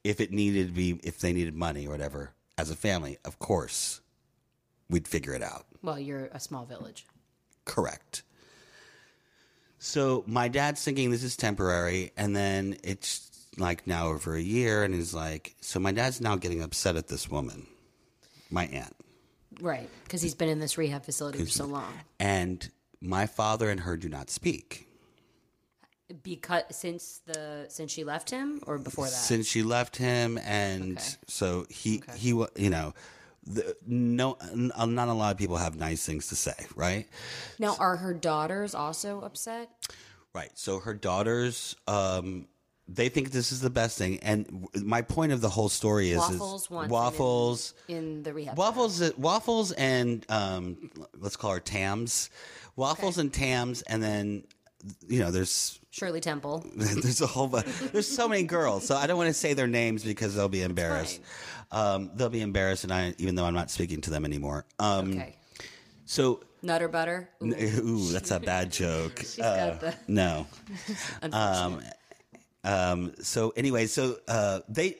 if 0.04 0.20
it 0.20 0.32
needed 0.32 0.68
to 0.68 0.72
be, 0.72 0.98
if 1.02 1.18
they 1.20 1.32
needed 1.32 1.54
money 1.54 1.86
or 1.86 1.90
whatever, 1.90 2.32
as 2.56 2.70
a 2.70 2.76
family, 2.76 3.18
of 3.24 3.38
course, 3.38 4.00
we'd 4.88 5.06
figure 5.08 5.34
it 5.34 5.42
out. 5.42 5.66
Well, 5.82 5.98
you're 5.98 6.26
a 6.32 6.40
small 6.40 6.64
village. 6.64 7.06
Correct. 7.64 8.22
So 9.78 10.22
my 10.26 10.48
dad's 10.48 10.82
thinking 10.84 11.10
this 11.10 11.24
is 11.24 11.36
temporary, 11.36 12.12
and 12.16 12.36
then 12.36 12.76
it's 12.84 13.28
like 13.58 13.86
now 13.86 14.08
over 14.08 14.34
a 14.34 14.40
year, 14.40 14.84
and 14.84 14.94
he's 14.94 15.12
like, 15.12 15.56
so 15.60 15.80
my 15.80 15.92
dad's 15.92 16.20
now 16.20 16.36
getting 16.36 16.62
upset 16.62 16.96
at 16.96 17.08
this 17.08 17.28
woman, 17.30 17.66
my 18.50 18.66
aunt, 18.66 18.94
Right. 19.60 19.88
Because 20.04 20.22
he's 20.22 20.34
been 20.34 20.48
in 20.48 20.60
this 20.60 20.78
rehab 20.78 21.04
facility 21.04 21.38
for 21.44 21.50
so 21.50 21.66
long. 21.66 21.92
and 22.18 22.70
my 23.00 23.26
father 23.26 23.68
and 23.70 23.80
her 23.80 23.96
do 23.96 24.08
not 24.08 24.30
speak. 24.30 24.86
Because 26.22 26.62
since 26.70 27.20
the 27.26 27.66
since 27.68 27.90
she 27.90 28.04
left 28.04 28.30
him 28.30 28.60
or 28.66 28.78
before 28.78 29.06
that? 29.06 29.10
since 29.12 29.46
she 29.46 29.62
left 29.62 29.96
him 29.96 30.38
and 30.38 30.98
Okay. 30.98 31.06
so 31.26 31.66
he 31.70 32.02
he 32.16 32.32
wa- 32.34 32.48
you 32.54 32.68
know 32.70 32.92
the, 33.44 33.76
no 33.86 34.36
n- 34.52 34.70
not 34.76 35.08
a 35.08 35.12
lot 35.12 35.32
of 35.32 35.38
people 35.38 35.56
have 35.56 35.76
nice 35.76 36.04
things 36.06 36.28
to 36.28 36.36
say 36.36 36.54
right? 36.76 37.06
Now 37.58 37.76
are 37.78 37.96
her 37.96 38.14
daughters 38.14 38.74
also 38.74 39.20
upset? 39.20 39.68
right. 40.34 40.50
So 40.54 40.78
her 40.80 40.94
daughters 40.94 41.76
um 41.86 42.46
they 42.88 43.08
think 43.08 43.30
this 43.30 43.52
is 43.52 43.60
the 43.60 43.70
best 43.70 43.96
thing. 43.96 44.18
And 44.20 44.66
my 44.82 45.02
point 45.02 45.32
of 45.32 45.40
the 45.40 45.48
whole 45.48 45.68
story 45.68 46.10
is, 46.10 46.18
Waffles 46.18 46.62
is 46.62 46.68
him 46.68 46.82
in- 46.84 46.90
waffles 46.90 47.74
In 47.88 48.22
the 48.22 48.32
rehab. 48.34 48.58
waffles 48.58 49.14
waffles 49.16 49.72
and 49.72 50.24
um 50.28 50.90
let's 51.18 51.36
call 51.36 51.52
her 51.52 51.60
tams. 51.60 52.28
Waffles 52.76 53.18
and 53.18 53.32
tams 53.32 53.82
and 53.82 54.02
then 54.02 54.44
you 55.08 55.20
know 55.20 55.30
there's 55.30 55.78
Shirley 55.90 56.20
Temple. 56.20 56.64
there's 56.76 57.20
a 57.20 57.26
whole 57.26 57.48
bunch. 57.48 57.66
There's 57.92 58.08
so 58.08 58.28
many 58.28 58.42
girls, 58.44 58.86
so 58.86 58.96
I 58.96 59.06
don't 59.06 59.16
want 59.16 59.28
to 59.28 59.34
say 59.34 59.54
their 59.54 59.66
names 59.66 60.04
because 60.04 60.34
they'll 60.34 60.48
be 60.48 60.62
embarrassed. 60.62 61.20
Um, 61.70 62.10
they'll 62.14 62.28
be 62.28 62.42
embarrassed, 62.42 62.84
and 62.84 62.92
I, 62.92 63.14
even 63.18 63.34
though 63.34 63.44
I'm 63.44 63.54
not 63.54 63.70
speaking 63.70 64.00
to 64.02 64.10
them 64.10 64.24
anymore. 64.24 64.66
Um, 64.78 65.12
Okay. 65.12 65.36
So, 66.04 66.42
Nutter 66.62 66.88
butter. 66.88 67.28
Ooh, 67.42 67.46
ooh, 67.54 68.08
that's 68.12 68.30
a 68.30 68.38
bad 68.40 68.70
joke. 68.82 69.18
she's 69.20 69.36
got 69.36 69.80
the 69.80 69.94
No. 70.08 70.46
unfortunate. 71.22 71.94
Um, 72.64 73.12
so 73.20 73.52
anyway, 73.56 73.86
so 73.86 74.18
uh, 74.28 74.60
they 74.68 74.94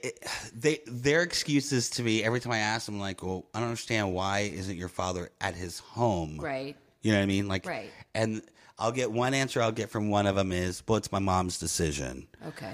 they 0.53 0.81
their 0.89 1.23
excuses 1.23 1.91
to 1.91 2.03
me 2.03 2.25
every 2.25 2.41
time 2.41 2.53
I 2.53 2.59
ask 2.59 2.87
them, 2.87 2.99
like, 2.99 3.23
well, 3.23 3.47
I 3.55 3.61
don't 3.61 3.69
understand 3.69 4.13
why 4.13 4.41
isn't 4.53 4.77
your 4.77 4.89
father 4.89 5.31
at 5.41 5.55
his 5.55 5.79
home? 5.79 6.39
right. 6.41 6.75
You 7.03 7.13
know 7.13 7.19
what 7.19 7.23
I 7.23 7.27
mean? 7.27 7.47
Like, 7.47 7.65
Right. 7.65 7.91
And 8.17 8.43
I'll 8.83 8.91
get 8.93 9.13
one 9.13 9.33
answer. 9.33 9.63
I'll 9.63 9.71
get 9.71 9.91
from 9.91 10.11
one 10.11 10.27
of 10.27 10.35
them 10.35 10.51
is, 10.51 10.83
well, 10.89 10.97
it's 10.99 11.13
my 11.13 11.21
mom's 11.21 11.57
decision. 11.59 12.27
Okay. 12.49 12.73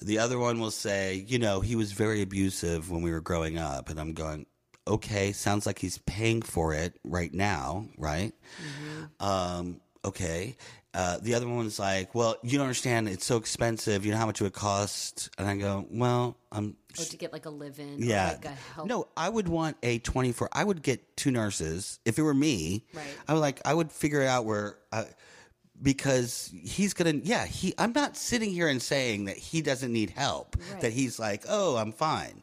The 0.00 0.18
other 0.20 0.38
one 0.38 0.60
will 0.60 0.70
say, 0.70 1.24
you 1.26 1.40
know, 1.40 1.60
he 1.60 1.74
was 1.74 1.90
very 1.90 2.22
abusive 2.22 2.92
when 2.92 3.02
we 3.02 3.10
were 3.10 3.20
growing 3.20 3.58
up. 3.58 3.90
And 3.90 3.98
I'm 3.98 4.12
going, 4.12 4.46
okay, 4.86 5.32
sounds 5.32 5.66
like 5.66 5.80
he's 5.80 5.98
paying 5.98 6.42
for 6.42 6.74
it 6.74 6.96
right 7.02 7.34
now, 7.34 7.88
right? 7.98 8.32
Um, 9.18 9.80
okay. 10.04 10.56
Uh, 10.94 11.18
the 11.20 11.34
other 11.34 11.46
one 11.46 11.58
was 11.64 11.78
like, 11.78 12.14
well, 12.14 12.36
you 12.42 12.52
don't 12.52 12.62
understand. 12.62 13.08
It's 13.08 13.26
so 13.26 13.36
expensive. 13.36 14.06
You 14.06 14.12
know 14.12 14.18
how 14.18 14.26
much 14.26 14.40
it 14.40 14.44
would 14.44 14.52
cost? 14.52 15.28
And 15.38 15.48
I 15.48 15.56
go, 15.56 15.86
well, 15.90 16.36
I'm. 16.52 16.76
Oh, 16.98 17.04
to 17.04 17.16
get 17.16 17.32
like 17.32 17.46
a 17.46 17.50
live 17.50 17.78
in. 17.78 17.96
Yeah. 17.98 18.30
Or 18.30 18.32
like 18.34 18.44
a 18.44 18.48
help. 18.74 18.88
No, 18.88 19.08
I 19.16 19.28
would 19.28 19.48
want 19.48 19.76
a 19.82 19.98
24. 19.98 20.50
I 20.52 20.62
would 20.64 20.82
get 20.82 21.16
two 21.16 21.30
nurses. 21.32 21.98
If 22.04 22.18
it 22.18 22.22
were 22.22 22.32
me, 22.34 22.86
Right. 22.94 23.04
I 23.26 23.34
would 23.34 23.40
like, 23.40 23.60
I 23.64 23.74
would 23.74 23.90
figure 23.92 24.22
out 24.22 24.44
where, 24.44 24.78
uh, 24.92 25.04
because 25.82 26.52
he's 26.64 26.92
to, 26.94 27.26
yeah, 27.28 27.46
he, 27.46 27.74
I'm 27.78 27.92
not 27.92 28.16
sitting 28.16 28.50
here 28.50 28.68
and 28.68 28.80
saying 28.82 29.26
that 29.26 29.36
he 29.36 29.62
doesn't 29.62 29.92
need 29.92 30.10
help, 30.10 30.56
Right. 30.72 30.80
that 30.82 30.92
he's 30.92 31.18
like, 31.18 31.44
oh, 31.48 31.76
I'm 31.76 31.92
fine. 31.92 32.42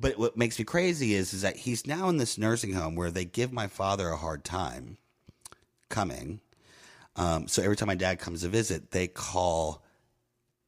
But 0.00 0.18
what 0.18 0.36
makes 0.36 0.58
me 0.58 0.64
crazy 0.64 1.14
is, 1.14 1.32
is 1.32 1.42
that 1.42 1.56
he's 1.56 1.86
now 1.86 2.08
in 2.08 2.16
this 2.16 2.36
nursing 2.38 2.72
home 2.72 2.96
where 2.96 3.10
they 3.10 3.24
give 3.24 3.52
my 3.52 3.68
father 3.68 4.08
a 4.08 4.16
hard 4.16 4.42
time 4.44 4.96
coming. 5.88 6.40
Um, 7.14 7.46
so 7.46 7.62
every 7.62 7.76
time 7.76 7.86
my 7.88 7.94
dad 7.94 8.18
comes 8.18 8.40
to 8.42 8.48
visit, 8.48 8.90
they 8.90 9.06
call 9.06 9.84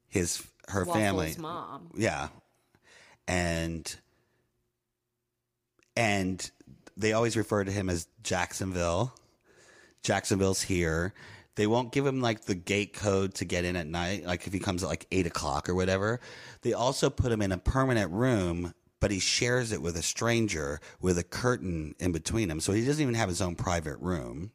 his, 0.08 0.42
her 0.68 0.84
Waffles 0.84 1.02
family. 1.02 1.34
mom. 1.38 1.90
Yeah. 1.96 2.28
And 3.26 3.92
and 5.96 6.50
they 6.96 7.12
always 7.12 7.36
refer 7.36 7.64
to 7.64 7.72
him 7.72 7.88
as 7.88 8.06
Jacksonville. 8.22 9.14
Jacksonville's 10.02 10.62
here. 10.62 11.14
They 11.56 11.66
won't 11.66 11.92
give 11.92 12.04
him 12.04 12.20
like 12.20 12.42
the 12.42 12.54
gate 12.54 12.94
code 12.94 13.34
to 13.34 13.44
get 13.44 13.64
in 13.64 13.76
at 13.76 13.86
night, 13.86 14.24
like 14.26 14.46
if 14.46 14.52
he 14.52 14.58
comes 14.58 14.82
at 14.82 14.88
like 14.88 15.06
eight 15.12 15.26
o'clock 15.26 15.68
or 15.68 15.74
whatever. 15.74 16.20
They 16.62 16.72
also 16.72 17.10
put 17.10 17.30
him 17.32 17.42
in 17.42 17.52
a 17.52 17.58
permanent 17.58 18.10
room, 18.10 18.74
but 19.00 19.10
he 19.10 19.20
shares 19.20 19.70
it 19.70 19.80
with 19.80 19.96
a 19.96 20.02
stranger 20.02 20.80
with 21.00 21.18
a 21.18 21.22
curtain 21.24 21.94
in 22.00 22.12
between 22.12 22.50
him. 22.50 22.60
So 22.60 22.72
he 22.72 22.84
doesn't 22.84 23.02
even 23.02 23.14
have 23.14 23.28
his 23.28 23.40
own 23.42 23.54
private 23.54 23.98
room. 24.00 24.50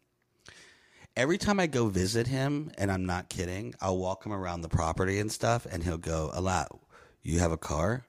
Every 1.16 1.38
time 1.38 1.60
I 1.60 1.68
go 1.68 1.88
visit 1.88 2.28
him, 2.28 2.72
and 2.78 2.92
I'm 2.92 3.06
not 3.06 3.30
kidding, 3.30 3.74
I'll 3.82 3.98
walk 3.98 4.26
him 4.26 4.32
around 4.32 4.62
the 4.62 4.70
property 4.70 5.20
and 5.20 5.32
stuff, 5.32 5.66
and 5.70 5.84
he'll 5.84 5.98
go, 5.98 6.32
Alat, 6.34 6.68
you 7.22 7.40
have 7.40 7.52
a 7.52 7.58
car? 7.58 8.06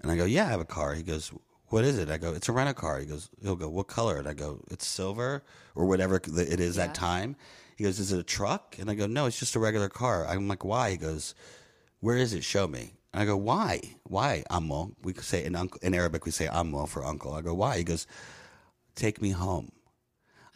And 0.00 0.12
I 0.12 0.16
go, 0.16 0.24
yeah, 0.24 0.46
I 0.46 0.50
have 0.50 0.60
a 0.60 0.64
car. 0.64 0.94
He 0.94 1.02
goes, 1.02 1.32
what 1.68 1.84
is 1.84 1.98
it? 1.98 2.10
I 2.10 2.18
go, 2.18 2.32
it's 2.32 2.48
a 2.48 2.52
rental 2.52 2.74
car. 2.74 3.00
He 3.00 3.06
goes, 3.06 3.28
he'll 3.42 3.56
go, 3.56 3.68
what 3.68 3.88
color? 3.88 4.18
And 4.18 4.28
I 4.28 4.34
go, 4.34 4.60
it's 4.70 4.86
silver 4.86 5.42
or 5.74 5.86
whatever 5.86 6.16
it 6.16 6.60
is 6.60 6.76
Yeah. 6.76 6.86
that 6.86 6.94
time. 6.94 7.34
He 7.76 7.84
goes, 7.84 7.98
is 8.00 8.12
it 8.12 8.18
a 8.18 8.24
truck? 8.24 8.76
And 8.78 8.90
I 8.90 8.94
go, 8.94 9.06
no, 9.06 9.26
it's 9.26 9.38
just 9.38 9.54
a 9.54 9.58
regular 9.60 9.88
car. 9.88 10.26
I'm 10.26 10.48
like, 10.48 10.64
why? 10.64 10.90
He 10.90 10.96
goes, 10.96 11.34
where 12.00 12.16
is 12.16 12.32
it? 12.32 12.42
Show 12.42 12.66
me. 12.66 12.94
And 13.12 13.22
I 13.22 13.26
go, 13.26 13.36
why? 13.36 13.80
Why, 14.04 14.44
Ammo? 14.50 14.92
We 15.02 15.12
could 15.12 15.24
say 15.24 15.44
in, 15.44 15.54
uncle, 15.54 15.78
in 15.82 15.94
Arabic, 15.94 16.24
we 16.24 16.30
say 16.32 16.48
Ammo 16.48 16.86
for 16.86 17.04
uncle. 17.04 17.32
I 17.34 17.42
go, 17.42 17.54
why? 17.54 17.78
He 17.78 17.84
goes, 17.84 18.06
take 18.94 19.20
me 19.22 19.30
home. 19.30 19.70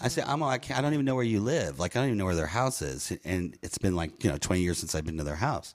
I 0.02 0.08
said, 0.08 0.24
Amo, 0.24 0.46
I, 0.46 0.56
can't, 0.56 0.78
I 0.78 0.82
don't 0.82 0.94
even 0.94 1.04
know 1.04 1.14
where 1.14 1.24
you 1.24 1.40
live. 1.40 1.78
Like, 1.78 1.94
I 1.94 2.00
don't 2.00 2.08
even 2.08 2.16
know 2.18 2.24
where 2.24 2.34
their 2.34 2.46
house 2.46 2.80
is. 2.80 3.12
And 3.22 3.54
it's 3.62 3.76
been 3.76 3.94
like, 3.94 4.24
you 4.24 4.30
know, 4.30 4.38
20 4.38 4.62
years 4.62 4.78
since 4.78 4.94
I've 4.94 5.04
been 5.04 5.18
to 5.18 5.24
their 5.24 5.36
house. 5.36 5.74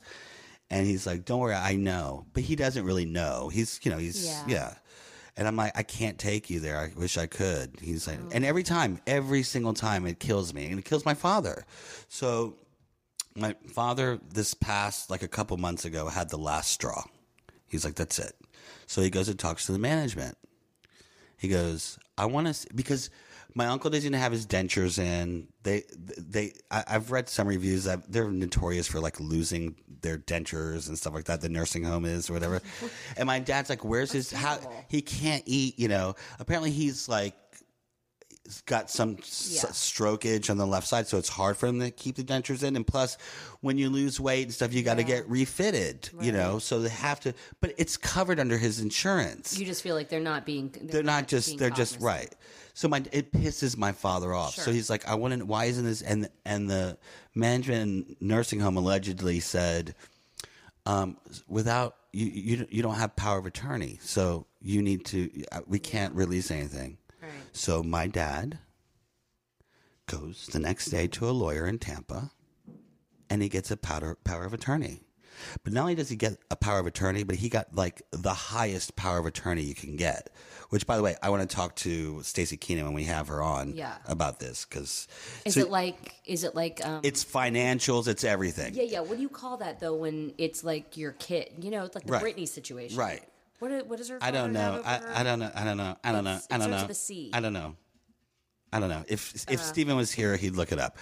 And 0.71 0.87
he's 0.87 1.05
like, 1.05 1.25
don't 1.25 1.39
worry, 1.39 1.53
I 1.53 1.75
know. 1.75 2.25
But 2.33 2.41
he 2.41 2.55
doesn't 2.55 2.85
really 2.85 3.05
know. 3.05 3.49
He's, 3.49 3.79
you 3.83 3.91
know, 3.91 3.97
he's, 3.99 4.25
Yeah. 4.25 4.43
yeah. 4.47 4.73
And 5.37 5.47
I'm 5.47 5.55
like, 5.55 5.77
I 5.77 5.83
can't 5.83 6.17
take 6.17 6.49
you 6.49 6.59
there. 6.59 6.77
I 6.77 6.91
wish 6.97 7.17
I 7.17 7.27
could. 7.27 7.77
He's 7.81 8.07
like, 8.07 8.19
oh. 8.23 8.29
and 8.31 8.45
every 8.45 8.63
time, 8.63 9.01
every 9.05 9.43
single 9.43 9.73
time 9.73 10.05
it 10.05 10.19
kills 10.19 10.53
me 10.53 10.67
and 10.67 10.79
it 10.79 10.85
kills 10.85 11.05
my 11.05 11.13
father. 11.13 11.65
So 12.07 12.55
my 13.35 13.55
father, 13.67 14.19
this 14.33 14.53
past, 14.53 15.09
like 15.09 15.23
a 15.23 15.27
couple 15.27 15.57
months 15.57 15.83
ago, 15.83 16.07
had 16.07 16.29
the 16.29 16.37
last 16.37 16.71
straw. 16.71 17.03
He's 17.67 17.83
like, 17.83 17.95
that's 17.95 18.17
it. 18.17 18.33
So 18.87 19.01
he 19.01 19.09
goes 19.09 19.27
and 19.27 19.37
talks 19.37 19.65
to 19.65 19.73
the 19.73 19.79
management. 19.79 20.37
He 21.37 21.49
goes, 21.49 21.99
I 22.17 22.25
want 22.27 22.53
to, 22.53 22.73
because 22.73 23.09
my 23.57 23.67
uncle 23.67 23.89
doesn't 23.89 24.11
have 24.13 24.33
his 24.33 24.45
dentures 24.45 24.99
in. 24.99 25.47
They, 25.63 25.83
they, 26.17 26.53
I, 26.69 26.83
I've 26.87 27.09
read 27.11 27.29
some 27.29 27.47
reviews 27.47 27.85
that 27.85 28.11
they're 28.11 28.29
notorious 28.29 28.85
for 28.87 28.99
like 28.99 29.17
losing 29.19 29.75
their 30.01 30.17
dentures 30.17 30.89
and 30.89 30.97
stuff 30.97 31.13
like 31.13 31.25
that. 31.25 31.39
The 31.41 31.47
nursing 31.49 31.83
home 31.85 32.03
is 32.05 32.29
or 32.29 32.33
whatever. 32.33 32.61
and 33.17 33.27
my 33.27 33.39
dad's 33.39 33.69
like, 33.69 33.85
where's 33.85 34.11
his, 34.11 34.29
how, 34.31 34.59
he 34.89 35.01
can't 35.01 35.43
eat, 35.45 35.79
you 35.79 35.87
know, 35.87 36.15
apparently 36.39 36.69
he's 36.71 37.07
like, 37.07 37.33
he's 38.43 38.61
got 38.63 38.91
some 38.91 39.15
s- 39.19 39.61
Yeah. 39.63 39.69
strokeage 39.69 40.49
on 40.49 40.57
the 40.57 40.67
left 40.67 40.85
side, 40.87 41.07
so 41.07 41.17
it's 41.17 41.29
hard 41.29 41.55
for 41.55 41.67
him 41.67 41.79
to 41.79 41.91
keep 41.91 42.17
the 42.17 42.23
dentures 42.23 42.61
in. 42.61 42.75
And 42.75 42.85
plus, 42.85 43.17
when 43.61 43.77
you 43.77 43.89
lose 43.89 44.19
weight 44.19 44.43
and 44.43 44.53
stuff, 44.53 44.73
you 44.73 44.83
got 44.83 44.95
to 44.95 45.01
Yeah. 45.01 45.07
get 45.21 45.29
refitted, 45.29 46.09
you 46.19 46.33
know. 46.33 46.59
So 46.59 46.81
they 46.81 46.89
have 46.89 47.21
to, 47.21 47.33
but 47.61 47.73
it's 47.77 47.95
covered 47.95 48.39
under 48.39 48.57
his 48.57 48.81
insurance. 48.81 49.57
You 49.57 49.65
just 49.65 49.81
feel 49.81 49.95
like 49.95 50.09
they're 50.09 50.19
not 50.19 50.45
being. 50.45 50.69
They're, 50.69 50.87
they're 50.87 51.03
not 51.03 51.27
just 51.29 51.57
they're 51.57 51.69
just 51.69 52.01
right. 52.01 52.35
So 52.77 52.87
my 52.89 53.01
it 53.13 53.31
pisses 53.31 53.77
my 53.77 53.93
father 53.93 54.33
off. 54.33 54.53
So 54.55 54.71
he's 54.71 54.89
like, 54.89 55.07
I 55.07 55.15
want 55.15 55.33
to. 55.39 55.45
Why 55.45 55.65
isn't 55.65 55.85
this? 55.85 56.01
And 56.01 56.29
and 56.45 56.69
the 56.69 56.97
management 57.33 57.81
and 57.81 58.15
nursing 58.19 58.59
home 58.59 58.75
allegedly 58.75 59.39
said, 59.39 59.95
um, 60.85 61.15
without 61.47 61.95
you, 62.11 62.25
you 62.27 62.67
you 62.69 62.83
don't 62.83 62.95
have 62.95 63.15
power 63.15 63.37
of 63.39 63.45
attorney, 63.45 63.97
so 64.01 64.45
you 64.61 64.81
need 64.81 65.05
to. 65.05 65.31
uh, 65.53 65.61
We 65.65 65.79
can't 65.79 66.13
release 66.13 66.51
anything. 66.51 66.97
Right. 67.21 67.31
So 67.53 67.81
my 67.81 68.07
dad 68.07 68.59
goes 70.07 70.47
the 70.51 70.59
next 70.59 70.87
day 70.87 71.07
to 71.07 71.29
a 71.29 71.31
lawyer 71.31 71.65
in 71.65 71.79
Tampa 71.79 72.31
and 73.29 73.41
he 73.41 73.49
gets 73.49 73.71
a 73.71 73.77
power, 73.77 74.15
power 74.23 74.43
of 74.45 74.53
attorney. 74.53 75.01
But 75.63 75.73
not 75.73 75.81
only 75.81 75.95
does 75.95 76.09
he 76.09 76.15
get 76.15 76.37
a 76.51 76.55
power 76.55 76.79
of 76.79 76.85
attorney, 76.87 77.23
but 77.23 77.35
he 77.35 77.49
got 77.49 77.75
like 77.75 78.01
the 78.11 78.33
highest 78.33 78.95
power 78.95 79.17
of 79.19 79.25
attorney 79.25 79.61
you 79.63 79.75
can 79.75 79.95
get. 79.95 80.29
Which, 80.69 80.87
by 80.87 80.97
the 80.97 81.03
way, 81.03 81.15
I 81.21 81.29
want 81.29 81.47
to 81.47 81.55
talk 81.55 81.75
to 81.77 82.21
Stacey 82.23 82.57
Keenan 82.57 82.85
when 82.85 82.93
we 82.93 83.03
have 83.03 83.27
her 83.27 83.41
on 83.41 83.75
Yeah. 83.75 83.95
about 84.07 84.39
this 84.39 84.65
because 84.65 85.07
Is 85.45 85.57
it 85.57 85.69
like? 85.69 86.15
Is 86.25 86.43
it 86.43 86.55
like? 86.55 86.83
Um, 86.85 87.01
it's 87.03 87.23
financials, 87.23 88.07
it's 88.07 88.23
everything. 88.23 88.73
yeah, 88.73 88.83
yeah. 88.83 88.99
What 89.01 89.15
do 89.17 89.21
you 89.21 89.29
call 89.29 89.57
that 89.57 89.79
though? 89.79 89.95
When 89.95 90.33
it's 90.37 90.63
like 90.63 90.97
your 90.97 91.11
kid, 91.13 91.49
you 91.61 91.69
know, 91.71 91.85
it's 91.85 91.95
like 91.95 92.05
the 92.05 92.13
Right. 92.13 92.23
Britney 92.23 92.47
situation, 92.47 92.97
Right. 92.97 93.23
What 93.59 93.87
What 93.87 93.99
is 93.99 94.09
her? 94.09 94.17
I 94.21 94.31
don't 94.31 94.51
know. 94.51 94.81
I? 94.83 95.21
I 95.21 95.23
don't 95.23 95.39
know. 95.39 95.51
I 95.55 95.63
don't 95.63 95.77
know. 95.77 95.95
I 96.03 96.11
don't 96.11 96.23
know. 96.25 96.31
It's- 96.31 96.47
I 96.51 96.57
don't 96.57 96.71
know. 96.71 96.81
with 96.81 96.91
a 96.91 96.93
C. 96.93 97.29
I 97.33 97.39
don't 97.39 97.53
know. 97.53 97.75
I 98.75 98.79
don't 98.81 98.89
know. 98.89 99.05
If 99.07 99.49
if 99.49 99.61
Steven 99.61 99.95
was 99.95 100.11
here, 100.11 100.35
he'd 100.35 100.57
look 100.57 100.73
it 100.73 100.79
up. 100.79 100.97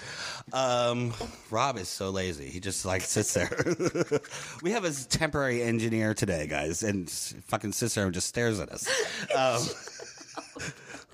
Um, 0.54 1.12
Rob 1.50 1.80
is 1.80 1.90
so 1.90 2.12
lazy. 2.12 2.46
He 2.46 2.60
just 2.60 2.86
like 2.86 3.02
sits 3.02 3.34
there. 3.34 3.50
we 4.62 4.70
have 4.74 4.86
a 4.86 4.92
temporary 4.92 5.64
engineer 5.64 6.14
today, 6.14 6.46
guys, 6.46 6.84
and 6.84 7.10
fucking 7.10 7.72
sits 7.72 7.96
there 7.96 8.06
and 8.06 8.14
just 8.14 8.28
stares 8.28 8.60
at 8.60 8.70
us. 8.70 8.88
Um, 9.36 9.62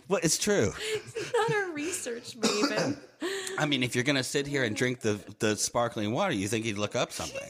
well, 0.10 0.20
it's 0.22 0.38
true. 0.38 0.74
It's 1.16 1.34
not 1.34 1.52
a 1.52 1.72
research 1.74 2.38
maven. 2.40 2.98
I 3.58 3.66
mean, 3.66 3.84
if 3.84 3.96
you're 3.96 4.04
gonna 4.04 4.24
sit 4.24 4.48
here 4.48 4.64
and 4.64 4.76
drink 4.76 5.00
the 5.02 5.20
the 5.40 5.56
sparkling 5.56 6.12
water, 6.12 6.34
you 6.34 6.48
think 6.48 6.66
he'd 6.66 6.78
look 6.78 6.96
up 6.96 7.12
something. 7.12 7.48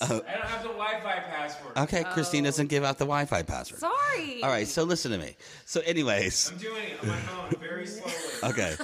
Uh, 0.00 0.04
I 0.04 0.08
don't 0.08 0.26
have 0.26 0.62
the 0.62 0.68
Wi-Fi 0.68 1.18
password. 1.28 1.76
Okay, 1.76 2.04
Christine 2.12 2.44
doesn't 2.44 2.66
oh. 2.66 2.68
give 2.68 2.84
out 2.84 2.98
the 2.98 3.04
Wi-Fi 3.04 3.42
password. 3.42 3.80
Sorry. 3.80 4.42
All 4.42 4.48
right, 4.48 4.66
so 4.66 4.84
listen 4.84 5.12
to 5.12 5.18
me. 5.18 5.36
So, 5.66 5.80
anyways, 5.80 6.50
I'm 6.52 6.58
doing 6.58 6.84
it 6.84 7.02
on 7.02 7.08
my 7.08 7.16
phone 7.16 7.60
very 7.60 7.86
slowly. 7.86 8.12
okay. 8.44 8.76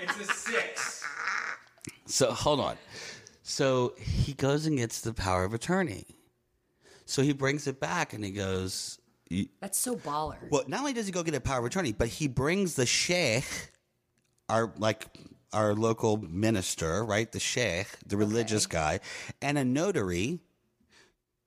It's 0.00 0.20
a 0.20 0.32
six. 0.32 1.04
So 2.06 2.32
hold 2.32 2.60
on. 2.60 2.76
So 3.42 3.94
he 3.98 4.32
goes 4.32 4.66
and 4.66 4.76
gets 4.76 5.00
the 5.00 5.12
power 5.12 5.44
of 5.44 5.54
attorney. 5.54 6.06
So 7.04 7.22
he 7.22 7.32
brings 7.32 7.66
it 7.66 7.78
back 7.80 8.12
and 8.12 8.24
he 8.24 8.30
goes, 8.30 8.98
That's 9.60 9.78
so 9.78 9.96
baller. 9.96 10.36
well, 10.50 10.64
not 10.66 10.80
only 10.80 10.92
does 10.92 11.06
he 11.06 11.12
go 11.12 11.22
get 11.22 11.34
a 11.34 11.40
power 11.40 11.58
of 11.58 11.64
attorney, 11.64 11.92
but 11.92 12.08
he 12.08 12.28
brings 12.28 12.74
the 12.74 12.86
sheikh, 12.86 13.44
our 14.48 14.72
like 14.78 15.06
our 15.52 15.74
local 15.74 16.16
minister, 16.18 17.04
right? 17.04 17.30
The 17.30 17.40
sheikh, 17.40 17.88
the 18.06 18.16
religious 18.16 18.66
guy, 18.66 19.00
and 19.42 19.58
a 19.58 19.64
notary 19.64 20.40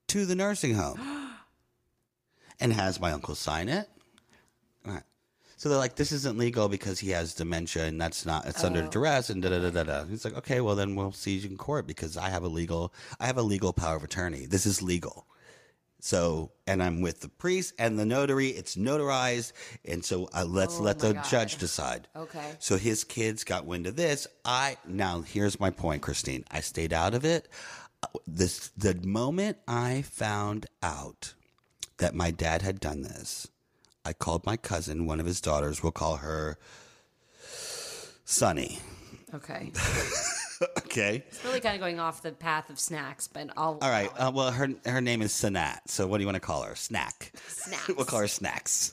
to 0.08 0.26
the 0.26 0.36
nursing 0.36 0.76
home, 0.76 1.00
and 2.60 2.74
has 2.74 3.00
my 3.00 3.12
uncle 3.12 3.36
sign 3.36 3.70
it. 3.70 3.88
So 5.60 5.68
they're 5.68 5.78
like, 5.78 5.96
this 5.96 6.14
isn't 6.14 6.38
legal 6.38 6.70
because 6.70 7.00
he 7.00 7.10
has 7.10 7.34
dementia 7.34 7.84
and 7.84 8.00
that's 8.00 8.26
not, 8.26 8.46
it's 8.46 8.64
under 8.64 8.84
oh. 8.84 8.88
duress 8.88 9.30
and 9.30 9.44
da 9.44 9.50
da 9.50 9.60
da 9.60 9.70
da 9.72 9.84
da. 9.84 10.06
He's 10.06 10.24
like, 10.24 10.38
okay, 10.38 10.62
well 10.62 10.74
then 10.74 10.96
we'll 10.96 11.12
see 11.12 11.36
you 11.36 11.50
in 11.50 11.58
court 11.58 11.86
because 11.86 12.16
I 12.16 12.30
have 12.30 12.44
a 12.44 12.48
legal, 12.48 12.94
I 13.20 13.28
have 13.28 13.38
a 13.38 13.42
legal 13.42 13.74
power 13.74 13.98
of 13.98 14.04
attorney. 14.06 14.46
This 14.46 14.66
is 14.66 14.82
legal. 14.82 15.28
So, 16.02 16.52
and 16.66 16.82
I'm 16.82 17.02
with 17.02 17.20
the 17.20 17.28
priest 17.28 17.74
and 17.78 18.00
the 18.00 18.06
notary. 18.06 18.48
It's 18.50 18.76
notarized, 18.78 19.52
and 19.84 20.04
so 20.04 20.30
uh, 20.34 20.46
let's 20.48 20.80
Oh 20.80 20.84
let 20.84 21.02
my 21.02 21.08
the 21.10 21.14
God. 21.16 21.26
judge 21.30 21.58
decide. 21.58 22.08
Okay. 22.16 22.54
So 22.60 22.78
his 22.78 23.04
kids 23.04 23.44
got 23.44 23.66
wind 23.66 23.86
of 23.86 23.96
this. 23.98 24.26
I 24.46 24.78
now 24.88 25.22
here's 25.22 25.60
my 25.60 25.72
point, 25.72 26.02
Christine. 26.02 26.46
I 26.50 26.62
stayed 26.62 26.94
out 26.94 27.14
of 27.14 27.26
it. 27.26 27.50
Uh, 28.02 28.08
This 28.26 28.70
the 28.78 28.96
moment 29.04 29.58
I 29.68 30.04
found 30.04 30.68
out 30.82 31.34
that 31.98 32.16
my 32.16 32.32
dad 32.32 32.62
had 32.62 32.80
done 32.80 33.02
this, 33.02 33.48
I 34.06 34.14
called 34.14 34.46
my 34.46 34.56
cousin, 34.56 35.06
one 35.06 35.20
of 35.20 35.26
his 35.26 35.42
daughters. 35.42 35.84
We'll 35.84 35.92
call 35.92 36.18
her 36.18 36.58
Sunny. 38.24 38.80
Okay. 39.34 39.72
Okay. 40.78 41.24
It's 41.30 41.46
really 41.46 41.62
kind 41.62 41.76
of 41.76 41.80
going 41.80 42.00
off 42.00 42.22
the 42.22 42.32
path 42.32 42.70
of 42.70 42.80
snacks, 42.80 43.28
but 43.28 43.50
I'll. 43.56 43.78
All 43.82 43.90
right. 43.90 44.10
Uh, 44.18 44.32
well, 44.34 44.52
her 44.52 44.68
her 44.86 45.00
name 45.00 45.22
is 45.22 45.32
Sanat. 45.32 45.80
So 45.88 46.06
what 46.06 46.18
do 46.18 46.24
you 46.24 46.28
want 46.28 46.36
to 46.36 46.42
call 46.42 46.64
her? 46.64 46.76
Snack. 46.76 47.32
Snacks. 47.48 47.88
we'll 47.96 48.06
call 48.06 48.20
her 48.20 48.28
Snacks. 48.28 48.92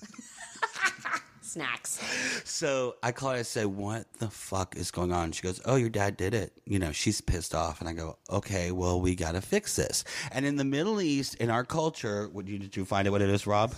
Snacks. 1.40 2.00
So 2.44 2.96
I 3.02 3.12
call 3.12 3.30
her. 3.30 3.38
I 3.38 3.42
say, 3.42 3.64
"What 3.64 4.06
the 4.18 4.28
fuck 4.30 4.76
is 4.76 4.90
going 4.90 5.12
on?" 5.12 5.32
She 5.32 5.42
goes, 5.42 5.60
"Oh, 5.64 5.76
your 5.76 5.88
dad 5.88 6.16
did 6.16 6.34
it." 6.34 6.52
You 6.66 6.78
know, 6.78 6.92
she's 6.92 7.20
pissed 7.20 7.54
off, 7.54 7.80
and 7.80 7.88
I 7.88 7.94
go, 7.94 8.18
"Okay, 8.30 8.70
well, 8.70 9.00
we 9.00 9.14
got 9.16 9.32
to 9.32 9.40
fix 9.40 9.74
this." 9.74 10.04
And 10.30 10.44
in 10.44 10.56
the 10.56 10.64
Middle 10.64 11.00
East, 11.00 11.34
in 11.36 11.50
our 11.50 11.64
culture, 11.64 12.28
would 12.28 12.48
you 12.48 12.58
did 12.58 12.76
you 12.76 12.84
find 12.84 13.08
out 13.08 13.12
what 13.12 13.22
it 13.22 13.30
is, 13.30 13.46
Rob? 13.46 13.74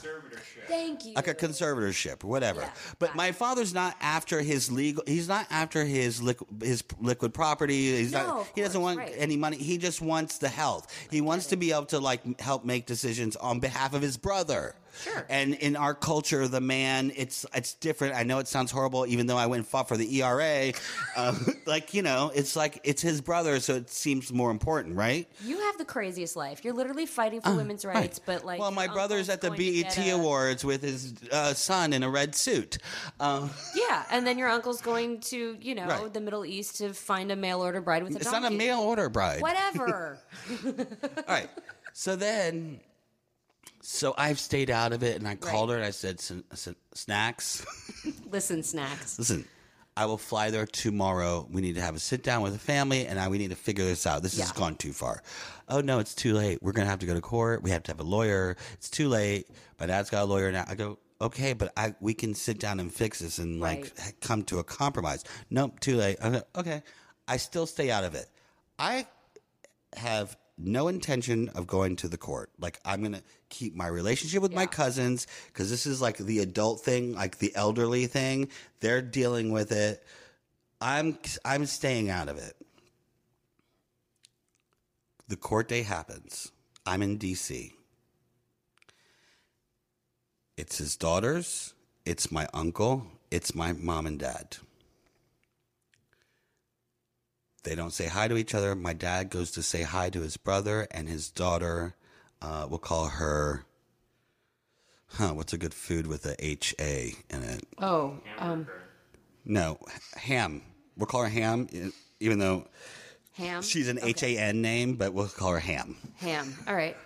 Thank 0.69 1.07
you. 1.07 1.15
Like 1.15 1.29
a 1.29 1.35
conservatorship 1.35 2.23
or 2.25 2.29
whatever. 2.29 2.61
Yeah, 2.61 2.71
but 2.99 3.15
my 3.15 3.33
father's 3.33 3.75
not 3.75 3.97
after 4.01 4.41
his 4.41 4.71
legal. 4.71 5.03
He's 5.07 5.29
not 5.29 5.47
after 5.51 5.85
his 5.85 6.23
liquid 6.23 6.63
his 6.63 6.85
liquid 7.01 7.35
property. 7.35 7.97
He's 7.97 8.13
No, 8.13 8.27
not. 8.27 8.47
He 8.55 8.61
doesn't 8.61 8.81
course, 8.81 8.97
want 8.97 8.99
right. 8.99 9.15
any 9.17 9.37
money. 9.37 9.57
He 9.57 9.79
just 9.79 10.01
wants 10.01 10.39
the 10.39 10.49
health. 10.49 10.87
He 11.11 11.21
wants 11.21 11.47
to 11.47 11.57
be 11.57 11.73
able 11.73 11.87
to 11.87 11.99
like 11.99 12.41
help 12.41 12.65
make 12.65 12.87
decisions 12.87 13.37
on 13.37 13.61
behalf 13.61 13.95
of 13.95 14.03
his 14.03 14.17
brother. 14.17 14.75
Sure. 15.03 15.27
And 15.29 15.55
in 15.55 15.77
our 15.77 15.95
culture, 15.95 16.49
the 16.49 16.61
man, 16.61 17.13
it's 17.17 17.47
it's 17.55 17.75
different. 17.75 18.15
I 18.15 18.23
know 18.25 18.39
it 18.39 18.49
sounds 18.49 18.71
horrible, 18.71 19.07
even 19.07 19.27
though 19.27 19.37
I 19.37 19.47
went 19.47 19.59
and 19.61 19.67
fought 19.67 19.89
for 19.89 19.97
the 19.97 20.21
ERA. 20.23 20.73
um, 21.17 21.47
like 21.67 21.95
you 21.95 22.03
know, 22.03 22.31
it's 22.35 22.57
like 22.57 22.81
it's 22.85 23.03
his 23.03 23.21
brother, 23.21 23.61
so 23.61 23.75
it 23.75 23.91
seems 23.91 24.33
more 24.33 24.51
important, 24.51 24.97
right? 24.97 25.29
You 25.45 25.59
have 25.61 25.79
the 25.79 25.85
craziest 25.85 26.37
life. 26.37 26.65
You're 26.65 26.75
literally 26.75 27.07
fighting 27.07 27.41
for 27.41 27.55
women's 27.55 27.85
rights, 27.85 28.19
but 28.19 28.45
like. 28.45 28.59
Uh, 28.59 28.63
well, 28.63 28.71
my 28.73 28.87
brother's 28.87 29.29
at 29.29 29.41
the 29.41 29.51
BET 29.51 29.97
a- 29.99 30.11
Awards 30.11 30.65
with 30.65 30.83
his 30.83 31.15
uh, 31.33 31.55
son 31.55 31.93
in 31.93 32.03
a 32.03 32.11
red 32.11 32.35
suit. 32.35 32.79
Um, 33.21 33.51
Yeah, 33.75 34.05
and 34.11 34.27
then 34.27 34.39
your 34.39 34.49
uncle's 34.49 34.81
going 34.81 35.21
to, 35.21 35.57
you 35.61 35.75
know, 35.75 35.87
Right. 35.87 36.13
the 36.13 36.21
Middle 36.21 36.45
East 36.45 36.79
to 36.79 36.93
find 36.93 37.31
a 37.31 37.37
mail 37.37 37.61
order 37.63 37.81
bride 37.81 38.03
with 38.03 38.11
a 38.13 38.15
dog. 38.15 38.23
it's 38.23 38.31
donkey. 38.31 38.43
not 38.43 38.53
a 38.53 38.57
mail 38.57 38.81
order 38.81 39.09
bride. 39.09 39.41
Whatever. 39.41 40.19
All 40.67 41.25
right. 41.29 41.49
So 41.93 42.17
then, 42.17 42.81
so 43.91 44.15
I've 44.19 44.39
stayed 44.39 44.69
out 44.71 44.93
of 44.93 45.03
it, 45.03 45.17
and 45.19 45.27
I 45.27 45.35
called 45.35 45.71
her 45.71 45.77
and 45.77 45.85
I 45.85 45.91
said, 45.93 46.17
"S- 46.19 46.33
I 46.53 46.55
said, 46.55 46.77
"Snacks, 46.95 47.65
Listen, 48.31 48.63
snacks. 48.63 49.19
listen, 49.19 49.47
I 49.97 50.05
will 50.05 50.19
fly 50.19 50.51
there 50.51 50.67
tomorrow. 50.67 51.49
We 51.51 51.63
need 51.63 51.77
to 51.77 51.81
have 51.81 51.97
a 51.97 51.99
sit 51.99 52.23
down 52.23 52.43
with 52.43 52.53
the 52.53 52.59
family, 52.59 53.07
and 53.07 53.19
I, 53.19 53.29
we 53.29 53.39
need 53.39 53.49
to 53.51 53.57
figure 53.57 53.85
this 53.87 54.07
out. 54.07 54.23
This 54.23 54.39
has 54.39 54.49
Yeah. 54.51 54.59
gone 54.61 54.77
too 54.77 54.93
far. 54.93 55.23
Oh 55.69 55.81
no, 55.81 56.01
it's 56.01 56.15
too 56.15 56.35
late. 56.35 56.59
We're 56.63 56.73
gonna 56.73 56.91
have 56.91 56.99
to 56.99 57.07
go 57.07 57.15
to 57.15 57.21
court. 57.21 57.63
We 57.63 57.71
have 57.71 57.83
to 57.85 57.91
have 57.93 58.01
a 58.01 58.05
lawyer. 58.05 58.57
It's 58.75 58.91
too 58.91 59.09
late. 59.09 59.47
My 59.81 59.87
dad's 59.87 60.11
got 60.11 60.23
a 60.23 60.27
lawyer 60.27 60.53
now. 60.53 60.65
I 60.69 60.75
go." 60.75 60.99
Okay, 61.21 61.53
but 61.53 61.73
I 61.77 61.95
we 62.01 62.15
can 62.15 62.35
sit 62.35 62.61
down 62.61 62.79
and 62.81 62.93
fix 62.93 63.19
this 63.21 63.39
and 63.39 63.59
like 63.59 63.81
Right. 63.81 63.93
ha- 63.99 64.11
come 64.21 64.43
to 64.45 64.59
a 64.61 64.65
compromise. 64.65 65.25
Nope, 65.51 65.81
too 65.81 65.97
late. 65.97 66.17
I 66.23 66.31
go, 66.31 66.43
okay, 66.55 66.83
I 67.27 67.39
still 67.39 67.67
stay 67.67 67.91
out 67.91 68.05
of 68.05 68.15
it. 68.15 68.27
I 68.79 69.07
have 69.97 70.37
no 70.59 70.89
intention 70.89 71.49
of 71.51 71.67
going 71.67 71.97
to 71.97 72.09
the 72.09 72.19
court. 72.19 72.51
Like 72.59 72.81
I'm 72.85 73.03
gonna 73.03 73.23
keep 73.49 73.75
my 73.75 73.87
relationship 73.87 74.43
with 74.43 74.53
my 74.53 74.67
cousins 74.67 75.27
because 75.47 75.71
this 75.71 75.87
is 75.87 76.01
like 76.03 76.19
the 76.19 76.41
adult 76.41 76.81
thing, 76.81 77.15
like 77.15 77.39
the 77.39 77.55
elderly 77.55 78.07
thing. 78.07 78.49
They're 78.81 79.03
dealing 79.03 79.53
with 79.53 79.73
it. 79.73 80.05
I'm 80.81 81.19
I'm 81.45 81.67
staying 81.67 82.11
out 82.11 82.29
of 82.29 82.39
it. 82.39 82.55
The 85.29 85.37
court 85.37 85.69
day 85.69 85.83
happens. 85.83 86.51
I'm 86.87 87.03
in 87.03 87.19
DC. 87.19 87.73
It's 90.57 90.79
his 90.79 90.97
daughters. 90.97 91.75
It's 92.05 92.33
my 92.33 92.49
uncle. 92.55 93.07
It's 93.31 93.55
my 93.55 93.75
mom 93.75 94.07
and 94.07 94.19
dad. 94.19 94.57
They 97.69 97.75
don't 97.75 97.93
say 97.93 98.07
hi 98.07 98.29
to 98.29 98.39
each 98.39 98.55
other. 98.55 98.75
My 98.75 98.95
dad 98.95 99.29
goes 99.29 99.51
to 99.51 99.63
say 99.63 99.83
hi 99.83 100.09
to 100.09 100.23
his 100.23 100.39
brother 100.39 100.89
and 100.91 101.07
his 101.07 101.29
daughter. 101.29 101.95
Uh, 102.41 102.67
we'll 102.67 102.79
call 102.79 103.09
her. 103.09 103.67
Huh? 105.09 105.35
What's 105.35 105.53
a 105.53 105.59
good 105.59 105.75
food 105.75 106.07
with 106.07 106.25
a 106.25 106.35
H 106.43 106.75
A 106.81 107.13
in 107.29 107.43
it? 107.43 107.67
Oh, 107.79 108.15
um, 108.39 108.67
No, 109.45 109.79
ham. 110.17 110.63
We'll 110.97 111.09
call 111.09 111.23
her 111.25 111.29
Ham, 111.29 111.69
even 112.21 112.39
though 112.39 112.67
ham. 113.35 113.61
she's 113.61 113.89
an 113.89 113.99
H 114.03 114.23
A 114.23 114.39
N 114.39 114.63
name, 114.63 114.95
but 114.95 115.13
we'll 115.13 115.29
call 115.29 115.53
her 115.53 115.61
Ham. 115.61 115.97
Ham. 116.17 116.55
All 116.67 116.75
right. 116.75 116.97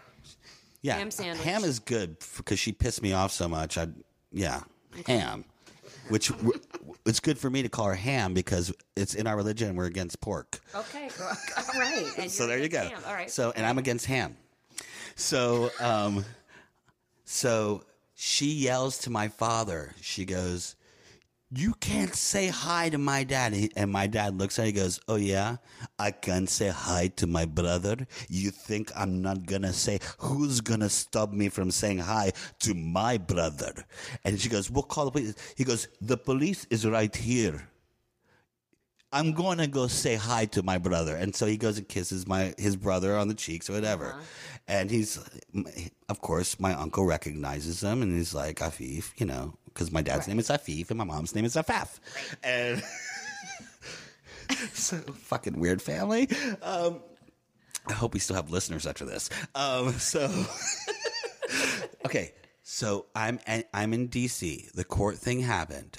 Yeah, 0.81 0.97
Ham 0.97 1.11
sandwich. 1.11 1.43
Ham 1.45 1.65
is 1.65 1.81
good 1.81 2.19
because 2.37 2.61
she 2.61 2.71
pissed 2.71 3.03
me 3.03 3.13
off 3.13 3.33
so 3.33 3.49
much. 3.49 3.77
I 3.79 3.89
yeah, 4.31 4.61
ham, 5.09 5.45
which 6.13 6.29
w- 6.29 6.53
it's 7.07 7.21
good 7.21 7.39
for 7.39 7.49
me 7.49 7.63
to 7.63 7.71
call 7.71 7.87
her 7.87 7.95
Ham 7.95 8.35
because 8.35 8.71
it's 8.97 9.15
in 9.15 9.27
our 9.27 9.35
religion. 9.35 9.75
We're 9.75 9.87
against 9.87 10.21
pork. 10.21 10.61
Okay. 10.75 11.09
All 11.21 11.81
right. 11.81 12.07
And 12.19 12.31
so 12.31 12.47
there 12.47 12.59
you 12.59 12.69
go. 12.69 12.83
ham. 12.83 13.01
All 13.07 13.15
right. 13.15 13.31
So 13.31 13.53
and 13.57 13.65
I'm 13.65 13.79
against 13.79 14.05
ham. 14.05 14.37
So 15.17 15.71
um, 15.81 16.25
so 17.25 17.85
she 18.15 18.53
yells 18.53 18.99
to 18.99 19.11
my 19.11 19.29
father. 19.29 19.95
She 20.03 20.27
goes, 20.27 20.77
"You 21.55 21.75
can't 21.75 22.15
say 22.15 22.49
hi 22.49 22.89
to 22.89 22.99
my 22.99 23.25
dad." 23.25 23.55
And 23.77 23.93
my 23.93 24.07
dad 24.07 24.39
looks 24.39 24.59
at 24.59 24.63
her. 24.63 24.67
He 24.67 24.73
goes, 24.73 25.01
"Oh 25.09 25.17
yeah, 25.17 25.57
I 25.99 26.11
can't 26.11 26.49
say 26.49 26.69
hi 26.69 27.09
to 27.17 27.27
my 27.27 27.45
brother. 27.45 28.07
You 28.29 28.51
think 28.51 28.91
I'm 28.97 29.23
not 29.23 29.47
gonna 29.47 29.73
say? 29.73 30.01
Who's 30.19 30.61
gonna 30.61 30.89
stop 30.89 31.33
me 31.33 31.49
from 31.49 31.71
saying 31.71 31.99
hi 31.99 32.33
to 32.61 32.75
my 32.75 33.19
brother?" 33.19 33.87
And 34.25 34.41
she 34.41 34.49
goes, 34.49 34.71
"We'll 34.71 34.85
call 34.85 35.07
the 35.07 35.11
police." 35.13 35.35
He 35.57 35.65
goes, 35.65 35.89
"The 36.01 36.17
police 36.17 36.67
is 36.71 36.87
right 36.87 37.15
here." 37.15 37.69
I'm 39.13 39.33
going 39.33 39.59
to 39.59 39.67
go 39.67 39.89
say 39.89 40.15
hi 40.15 40.47
to 40.47 40.63
my 40.63 40.79
brother. 40.79 41.15
And 41.17 41.37
so 41.37 41.45
he 41.45 41.59
goes 41.59 41.77
and 41.77 41.87
kisses 41.87 42.27
my 42.27 42.55
his 42.57 42.77
brother 42.77 43.17
on 43.17 43.29
the 43.29 43.35
cheeks 43.35 43.69
or 43.69 43.75
whatever. 43.75 44.13
Uh-huh. 44.13 44.21
And 44.69 44.91
he's, 44.91 45.19
of 46.09 46.21
course, 46.23 46.59
my 46.59 46.73
uncle 46.73 47.05
recognizes 47.05 47.83
him 47.83 48.01
and 48.01 48.17
he's 48.17 48.33
like, 48.33 48.61
Afif, 48.61 49.13
you 49.19 49.27
know, 49.27 49.55
because 49.73 49.91
my 49.91 50.03
dad's 50.03 50.29
name 50.29 50.39
is 50.39 50.49
Afif 50.49 50.91
and 50.91 50.99
my 50.99 51.05
mom's 51.05 51.35
name 51.35 51.45
is 51.45 51.57
Afaf. 51.57 51.99
And 52.43 52.83
so 54.73 54.97
fucking 54.99 55.59
weird 55.59 55.81
family. 55.81 56.29
Um, 56.63 57.01
I 57.87 57.95
hope 57.95 58.15
we 58.15 58.21
still 58.21 58.37
have 58.37 58.51
listeners 58.51 58.87
after 58.87 59.05
this. 59.05 59.29
Um, 59.55 59.93
so, 59.95 60.31
okay. 62.07 62.33
So 62.63 63.07
I'm 63.15 63.41
I'm 63.75 63.93
in 63.93 64.09
DC. 64.09 64.71
The 64.73 64.85
court 64.85 65.19
thing 65.19 65.41
happened. 65.41 65.99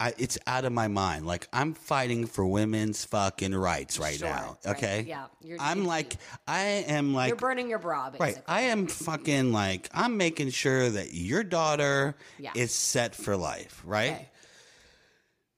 I, 0.00 0.14
it's 0.16 0.38
out 0.46 0.64
of 0.64 0.72
my 0.72 0.86
mind. 0.86 1.26
Like 1.26 1.48
I'm 1.52 1.74
fighting 1.74 2.26
for 2.26 2.46
women's 2.46 3.04
fucking 3.04 3.54
rights 3.54 3.98
right 3.98 4.16
Sure, 4.18 4.28
now. 4.28 4.58
right, 4.64 4.76
Okay. 4.76 5.04
yeah. 5.08 5.26
You're- 5.42 5.58
I'm 5.60 5.78
you- 5.78 5.84
like, 5.88 6.16
I 6.46 6.60
am 6.86 7.14
like, 7.14 7.28
You're 7.28 7.36
burning 7.36 7.68
your 7.68 7.80
bra, 7.80 8.10
basically. 8.10 8.34
right. 8.34 8.42
I 8.46 8.60
am 8.62 8.86
fucking 8.86 9.52
like, 9.52 9.88
I'm 9.92 10.16
making 10.16 10.50
sure 10.50 10.88
that 10.88 11.14
your 11.14 11.42
daughter 11.42 12.14
Yeah. 12.38 12.52
is 12.54 12.72
set 12.72 13.16
for 13.16 13.36
life. 13.36 13.82
Right. 13.84 14.12
Okay. 14.12 14.28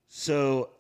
So, 0.09 0.71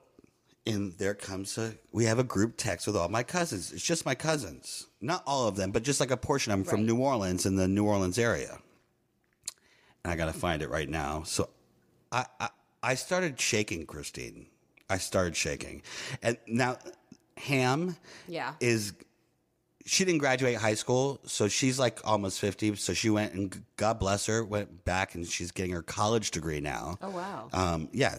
and 0.67 0.93
there 0.99 1.15
comes 1.15 1.57
a, 1.59 1.75
we 1.93 2.05
have 2.05 2.19
a 2.19 2.25
group 2.25 2.55
text 2.57 2.87
with 2.87 2.97
all 2.97 3.09
my 3.09 3.23
cousins. 3.23 3.73
It's 3.73 3.83
just 3.85 4.05
my 4.07 4.15
cousins. 4.15 4.87
Not 5.01 5.23
all 5.27 5.49
of 5.49 5.57
them, 5.57 5.71
but 5.71 5.83
just 5.83 6.01
like 6.01 6.11
a 6.11 6.17
portion 6.17 6.53
of 6.53 6.59
them 6.61 6.65
from 6.67 6.87
New 6.87 6.97
Orleans 6.99 7.47
in 7.47 7.57
the 7.57 7.69
New 7.69 7.85
Orleans 7.85 8.19
area. 8.19 8.59
And 10.05 10.13
I 10.13 10.17
got 10.17 10.27
to 10.27 10.39
find 10.39 10.63
it 10.63 10.71
right 10.71 10.89
now. 10.89 11.23
So 11.25 11.49
I, 12.13 12.25
I, 12.39 12.49
I 12.83 12.95
started 12.95 13.39
shaking, 13.41 13.87
Christine. 13.87 14.47
I 14.89 14.99
started 14.99 15.37
shaking. 15.37 15.83
And 16.22 16.37
now, 16.47 16.78
Ham 17.37 17.97
Yeah. 18.26 18.55
is, 18.61 18.93
she 19.87 20.05
didn't 20.05 20.18
graduate 20.20 20.57
high 20.57 20.74
school. 20.74 21.20
So 21.26 21.49
she's 21.49 21.78
like 21.78 22.01
almost 22.05 22.41
50. 22.41 22.76
So 22.76 22.93
she 22.95 23.11
went 23.11 23.35
and 23.35 23.62
God 23.76 23.99
bless 23.99 24.26
her, 24.26 24.45
went 24.45 24.85
back 24.85 25.14
and 25.14 25.26
she's 25.26 25.51
getting 25.53 25.72
her 25.72 25.83
college 25.83 26.31
degree 26.33 26.61
now. 26.61 26.97
Oh 27.03 27.11
wow. 27.11 27.49
Um, 27.53 27.89
yeah. 27.93 28.18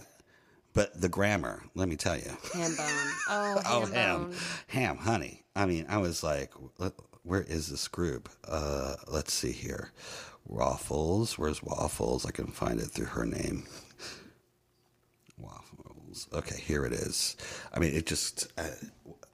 But 0.74 1.00
the 1.02 1.10
grammar, 1.10 1.62
let 1.76 1.90
me 1.90 1.98
tell 1.98 2.16
you. 2.16 2.32
ham 2.54 2.76
bone. 2.78 3.12
Oh, 3.30 3.62
Oh, 3.66 3.80
ham 3.86 3.92
ham. 3.94 4.24
bone. 4.24 4.36
Ham, 4.68 4.98
honey. 4.98 5.44
I 5.56 5.66
mean, 5.66 5.86
I 5.90 5.98
was 5.98 6.24
like, 6.24 6.52
where 7.24 7.42
is 7.42 7.68
this 7.68 7.88
group? 7.90 8.30
Uh, 8.48 8.96
let's 9.08 9.34
see 9.34 9.52
here. 9.52 9.92
Waffles. 10.48 11.38
Where's 11.38 11.62
Waffles? 11.62 12.26
I 12.26 12.32
can 12.32 12.48
find 12.48 12.80
it 12.80 12.86
through 12.88 13.08
her 13.08 13.26
name. 13.26 13.66
Waffles. 16.12 16.28
Okay, 16.34 16.60
here 16.60 16.86
it 16.86 16.94
is. 16.94 17.36
I 17.74 17.80
mean, 17.80 17.94
it 17.94 18.06
just. 18.06 18.52
Uh, 18.58 18.70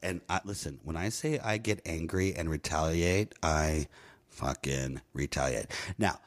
and 0.04 0.22
I, 0.30 0.42
listen, 0.46 0.80
when 0.84 0.96
I 0.96 1.10
say 1.10 1.40
I 1.40 1.58
get 1.58 1.82
angry 1.86 2.36
and 2.36 2.50
retaliate, 2.50 3.34
I 3.42 3.88
fucking 4.30 5.02
retaliate. 5.14 5.68
Now, 5.98 6.20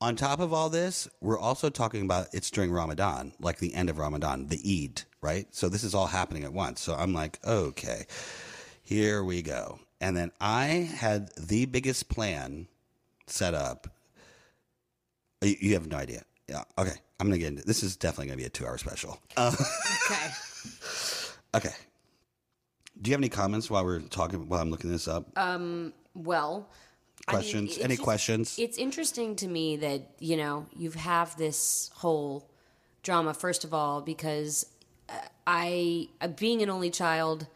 on 0.00 0.16
top 0.16 0.40
of 0.40 0.52
all 0.52 0.68
this, 0.68 1.08
we're 1.20 1.38
also 1.38 1.70
talking 1.70 2.02
about 2.02 2.26
it's 2.32 2.50
during 2.50 2.70
Ramadan, 2.70 3.32
like 3.40 3.58
the 3.58 3.74
end 3.74 3.88
of 3.88 3.98
Ramadan, 3.98 4.48
the 4.48 4.60
Eid, 4.64 5.02
right? 5.22 5.46
So 5.52 5.68
this 5.68 5.82
is 5.82 5.94
all 5.94 6.06
happening 6.06 6.44
at 6.44 6.52
once. 6.52 6.80
So 6.82 6.94
I'm 6.94 7.14
like, 7.14 7.38
okay, 7.46 8.04
here 8.82 9.24
we 9.24 9.40
go. 9.40 9.78
And 10.00 10.14
then 10.16 10.30
I 10.40 10.66
had 10.66 11.30
the 11.38 11.64
biggest 11.64 12.10
plan 12.10 12.68
set 13.26 13.54
up. 13.54 13.88
You 15.40 15.74
have 15.74 15.86
no 15.86 15.96
idea. 15.96 16.24
Yeah. 16.48 16.64
Okay. 16.76 16.96
I'm 17.24 17.30
gonna 17.30 17.38
get 17.38 17.48
into 17.48 17.64
this. 17.64 17.82
Is 17.82 17.96
definitely 17.96 18.26
gonna 18.26 18.36
be 18.36 18.44
a 18.44 18.50
two 18.50 18.66
hour 18.66 18.76
special. 18.78 19.18
Uh, 19.36 19.50
Okay. 20.10 20.30
okay. 21.54 21.74
Do 23.00 23.10
you 23.10 23.14
have 23.14 23.20
any 23.20 23.28
comments 23.30 23.70
while 23.70 23.84
we're 23.84 24.00
talking? 24.00 24.46
While 24.48 24.60
I'm 24.60 24.70
looking 24.70 24.90
this 24.90 25.08
up, 25.08 25.26
Um. 25.38 25.92
Well, 26.14 26.68
I 27.26 27.32
mean, 27.32 27.40
questions? 27.40 27.78
any 27.78 27.94
just- 27.94 28.02
questions? 28.02 28.56
It's 28.58 28.76
interesting 28.78 29.36
to 29.36 29.48
me 29.48 29.76
that 29.78 30.10
you 30.18 30.36
know 30.36 30.66
you 30.76 30.90
have 30.90 31.36
this 31.36 31.90
whole 31.94 32.48
drama. 33.02 33.32
First 33.32 33.64
of 33.64 33.72
all, 33.72 34.00
because 34.02 34.66
uh, 35.08 35.14
I, 35.46 36.08
uh, 36.20 36.28
being 36.28 36.62
an 36.62 36.70
only 36.70 36.90
child, 36.90 37.46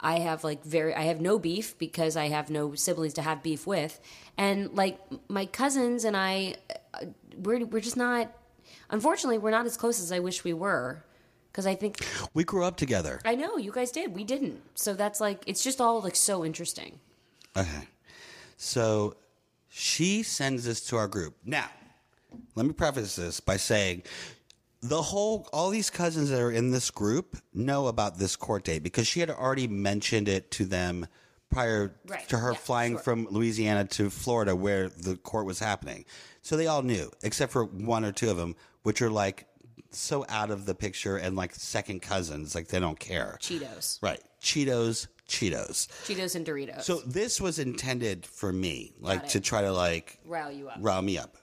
I 0.00 0.18
have 0.20 0.44
like 0.44 0.62
very, 0.64 0.94
I 0.94 1.02
have 1.04 1.20
no 1.20 1.38
beef 1.38 1.76
because 1.78 2.14
I 2.16 2.28
have 2.28 2.50
no 2.50 2.74
siblings 2.74 3.14
to 3.14 3.22
have 3.22 3.42
beef 3.42 3.66
with, 3.66 4.00
and 4.36 4.72
like 4.74 4.98
my 5.28 5.46
cousins 5.46 6.04
and 6.04 6.14
I, 6.16 6.56
uh, 6.92 7.06
we're 7.38 7.64
we're 7.64 7.80
just 7.80 7.96
not. 7.96 8.30
Unfortunately, 8.90 9.38
we're 9.38 9.50
not 9.50 9.66
as 9.66 9.76
close 9.76 10.00
as 10.00 10.12
I 10.12 10.18
wish 10.20 10.44
we 10.44 10.52
were. 10.52 11.04
Because 11.50 11.66
I 11.66 11.76
think 11.76 12.04
we 12.34 12.42
grew 12.42 12.64
up 12.64 12.76
together. 12.76 13.20
I 13.24 13.36
know 13.36 13.56
you 13.58 13.70
guys 13.70 13.92
did, 13.92 14.12
we 14.12 14.24
didn't. 14.24 14.60
So 14.74 14.92
that's 14.92 15.20
like 15.20 15.44
it's 15.46 15.62
just 15.62 15.80
all 15.80 16.00
like 16.00 16.16
so 16.16 16.44
interesting. 16.44 16.98
Okay. 17.56 17.86
So 18.56 19.14
she 19.68 20.24
sends 20.24 20.64
this 20.64 20.80
to 20.88 20.96
our 20.96 21.06
group. 21.06 21.36
Now, 21.44 21.66
let 22.56 22.66
me 22.66 22.72
preface 22.72 23.14
this 23.14 23.38
by 23.38 23.56
saying 23.56 24.02
the 24.80 25.00
whole 25.00 25.48
all 25.52 25.70
these 25.70 25.90
cousins 25.90 26.30
that 26.30 26.40
are 26.40 26.50
in 26.50 26.72
this 26.72 26.90
group 26.90 27.36
know 27.52 27.86
about 27.86 28.18
this 28.18 28.34
court 28.34 28.64
date 28.64 28.82
because 28.82 29.06
she 29.06 29.20
had 29.20 29.30
already 29.30 29.68
mentioned 29.68 30.28
it 30.28 30.50
to 30.52 30.64
them 30.64 31.06
prior 31.50 31.94
Right. 32.08 32.28
to 32.30 32.38
her 32.38 32.50
Yeah, 32.50 32.58
flying 32.58 32.92
sure. 32.94 33.00
from 33.02 33.28
Louisiana 33.30 33.84
to 33.84 34.10
Florida 34.10 34.56
where 34.56 34.88
the 34.88 35.16
court 35.18 35.46
was 35.46 35.60
happening. 35.60 36.04
So 36.42 36.56
they 36.56 36.66
all 36.66 36.82
knew, 36.82 37.12
except 37.22 37.52
for 37.52 37.64
one 37.64 38.04
or 38.04 38.10
two 38.10 38.28
of 38.28 38.36
them, 38.36 38.56
which 38.84 39.02
are 39.02 39.10
like 39.10 39.46
so 39.90 40.24
out 40.28 40.50
of 40.50 40.64
the 40.66 40.74
picture 40.74 41.16
and 41.16 41.36
like 41.36 41.54
second 41.54 42.00
cousins, 42.00 42.54
like 42.54 42.68
they 42.68 42.78
don't 42.80 42.98
care. 42.98 43.38
Cheetos, 43.40 44.00
Right. 44.02 44.20
Cheetos, 44.40 45.08
Cheetos. 45.28 45.88
Cheetos 46.06 46.34
and 46.36 46.46
Doritos. 46.46 46.82
So 46.82 47.00
this 47.06 47.40
was 47.40 47.58
intended 47.58 48.24
for 48.26 48.52
me, 48.52 48.92
like 49.00 49.28
to 49.28 49.40
try 49.40 49.62
to 49.62 49.72
like 49.72 50.20
rile 50.24 50.52
you 50.52 50.68
up. 50.68 50.78
rile 50.80 51.02
me 51.02 51.18
up. 51.18 51.36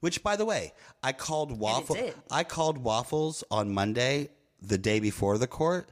Which, 0.00 0.22
by 0.22 0.34
the 0.36 0.44
way, 0.44 0.72
I 1.02 1.12
called 1.12 1.56
waffle. 1.58 1.94
did. 1.94 2.14
I 2.30 2.42
called 2.44 2.78
waffles 2.78 3.44
on 3.50 3.72
Monday, 3.72 4.30
the 4.60 4.76
day 4.76 4.98
before 4.98 5.38
the 5.38 5.46
court, 5.46 5.88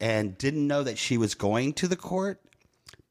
and 0.00 0.36
didn't 0.36 0.66
know 0.66 0.82
that 0.82 0.98
she 0.98 1.16
was 1.16 1.34
going 1.36 1.72
to 1.74 1.86
the 1.86 1.94
court, 1.96 2.40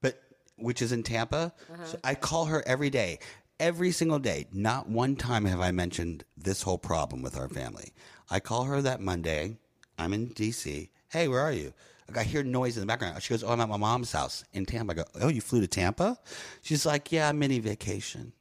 but 0.02 0.22
which 0.58 0.82
is 0.82 0.92
in 0.92 1.04
Tampa. 1.04 1.54
Uh-huh. 1.72 1.86
So 1.86 2.00
I 2.04 2.16
call 2.16 2.46
her 2.48 2.62
every 2.68 2.90
day, 2.90 3.20
every 3.62 3.92
single 3.92 4.20
day. 4.20 4.48
Not 4.52 4.90
one 4.90 5.16
time 5.16 5.46
have 5.46 5.62
I 5.62 5.72
mentioned 5.72 6.26
this 6.44 6.62
whole 6.64 6.78
problem 6.78 7.22
with 7.22 7.38
our 7.38 7.48
family. 7.48 7.92
I 8.30 8.40
call 8.40 8.66
her 8.66 8.82
that 8.82 9.02
Monday. 9.02 9.58
I'm 9.98 10.14
in 10.14 10.30
DC. 10.30 10.90
Hey, 11.10 11.28
where 11.28 11.42
are 11.42 11.52
you? 11.52 11.74
I 12.16 12.24
hear 12.24 12.44
noise 12.44 12.76
in 12.76 12.82
the 12.82 12.88
background. 12.88 13.22
She 13.24 13.34
goes, 13.34 13.44
"Oh, 13.44 13.52
I'm 13.52 13.62
at 13.62 13.70
my 13.70 13.78
mom's 13.78 14.12
house 14.12 14.44
in 14.52 14.66
Tampa." 14.66 14.92
I 14.92 14.96
go, 14.96 15.06
"Oh, 15.16 15.30
you 15.30 15.40
flew 15.40 15.62
to 15.62 15.68
Tampa?" 15.68 16.20
She's 16.62 16.86
like, 16.86 17.12
"Yeah, 17.12 17.32
mini 17.32 17.60
vacation." 17.60 18.34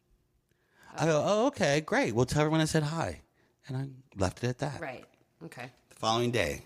I 0.96 1.06
go, 1.06 1.22
"Oh, 1.24 1.46
okay, 1.46 1.80
great. 1.80 2.14
Well, 2.14 2.26
tell 2.26 2.40
everyone 2.40 2.60
I 2.60 2.64
said 2.64 2.82
hi," 2.82 3.20
and 3.68 3.76
I 3.76 3.88
left 4.16 4.42
it 4.42 4.48
at 4.48 4.58
that. 4.58 4.80
Right. 4.80 5.04
Okay. 5.44 5.70
The 5.90 5.94
following 5.94 6.32
day, 6.32 6.62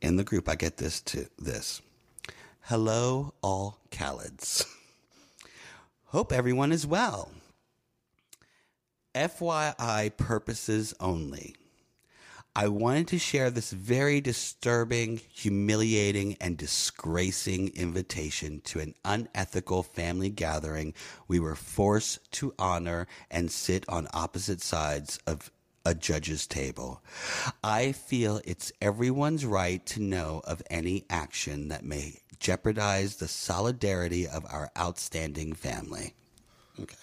in 0.00 0.16
the 0.16 0.24
group, 0.24 0.48
I 0.48 0.56
get 0.56 0.78
this 0.78 1.00
to 1.02 1.28
this. 1.38 1.80
Hello, 2.62 3.34
all 3.40 3.78
Khalids. 3.90 4.66
Hope 6.06 6.32
everyone 6.32 6.72
is 6.72 6.86
well. 6.86 7.30
FYI 9.14 10.16
purposes 10.16 10.94
only. 11.00 11.54
I 12.54 12.68
wanted 12.68 13.08
to 13.08 13.18
share 13.18 13.50
this 13.50 13.72
very 13.72 14.20
disturbing, 14.20 15.20
humiliating, 15.32 16.36
and 16.38 16.56
disgracing 16.56 17.74
invitation 17.74 18.60
to 18.64 18.80
an 18.80 18.94
unethical 19.06 19.82
family 19.82 20.28
gathering 20.28 20.92
we 21.28 21.40
were 21.40 21.54
forced 21.54 22.30
to 22.32 22.54
honor 22.58 23.06
and 23.30 23.50
sit 23.50 23.88
on 23.88 24.06
opposite 24.12 24.60
sides 24.60 25.18
of 25.26 25.50
a 25.86 25.94
judge's 25.94 26.46
table. 26.46 27.02
I 27.64 27.92
feel 27.92 28.40
it's 28.44 28.70
everyone's 28.82 29.46
right 29.46 29.84
to 29.86 30.02
know 30.02 30.42
of 30.44 30.62
any 30.70 31.04
action 31.08 31.68
that 31.68 31.84
may 31.84 32.20
jeopardize 32.38 33.16
the 33.16 33.28
solidarity 33.28 34.28
of 34.28 34.44
our 34.50 34.70
outstanding 34.78 35.54
family. 35.54 36.14
Okay. 36.78 36.96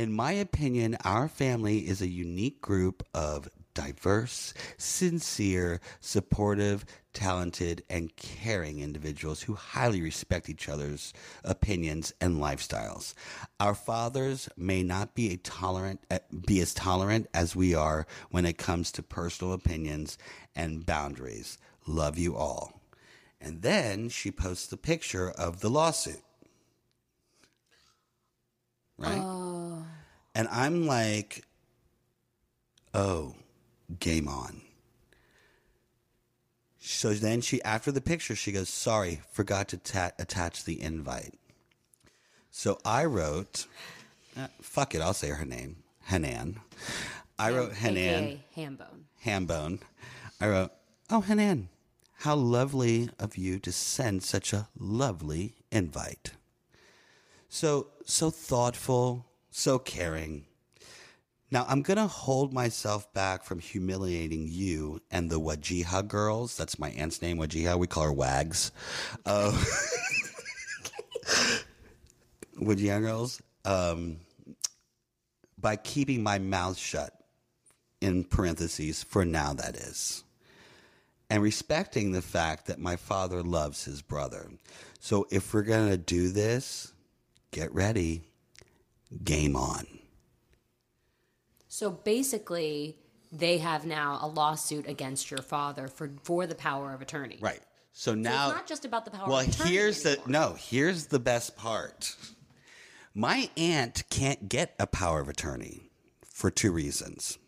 In 0.00 0.14
my 0.14 0.32
opinion, 0.32 0.96
our 1.04 1.28
family 1.28 1.80
is 1.80 2.00
a 2.00 2.08
unique 2.08 2.62
group 2.62 3.06
of 3.12 3.50
diverse, 3.74 4.54
sincere, 4.78 5.78
supportive, 6.00 6.86
talented, 7.12 7.84
and 7.90 8.16
caring 8.16 8.80
individuals 8.80 9.42
who 9.42 9.52
highly 9.52 10.00
respect 10.00 10.48
each 10.48 10.70
other's 10.70 11.12
opinions 11.44 12.14
and 12.18 12.38
lifestyles. 12.38 13.12
Our 13.60 13.74
fathers 13.74 14.48
may 14.56 14.82
not 14.82 15.14
be 15.14 15.34
a 15.34 15.36
tolerant 15.36 16.00
eh, 16.10 16.20
be 16.46 16.62
as 16.62 16.72
tolerant 16.72 17.26
as 17.34 17.54
we 17.54 17.74
are 17.74 18.06
when 18.30 18.46
it 18.46 18.56
comes 18.56 18.90
to 18.92 19.02
personal 19.02 19.52
opinions 19.52 20.16
and 20.56 20.86
boundaries. 20.86 21.58
Love 21.86 22.16
you 22.16 22.36
all. 22.36 22.80
And 23.38 23.60
then 23.60 24.08
she 24.08 24.30
posts 24.30 24.66
the 24.66 24.78
picture 24.78 25.30
of 25.30 25.60
the 25.60 25.68
lawsuit. 25.68 26.22
Right? 28.96 29.69
And 30.34 30.48
I'm 30.48 30.86
like, 30.86 31.44
oh, 32.94 33.34
game 33.98 34.28
on. 34.28 34.60
So 36.78 37.12
then 37.12 37.40
she, 37.40 37.62
after 37.62 37.92
the 37.92 38.00
picture, 38.00 38.34
she 38.34 38.52
goes, 38.52 38.68
sorry, 38.68 39.20
forgot 39.32 39.68
to 39.68 39.76
ta- 39.76 40.12
attach 40.18 40.64
the 40.64 40.80
invite. 40.80 41.34
So 42.50 42.78
I 42.84 43.04
wrote, 43.04 43.66
uh, 44.36 44.48
fuck 44.60 44.94
it, 44.94 45.00
I'll 45.00 45.14
say 45.14 45.28
her 45.28 45.44
name, 45.44 45.76
Hanan. 46.06 46.60
I 47.38 47.50
wrote 47.50 47.74
Hanan. 47.74 48.40
Hambone. 48.56 49.04
Hambone. 49.24 49.80
I 50.40 50.48
wrote, 50.48 50.72
Oh, 51.10 51.20
Hanan, 51.20 51.68
how 52.18 52.36
lovely 52.36 53.10
of 53.18 53.36
you 53.36 53.58
to 53.60 53.72
send 53.72 54.22
such 54.22 54.52
a 54.52 54.68
lovely 54.78 55.54
invite. 55.72 56.32
So, 57.48 57.88
so 58.04 58.30
thoughtful, 58.30 59.26
so 59.50 59.78
caring. 59.78 60.46
Now 61.50 61.66
I'm 61.68 61.82
gonna 61.82 62.06
hold 62.06 62.52
myself 62.52 63.12
back 63.12 63.44
from 63.44 63.58
humiliating 63.58 64.46
you 64.48 65.00
and 65.10 65.30
the 65.30 65.40
Wajiha 65.40 66.06
girls. 66.06 66.56
That's 66.56 66.78
my 66.78 66.90
aunt's 66.90 67.20
name, 67.20 67.38
Wajiha. 67.38 67.78
We 67.78 67.86
call 67.86 68.04
her 68.04 68.12
Wags. 68.12 68.70
Uh, 69.26 69.50
Wajiha 72.60 73.00
girls. 73.00 73.42
Um, 73.64 74.18
by 75.58 75.76
keeping 75.76 76.22
my 76.22 76.38
mouth 76.38 76.78
shut, 76.78 77.12
in 78.00 78.24
parentheses, 78.24 79.02
for 79.02 79.24
now, 79.24 79.52
that 79.52 79.76
is. 79.76 80.24
And 81.28 81.42
respecting 81.42 82.12
the 82.12 82.22
fact 82.22 82.66
that 82.66 82.78
my 82.78 82.96
father 82.96 83.42
loves 83.42 83.84
his 83.84 84.02
brother. 84.02 84.50
So 84.98 85.26
if 85.30 85.54
we're 85.54 85.62
gonna 85.62 85.96
do 85.96 86.28
this, 86.28 86.92
get 87.52 87.72
ready. 87.72 88.22
Game 89.24 89.56
on. 89.56 89.86
So 91.68 91.90
basically, 91.90 92.96
they 93.32 93.58
have 93.58 93.86
now 93.86 94.18
a 94.22 94.28
lawsuit 94.28 94.88
against 94.88 95.30
your 95.30 95.42
father 95.42 95.88
for 95.88 96.10
for 96.22 96.46
the 96.46 96.54
power 96.54 96.92
of 96.92 97.00
attorney. 97.02 97.38
Right. 97.40 97.60
So 97.92 98.12
So 98.12 98.14
now 98.14 98.46
it's 98.48 98.56
not 98.56 98.66
just 98.66 98.84
about 98.84 99.04
the 99.04 99.10
power 99.10 99.28
Well, 99.28 99.40
of 99.40 99.48
attorney. 99.48 99.70
here's 99.70 100.02
the 100.02 100.18
no, 100.26 100.54
here's 100.58 101.06
the 101.06 101.18
best 101.18 101.56
part. 101.56 102.14
My 103.14 103.50
aunt 103.56 104.04
can't 104.10 104.48
get 104.48 104.74
a 104.78 104.86
power 104.86 105.20
of 105.20 105.28
attorney 105.28 105.90
for 106.24 106.50
two 106.50 106.70
reasons. 106.70 107.38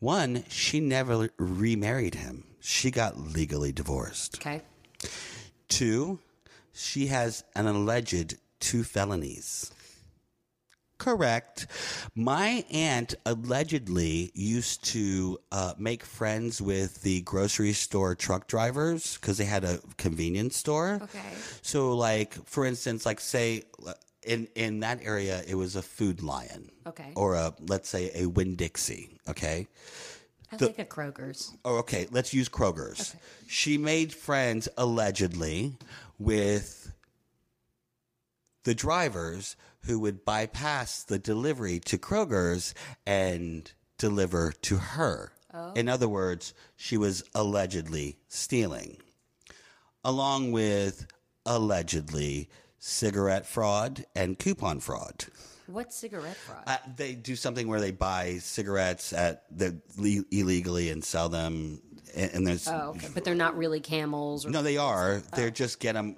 One, 0.00 0.44
she 0.48 0.80
never 0.80 1.30
remarried 1.38 2.16
him. 2.16 2.44
She 2.60 2.90
got 2.90 3.18
legally 3.18 3.72
divorced. 3.72 4.38
Okay. 4.38 4.62
Two, 5.68 6.18
she 6.72 7.06
has 7.06 7.44
an 7.54 7.66
alleged 7.66 8.36
two 8.60 8.82
felonies. 8.84 9.70
Correct. 10.98 11.68
My 12.14 12.64
aunt 12.72 13.14
allegedly 13.24 14.32
used 14.34 14.84
to 14.86 15.38
uh, 15.52 15.74
make 15.78 16.04
friends 16.04 16.60
with 16.60 17.02
the 17.02 17.20
grocery 17.22 17.72
store 17.72 18.16
truck 18.16 18.48
drivers 18.48 19.16
because 19.16 19.38
they 19.38 19.44
had 19.44 19.62
a 19.64 19.78
convenience 19.96 20.56
store. 20.56 20.98
Okay. 21.02 21.32
So, 21.62 21.96
like 21.96 22.34
for 22.46 22.66
instance, 22.66 23.06
like 23.06 23.20
say 23.20 23.62
in 24.24 24.48
in 24.56 24.80
that 24.80 25.00
area, 25.02 25.42
it 25.46 25.54
was 25.54 25.76
a 25.76 25.82
Food 25.82 26.22
Lion. 26.22 26.70
Okay. 26.86 27.12
Or 27.14 27.34
a 27.34 27.54
let's 27.68 27.88
say 27.88 28.10
a 28.14 28.26
Winn 28.26 28.56
Dixie. 28.56 29.18
Okay. 29.28 29.68
I 30.50 30.56
like 30.56 30.78
a 30.78 30.84
Kroger's. 30.84 31.54
Oh, 31.64 31.76
okay. 31.78 32.08
Let's 32.10 32.32
use 32.32 32.48
Kroger's. 32.48 33.14
She 33.46 33.76
made 33.76 34.12
friends 34.12 34.68
allegedly 34.78 35.76
with 36.18 36.92
the 38.64 38.74
drivers 38.74 39.56
who 39.88 39.98
would 39.98 40.24
bypass 40.24 41.02
the 41.02 41.18
delivery 41.18 41.80
to 41.80 41.96
Kroger's 41.96 42.74
and 43.06 43.72
deliver 43.96 44.52
to 44.62 44.76
her. 44.76 45.32
In 45.74 45.88
other 45.88 46.08
words, 46.08 46.54
she 46.76 46.96
was 46.96 47.24
allegedly 47.34 48.18
stealing, 48.28 48.98
along 50.04 50.52
with 50.52 51.06
allegedly 51.46 52.48
cigarette 52.78 53.46
fraud 53.46 54.04
and 54.14 54.38
coupon 54.38 54.78
fraud. 54.78 55.24
What's 55.66 55.96
cigarette 55.96 56.36
fraud? 56.36 56.62
Uh, 56.66 56.76
they 56.96 57.14
do 57.14 57.34
something 57.34 57.66
where 57.66 57.80
they 57.80 57.90
buy 57.90 58.38
cigarettes 58.38 59.12
at 59.12 59.44
the 59.50 59.80
le- 59.96 60.24
illegally 60.30 60.90
and 60.90 61.02
sell 61.02 61.28
them, 61.28 61.80
and, 62.18 62.34
and 62.34 62.46
there's 62.46 62.66
oh, 62.68 62.94
okay. 62.96 63.08
But 63.14 63.24
they're 63.24 63.34
not 63.34 63.56
really 63.56 63.80
camels. 63.80 64.44
Or, 64.44 64.50
no, 64.50 64.62
they 64.62 64.76
are. 64.76 65.22
Oh. 65.24 65.36
They're 65.36 65.50
just 65.50 65.80
get 65.80 65.94
them. 65.94 66.16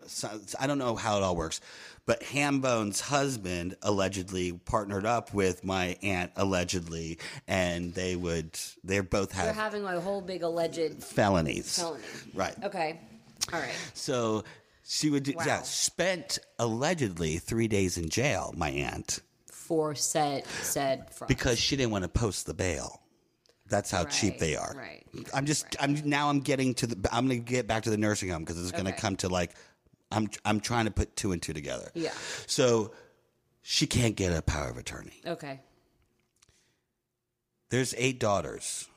I 0.58 0.66
don't 0.66 0.78
know 0.78 0.96
how 0.96 1.16
it 1.18 1.22
all 1.22 1.36
works, 1.36 1.60
but 2.06 2.22
Hambone's 2.22 3.00
husband 3.00 3.76
allegedly 3.82 4.52
partnered 4.52 5.06
up 5.06 5.32
with 5.34 5.64
my 5.64 5.96
aunt 6.02 6.32
allegedly, 6.36 7.18
and 7.46 7.94
they 7.94 8.16
would. 8.16 8.58
They 8.82 9.00
both 9.00 9.30
They're 9.30 9.46
have 9.46 9.54
having 9.54 9.84
a 9.84 10.00
whole 10.00 10.20
big 10.20 10.42
alleged 10.42 11.02
felonies. 11.04 11.76
felony. 11.76 12.02
Right. 12.34 12.54
Okay. 12.64 13.00
All 13.52 13.60
right. 13.60 13.74
So 13.94 14.44
she 14.84 15.10
would. 15.10 15.24
Do, 15.24 15.34
Yeah, 15.44 15.62
spent 15.62 16.38
allegedly 16.58 17.38
three 17.38 17.68
days 17.68 17.96
in 17.98 18.08
jail. 18.08 18.52
My 18.56 18.70
aunt 18.70 19.20
For 19.52 19.94
said 19.94 20.46
said 20.62 21.14
fraud. 21.14 21.28
because 21.28 21.58
she 21.58 21.76
didn't 21.76 21.92
want 21.92 22.04
to 22.04 22.08
post 22.08 22.46
the 22.46 22.54
bail. 22.54 23.02
That's 23.70 23.90
how 23.90 24.04
cheap 24.04 24.38
they 24.38 24.56
are. 24.56 24.74
right, 24.76 25.02
I'm 25.32 25.46
just. 25.46 25.64
I'm 25.80 25.94
now. 26.04 26.28
I'm 26.28 26.40
getting 26.40 26.74
to 26.74 26.86
the. 26.88 27.08
I'm 27.14 27.26
going 27.28 27.42
to 27.42 27.52
get 27.52 27.66
back 27.66 27.84
to 27.84 27.90
the 27.90 27.96
nursing 27.96 28.28
home 28.28 28.42
because 28.42 28.60
it's 28.60 28.72
going 28.72 28.84
to 28.84 28.90
Okay. 28.92 29.00
come 29.00 29.16
to 29.16 29.28
like. 29.28 29.52
I'm. 30.12 30.28
I'm 30.44 30.60
trying 30.60 30.84
to 30.86 30.90
put 30.90 31.14
two 31.16 31.32
and 31.32 31.40
two 31.40 31.52
together. 31.52 31.90
Yeah. 31.94 32.10
So, 32.46 32.92
she 33.62 33.86
can't 33.86 34.16
get 34.16 34.36
a 34.36 34.42
power 34.42 34.68
of 34.68 34.76
attorney. 34.76 35.20
Okay. 35.24 35.60
There's 37.70 37.94
eight 37.96 38.18
daughters, 38.18 38.88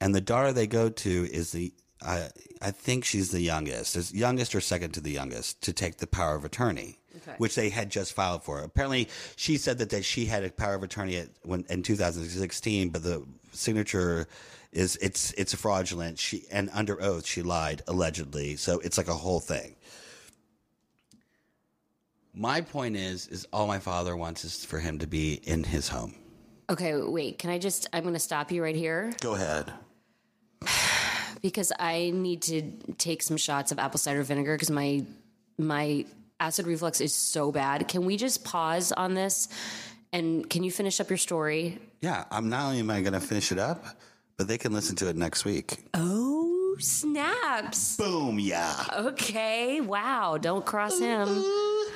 and 0.00 0.14
the 0.14 0.20
daughter 0.22 0.52
they 0.52 0.66
go 0.66 0.88
to 0.88 1.28
is 1.30 1.52
the. 1.52 1.72
I 2.04 2.28
I 2.60 2.70
think 2.70 3.04
she's 3.04 3.30
the 3.30 3.40
youngest. 3.40 3.96
Is 3.96 4.12
youngest 4.12 4.54
or 4.54 4.60
second 4.60 4.92
to 4.92 5.00
the 5.00 5.10
youngest 5.10 5.62
to 5.62 5.72
take 5.72 5.98
the 5.98 6.06
power 6.06 6.34
of 6.34 6.44
attorney. 6.44 6.98
Okay. 7.16 7.34
Which 7.38 7.54
they 7.54 7.68
had 7.68 7.90
just 7.90 8.14
filed 8.14 8.42
for. 8.42 8.60
Apparently, 8.60 9.08
she 9.36 9.58
said 9.58 9.78
that, 9.78 9.90
that 9.90 10.04
she 10.04 10.24
had 10.24 10.44
a 10.44 10.50
power 10.50 10.74
of 10.74 10.82
attorney 10.82 11.18
at, 11.18 11.28
when, 11.42 11.66
in 11.68 11.82
2016, 11.82 12.88
but 12.88 13.02
the 13.02 13.22
signature 13.52 14.26
is 14.72 14.96
it's 14.96 15.32
it's 15.32 15.54
fraudulent. 15.54 16.18
She 16.18 16.44
and 16.50 16.70
under 16.72 17.00
oath 17.02 17.26
she 17.26 17.42
lied 17.42 17.82
allegedly. 17.86 18.56
So 18.56 18.80
it's 18.80 18.96
like 18.96 19.08
a 19.08 19.14
whole 19.14 19.40
thing. 19.40 19.76
My 22.34 22.62
point 22.62 22.96
is, 22.96 23.28
is 23.28 23.46
all 23.52 23.66
my 23.66 23.78
father 23.78 24.16
wants 24.16 24.44
is 24.44 24.64
for 24.64 24.78
him 24.78 24.98
to 25.00 25.06
be 25.06 25.34
in 25.44 25.64
his 25.64 25.88
home. 25.88 26.14
Okay, 26.70 26.96
wait. 26.96 27.38
Can 27.38 27.50
I 27.50 27.58
just 27.58 27.88
I'm 27.92 28.02
going 28.02 28.14
to 28.14 28.20
stop 28.20 28.50
you 28.50 28.62
right 28.62 28.76
here 28.76 29.12
Go 29.20 29.34
ahead. 29.34 29.70
Because 31.42 31.72
I 31.78 32.10
need 32.14 32.42
to 32.42 32.62
take 32.98 33.22
some 33.22 33.36
shots 33.36 33.72
of 33.72 33.78
apple 33.78 33.98
cider 33.98 34.22
vinegar 34.22 34.54
because 34.54 34.70
my 34.70 35.04
my 35.58 36.06
acid 36.40 36.66
reflux 36.66 37.00
is 37.00 37.14
so 37.14 37.52
bad. 37.52 37.86
Can 37.88 38.04
we 38.04 38.16
just 38.16 38.44
pause 38.44 38.90
on 38.92 39.14
this 39.14 39.48
and 40.12 40.48
can 40.48 40.64
you 40.64 40.70
finish 40.70 41.00
up 41.00 41.08
your 41.08 41.16
story? 41.16 41.78
Yeah, 42.00 42.24
I'm 42.30 42.48
not 42.48 42.66
only 42.66 42.80
am 42.80 42.90
I 42.90 43.00
going 43.00 43.12
to 43.12 43.20
finish 43.20 43.52
it 43.52 43.58
up, 43.58 43.84
but 44.36 44.48
they 44.48 44.58
can 44.58 44.72
listen 44.72 44.96
to 44.96 45.08
it 45.08 45.16
next 45.16 45.44
week. 45.44 45.78
Oh, 45.94 46.76
snaps. 46.80 47.96
Boom, 47.96 48.40
yeah. 48.40 48.84
Okay, 48.92 49.80
wow. 49.80 50.36
Don't 50.36 50.66
cross 50.66 50.98
him. 50.98 51.28
Uh-huh. 51.28 51.90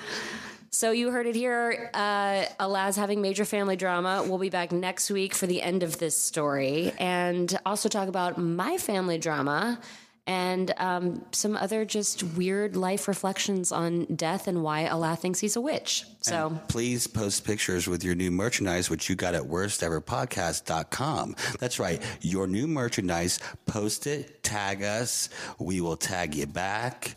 So 0.77 0.91
you 0.91 1.11
heard 1.11 1.27
it 1.27 1.35
here. 1.35 1.91
Uh, 1.95 2.45
Alaz 2.61 2.99
having 2.99 3.23
major 3.23 3.47
family 3.47 3.77
drama. 3.77 4.23
We'll 4.29 4.37
be 4.37 4.51
back 4.51 4.73
next 4.73 5.11
week 5.11 5.33
for 5.33 5.47
the 5.47 5.63
end 5.63 5.83
of 5.83 5.99
this 5.99 6.21
story, 6.21 6.93
and 6.99 7.59
also 7.65 7.89
talk 7.89 8.09
about 8.09 8.37
my 8.37 8.77
family 8.77 9.17
drama 9.17 9.81
and 10.27 10.75
um, 10.77 11.25
some 11.33 11.57
other 11.57 11.87
just 11.87 12.23
weird 12.23 12.77
life 12.77 13.09
reflections 13.09 13.73
on 13.73 14.05
death 14.17 14.49
and 14.49 14.63
why 14.63 14.87
Allah 14.87 15.17
thinks 15.17 15.41
he's 15.41 15.57
a 15.57 15.63
witch. 15.63 16.05
So 16.21 16.61
Please 16.69 17.07
post 17.07 17.47
pictures 17.47 17.89
with 17.89 18.05
your 18.05 18.15
new 18.15 18.31
merchandise, 18.31 18.91
which 18.91 19.09
you 19.09 19.17
got 19.17 19.35
at 19.35 19.45
worsteverpodcast.com. 19.45 21.37
That's 21.59 21.79
right. 21.79 22.03
Your 22.21 22.47
new 22.47 22.67
merchandise. 22.67 23.41
Post 23.65 24.07
it, 24.07 24.43
tag 24.43 24.83
us. 24.83 25.31
We 25.59 25.81
will 25.81 25.97
tag 25.97 26.35
you 26.35 26.47
back. 26.47 27.17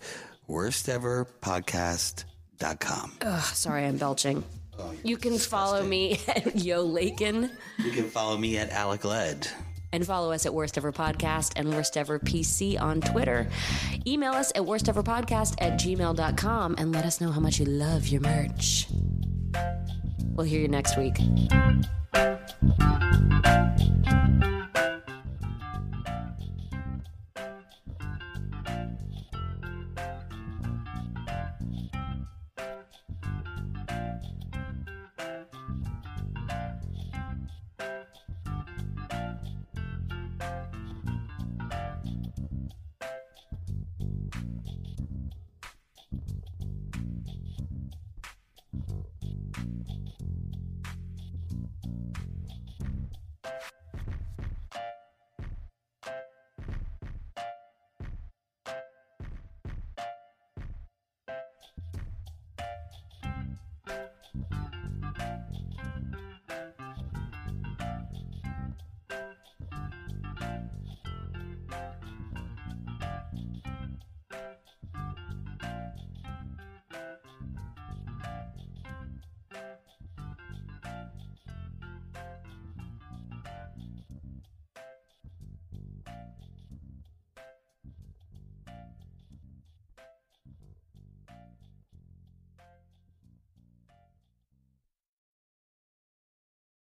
Worsteverpodcast.com. 2.59 3.41
sorry, 3.53 3.85
I'm 3.85 3.97
belching. 3.97 4.43
Oh, 4.77 4.93
you 5.03 5.17
can 5.17 5.37
follow 5.37 5.83
me 5.83 6.19
at 6.27 6.55
Yo 6.57 6.81
Lakin. 6.83 7.49
You 7.77 7.91
can 7.91 8.09
follow 8.09 8.37
me 8.37 8.57
at 8.57 8.69
Alec 8.71 9.03
Led. 9.05 9.47
and 9.91 10.05
follow 10.05 10.31
us 10.31 10.45
at 10.45 10.53
Worst 10.53 10.77
Ever 10.77 10.91
Podcast 10.91 11.53
and 11.55 11.73
Worst 11.73 11.97
Ever 11.97 12.19
PC 12.19 12.79
on 12.79 13.01
Twitter. 13.01 13.47
Email 14.07 14.33
us 14.33 14.51
at 14.55 14.61
worsteverpodcast 14.63 15.55
at 15.59 15.79
gmail.com 15.79 16.75
and 16.77 16.91
let 16.91 17.05
us 17.05 17.19
know 17.19 17.31
how 17.31 17.39
much 17.41 17.59
you 17.59 17.65
love 17.65 18.07
your 18.07 18.21
merch. 18.21 18.87
We'll 20.35 20.45
hear 20.45 20.61
you 20.61 20.67
next 20.69 20.97
week. 20.97 21.17